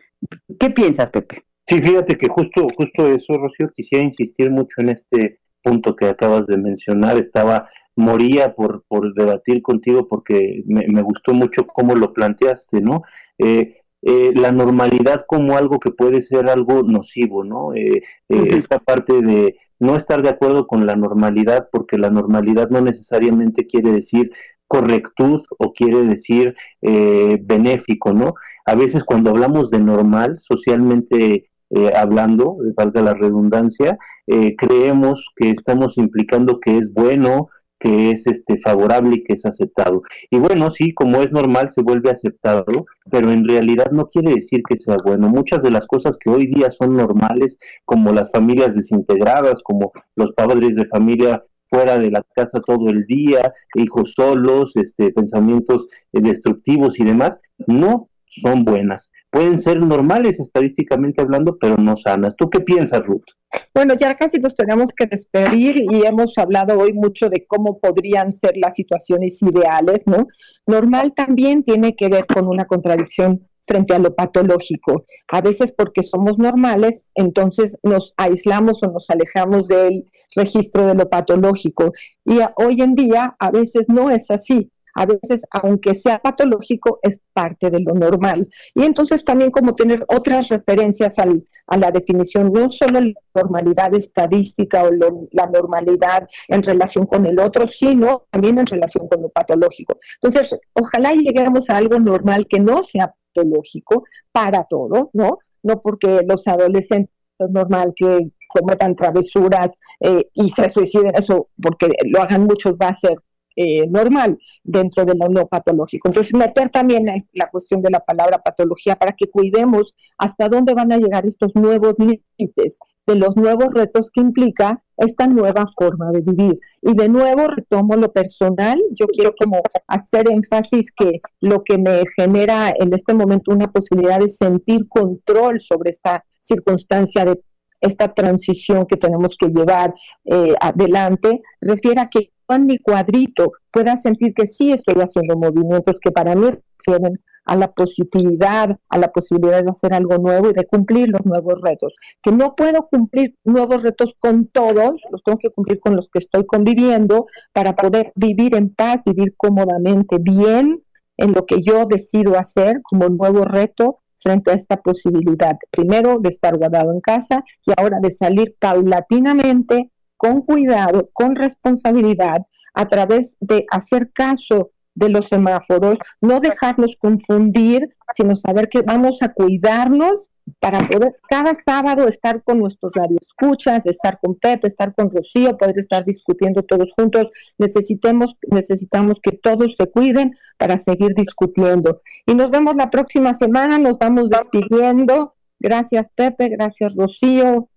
¿Qué 0.59 0.71
piensas, 0.71 1.11
Pepe? 1.11 1.43
Sí, 1.67 1.81
fíjate 1.81 2.17
que 2.17 2.27
justo, 2.29 2.67
justo 2.75 3.07
eso, 3.07 3.37
Rocío, 3.37 3.69
quisiera 3.75 4.03
insistir 4.03 4.49
mucho 4.49 4.81
en 4.81 4.89
este 4.89 5.39
punto 5.63 5.95
que 5.95 6.05
acabas 6.05 6.47
de 6.47 6.57
mencionar. 6.57 7.17
Estaba, 7.17 7.67
moría 7.95 8.55
por, 8.55 8.83
por 8.87 9.13
debatir 9.13 9.61
contigo 9.61 10.07
porque 10.07 10.63
me, 10.65 10.87
me 10.87 11.01
gustó 11.01 11.33
mucho 11.33 11.65
cómo 11.67 11.95
lo 11.95 12.13
planteaste, 12.13 12.81
¿no? 12.81 13.03
Eh, 13.37 13.79
eh, 14.01 14.31
la 14.33 14.51
normalidad 14.53 15.25
como 15.27 15.57
algo 15.57 15.79
que 15.79 15.91
puede 15.91 16.21
ser 16.21 16.49
algo 16.49 16.83
nocivo, 16.83 17.43
¿no? 17.43 17.73
Eh, 17.73 18.03
eh. 18.29 18.47
Esta 18.57 18.79
parte 18.79 19.21
de 19.21 19.57
no 19.79 19.95
estar 19.97 20.21
de 20.21 20.29
acuerdo 20.29 20.67
con 20.67 20.85
la 20.85 20.95
normalidad, 20.95 21.67
porque 21.71 21.97
la 21.97 22.09
normalidad 22.09 22.69
no 22.69 22.79
necesariamente 22.81 23.67
quiere 23.67 23.91
decir 23.91 24.31
correctud 24.67 25.41
o 25.57 25.73
quiere 25.73 26.03
decir 26.03 26.55
eh, 26.81 27.39
benéfico, 27.41 28.13
¿no? 28.13 28.35
A 28.65 28.75
veces 28.75 29.03
cuando 29.03 29.31
hablamos 29.31 29.69
de 29.69 29.79
normal, 29.79 30.39
socialmente 30.39 31.49
eh, 31.71 31.91
hablando, 31.95 32.57
eh, 32.65 32.73
valga 32.75 33.01
la 33.01 33.13
redundancia, 33.13 33.97
eh, 34.27 34.55
creemos 34.57 35.25
que 35.35 35.51
estamos 35.51 35.97
implicando 35.97 36.59
que 36.59 36.77
es 36.77 36.91
bueno, 36.93 37.49
que 37.79 38.11
es 38.11 38.27
este 38.27 38.57
favorable 38.57 39.15
y 39.15 39.23
que 39.23 39.33
es 39.33 39.45
aceptado. 39.45 40.01
Y 40.29 40.37
bueno, 40.37 40.69
sí, 40.69 40.93
como 40.93 41.21
es 41.21 41.31
normal, 41.31 41.71
se 41.71 41.81
vuelve 41.81 42.11
aceptado, 42.11 42.85
pero 43.09 43.31
en 43.31 43.47
realidad 43.47 43.91
no 43.91 44.07
quiere 44.07 44.35
decir 44.35 44.61
que 44.67 44.77
sea 44.77 44.97
bueno. 45.03 45.29
Muchas 45.29 45.63
de 45.63 45.71
las 45.71 45.87
cosas 45.87 46.17
que 46.17 46.29
hoy 46.29 46.47
día 46.47 46.69
son 46.71 46.95
normales, 46.97 47.57
como 47.85 48.11
las 48.11 48.31
familias 48.31 48.75
desintegradas, 48.75 49.61
como 49.63 49.91
los 50.15 50.33
padres 50.33 50.75
de 50.75 50.87
familia 50.87 51.43
fuera 51.69 51.97
de 51.97 52.11
la 52.11 52.23
casa 52.35 52.59
todo 52.59 52.89
el 52.89 53.05
día, 53.05 53.53
hijos 53.75 54.13
solos, 54.15 54.75
este, 54.75 55.11
pensamientos 55.11 55.87
eh, 56.13 56.19
destructivos 56.21 56.99
y 56.99 57.05
demás, 57.05 57.39
no 57.67 58.09
son 58.25 58.65
buenas. 58.65 59.09
Pueden 59.31 59.59
ser 59.59 59.79
normales 59.79 60.39
estadísticamente 60.39 61.21
hablando, 61.21 61.57
pero 61.59 61.77
no 61.77 61.97
sanas. 61.97 62.35
¿Tú 62.35 62.49
qué 62.49 62.61
piensas, 62.61 63.05
Ruth? 63.05 63.25
Bueno, 63.73 63.93
ya 63.93 64.15
casi 64.15 64.39
nos 64.39 64.55
tenemos 64.55 64.91
que 64.91 65.05
despedir 65.05 65.83
y 65.91 66.05
hemos 66.05 66.37
hablado 66.37 66.79
hoy 66.79 66.93
mucho 66.93 67.29
de 67.29 67.45
cómo 67.47 67.79
podrían 67.79 68.33
ser 68.33 68.53
las 68.57 68.75
situaciones 68.75 69.41
ideales, 69.41 70.07
¿no? 70.07 70.27
Normal 70.65 71.13
también 71.15 71.63
tiene 71.63 71.95
que 71.95 72.09
ver 72.09 72.25
con 72.25 72.47
una 72.47 72.65
contradicción 72.65 73.47
frente 73.65 73.93
a 73.93 73.99
lo 73.99 74.15
patológico. 74.15 75.05
A 75.31 75.41
veces 75.41 75.71
porque 75.71 76.01
somos 76.01 76.39
normales, 76.39 77.07
entonces 77.13 77.77
nos 77.83 78.13
aislamos 78.17 78.81
o 78.81 78.91
nos 78.91 79.09
alejamos 79.09 79.67
del 79.67 80.05
registro 80.35 80.87
de 80.87 80.95
lo 80.95 81.07
patológico. 81.07 81.93
Y 82.25 82.39
hoy 82.55 82.81
en 82.81 82.95
día 82.95 83.31
a 83.37 83.51
veces 83.51 83.85
no 83.87 84.09
es 84.09 84.31
así. 84.31 84.71
A 85.01 85.05
veces, 85.05 85.45
aunque 85.51 85.93
sea 85.95 86.19
patológico, 86.19 86.99
es 87.03 87.19
parte 87.33 87.69
de 87.69 87.79
lo 87.79 87.93
normal. 87.93 88.47
Y 88.75 88.83
entonces 88.83 89.23
también 89.23 89.51
como 89.51 89.75
tener 89.75 90.03
otras 90.07 90.49
referencias 90.49 91.17
al, 91.19 91.43
a 91.67 91.77
la 91.77 91.91
definición, 91.91 92.51
no 92.51 92.69
solo 92.69 92.99
la 93.01 93.13
normalidad 93.41 93.93
estadística 93.95 94.83
o 94.83 94.91
lo- 94.91 95.27
la 95.31 95.45
normalidad 95.47 96.27
en 96.47 96.63
relación 96.63 97.05
con 97.05 97.25
el 97.25 97.39
otro, 97.39 97.67
sino 97.67 98.23
también 98.31 98.59
en 98.59 98.65
relación 98.65 99.07
con 99.07 99.21
lo 99.21 99.29
patológico. 99.29 99.97
Entonces, 100.21 100.59
ojalá 100.73 101.13
lleguemos 101.13 101.63
a 101.69 101.77
algo 101.77 101.97
normal 101.99 102.45
que 102.49 102.59
no 102.59 102.83
sea 102.91 103.13
patológico 103.33 104.03
para 104.31 104.63
todos, 104.65 105.07
¿no? 105.13 105.39
No 105.63 105.81
porque 105.81 106.21
los 106.27 106.45
adolescentes 106.47 107.13
es 107.39 107.49
normal 107.51 107.93
que 107.95 108.31
cometan 108.49 108.95
travesuras 108.95 109.71
eh, 109.99 110.25
y 110.33 110.49
se 110.49 110.69
suiciden, 110.69 111.13
eso 111.15 111.49
porque 111.61 111.87
lo 112.11 112.21
hagan 112.21 112.43
muchos 112.45 112.73
va 112.73 112.89
a 112.89 112.93
ser 112.93 113.15
eh, 113.61 113.85
normal 113.87 114.37
dentro 114.63 115.03
de 115.03 115.15
lo 115.15 115.27
no 115.27 115.45
patológico. 115.45 116.07
Entonces, 116.07 116.33
meter 116.33 116.69
también 116.69 117.27
la 117.33 117.49
cuestión 117.49 117.81
de 117.81 117.89
la 117.89 117.99
palabra 117.99 118.37
patología 118.37 118.95
para 118.95 119.11
que 119.11 119.29
cuidemos 119.29 119.93
hasta 120.17 120.47
dónde 120.47 120.73
van 120.73 120.93
a 120.93 120.97
llegar 120.97 121.25
estos 121.25 121.53
nuevos 121.55 121.93
límites 121.97 122.79
de 123.05 123.15
los 123.15 123.35
nuevos 123.35 123.73
retos 123.73 124.11
que 124.11 124.21
implica 124.21 124.81
esta 124.95 125.27
nueva 125.27 125.65
forma 125.77 126.09
de 126.11 126.21
vivir. 126.21 126.55
Y 126.81 126.95
de 126.95 127.09
nuevo 127.09 127.47
retomo 127.47 127.97
lo 127.97 128.13
personal, 128.13 128.79
yo 128.91 129.07
quiero 129.07 129.33
como 129.37 129.61
hacer 129.87 130.31
énfasis 130.31 130.89
que 130.93 131.19
lo 131.41 131.61
que 131.65 131.77
me 131.77 132.03
genera 132.15 132.73
en 132.73 132.93
este 132.93 133.13
momento 133.13 133.51
una 133.51 133.69
posibilidad 133.69 134.19
de 134.19 134.29
sentir 134.29 134.87
control 134.87 135.59
sobre 135.59 135.89
esta 135.89 136.23
circunstancia 136.39 137.25
de 137.25 137.41
esta 137.81 138.13
transición 138.13 138.85
que 138.85 138.95
tenemos 138.95 139.35
que 139.37 139.47
llevar 139.47 139.93
eh, 140.23 140.55
adelante, 140.61 141.41
refiere 141.59 141.99
a 141.99 142.09
que 142.09 142.31
mi 142.57 142.77
cuadrito 142.79 143.51
pueda 143.71 143.97
sentir 143.97 144.33
que 144.33 144.47
sí 144.47 144.71
estoy 144.71 144.95
haciendo 145.01 145.37
movimientos 145.37 145.99
que 145.99 146.11
para 146.11 146.35
mí 146.35 146.49
refieren 146.77 147.19
a 147.45 147.55
la 147.55 147.71
positividad, 147.71 148.77
a 148.89 148.97
la 148.97 149.11
posibilidad 149.11 149.63
de 149.63 149.71
hacer 149.71 149.93
algo 149.93 150.17
nuevo 150.17 150.49
y 150.49 150.53
de 150.53 150.65
cumplir 150.65 151.09
los 151.09 151.25
nuevos 151.25 151.61
retos. 151.61 151.93
Que 152.21 152.31
no 152.31 152.55
puedo 152.55 152.87
cumplir 152.89 153.35
nuevos 153.43 153.81
retos 153.81 154.15
con 154.19 154.47
todos, 154.47 155.01
los 155.11 155.23
tengo 155.23 155.39
que 155.39 155.49
cumplir 155.49 155.79
con 155.79 155.95
los 155.95 156.09
que 156.11 156.19
estoy 156.19 156.45
conviviendo 156.45 157.25
para 157.53 157.75
poder 157.75 158.11
vivir 158.15 158.55
en 158.55 158.73
paz, 158.73 159.01
vivir 159.05 159.33
cómodamente, 159.35 160.17
bien 160.19 160.83
en 161.17 161.33
lo 161.33 161.45
que 161.45 161.61
yo 161.61 161.85
decido 161.85 162.37
hacer 162.37 162.81
como 162.83 163.09
nuevo 163.09 163.43
reto 163.45 163.99
frente 164.19 164.51
a 164.51 164.55
esta 164.55 164.77
posibilidad, 164.77 165.57
primero 165.71 166.19
de 166.19 166.29
estar 166.29 166.57
guardado 166.57 166.91
en 166.91 167.01
casa 167.01 167.43
y 167.65 167.71
ahora 167.75 167.99
de 168.01 168.11
salir 168.11 168.55
paulatinamente, 168.59 169.89
con 170.19 170.41
cuidado, 170.41 171.09
con 171.13 171.37
responsabilidad, 171.37 172.45
a 172.73 172.87
través 172.89 173.37
de 173.39 173.65
hacer 173.71 174.11
caso 174.11 174.71
de 174.93 175.07
los 175.07 175.29
semáforos, 175.29 175.97
no 176.19 176.41
dejarnos 176.41 176.97
confundir, 176.99 177.95
sino 178.13 178.35
saber 178.35 178.67
que 178.67 178.81
vamos 178.81 179.21
a 179.21 179.31
cuidarnos 179.31 180.29
para 180.59 180.85
poder 180.89 181.15
cada 181.29 181.55
sábado 181.55 182.07
estar 182.09 182.43
con 182.43 182.59
nuestros 182.59 182.91
radioescuchas, 182.93 183.85
estar 183.85 184.19
con 184.21 184.35
Pepe, 184.35 184.67
estar 184.67 184.93
con 184.93 185.09
Rocío, 185.09 185.57
poder 185.57 185.79
estar 185.79 186.03
discutiendo 186.03 186.63
todos 186.63 186.91
juntos. 186.97 187.27
Necesitemos, 187.57 188.35
necesitamos 188.51 189.21
que 189.21 189.31
todos 189.31 189.75
se 189.77 189.87
cuiden 189.87 190.35
para 190.57 190.77
seguir 190.77 191.13
discutiendo. 191.15 192.01
Y 192.25 192.35
nos 192.35 192.49
vemos 192.51 192.75
la 192.75 192.89
próxima 192.89 193.33
semana, 193.33 193.77
nos 193.77 193.97
vamos 193.97 194.29
despidiendo. 194.29 195.35
Gracias 195.59 196.09
Pepe, 196.13 196.49
gracias 196.49 196.95
Rocío. 196.97 197.69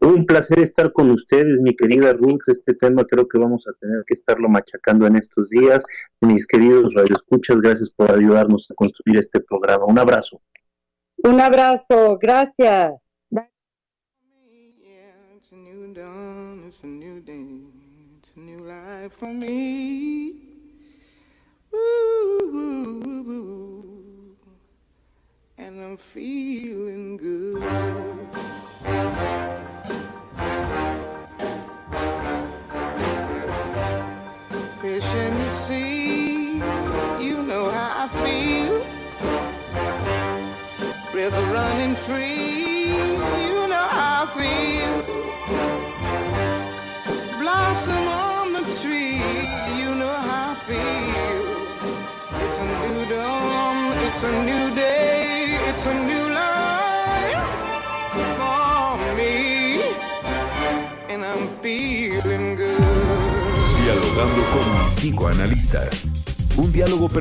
Un 0.00 0.26
placer 0.26 0.58
estar 0.60 0.92
con 0.92 1.10
ustedes, 1.10 1.60
mi 1.60 1.74
querida 1.76 2.12
Ruth. 2.12 2.42
Este 2.46 2.74
tema 2.74 3.04
creo 3.04 3.28
que 3.28 3.38
vamos 3.38 3.66
a 3.68 3.72
tener 3.74 4.02
que 4.06 4.14
estarlo 4.14 4.48
machacando 4.48 5.06
en 5.06 5.16
estos 5.16 5.50
días. 5.50 5.84
Mis 6.20 6.46
queridos 6.46 6.94
radioescuchas, 6.94 7.58
gracias 7.60 7.90
por 7.90 8.10
ayudarnos 8.10 8.70
a 8.70 8.74
construir 8.74 9.18
este 9.18 9.40
programa. 9.40 9.84
Un 9.84 9.98
abrazo. 9.98 10.40
Un 11.18 11.40
abrazo, 11.40 12.18
gracias. 12.20 13.04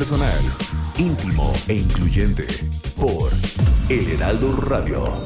Personal, 0.03 0.43
íntimo 0.97 1.53
e 1.69 1.75
incluyente. 1.75 2.45
Por 2.99 3.31
El 3.87 4.05
Heraldo 4.09 4.51
Radio. 4.51 5.17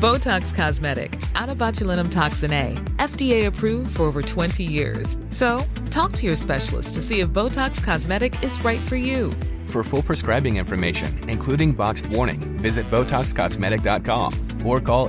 Botox 0.00 0.54
Cosmetic, 0.54 1.20
out 1.34 1.50
of 1.50 1.58
botulinum 1.58 2.10
toxin 2.10 2.54
A, 2.54 2.72
FDA 2.96 3.46
approved 3.48 3.94
for 3.96 4.04
over 4.04 4.22
20 4.22 4.64
years. 4.64 5.18
So, 5.28 5.62
talk 5.90 6.12
to 6.12 6.24
your 6.24 6.36
specialist 6.36 6.94
to 6.94 7.02
see 7.02 7.20
if 7.20 7.28
Botox 7.28 7.82
Cosmetic 7.82 8.42
is 8.42 8.62
right 8.64 8.80
for 8.80 8.96
you. 8.96 9.32
For 9.68 9.84
full 9.84 10.02
prescribing 10.02 10.56
information, 10.56 11.28
including 11.28 11.72
boxed 11.72 12.06
warning, 12.06 12.40
visit 12.62 12.90
BotoxCosmetic.com 12.90 14.32
or 14.66 14.80
call 14.80 15.08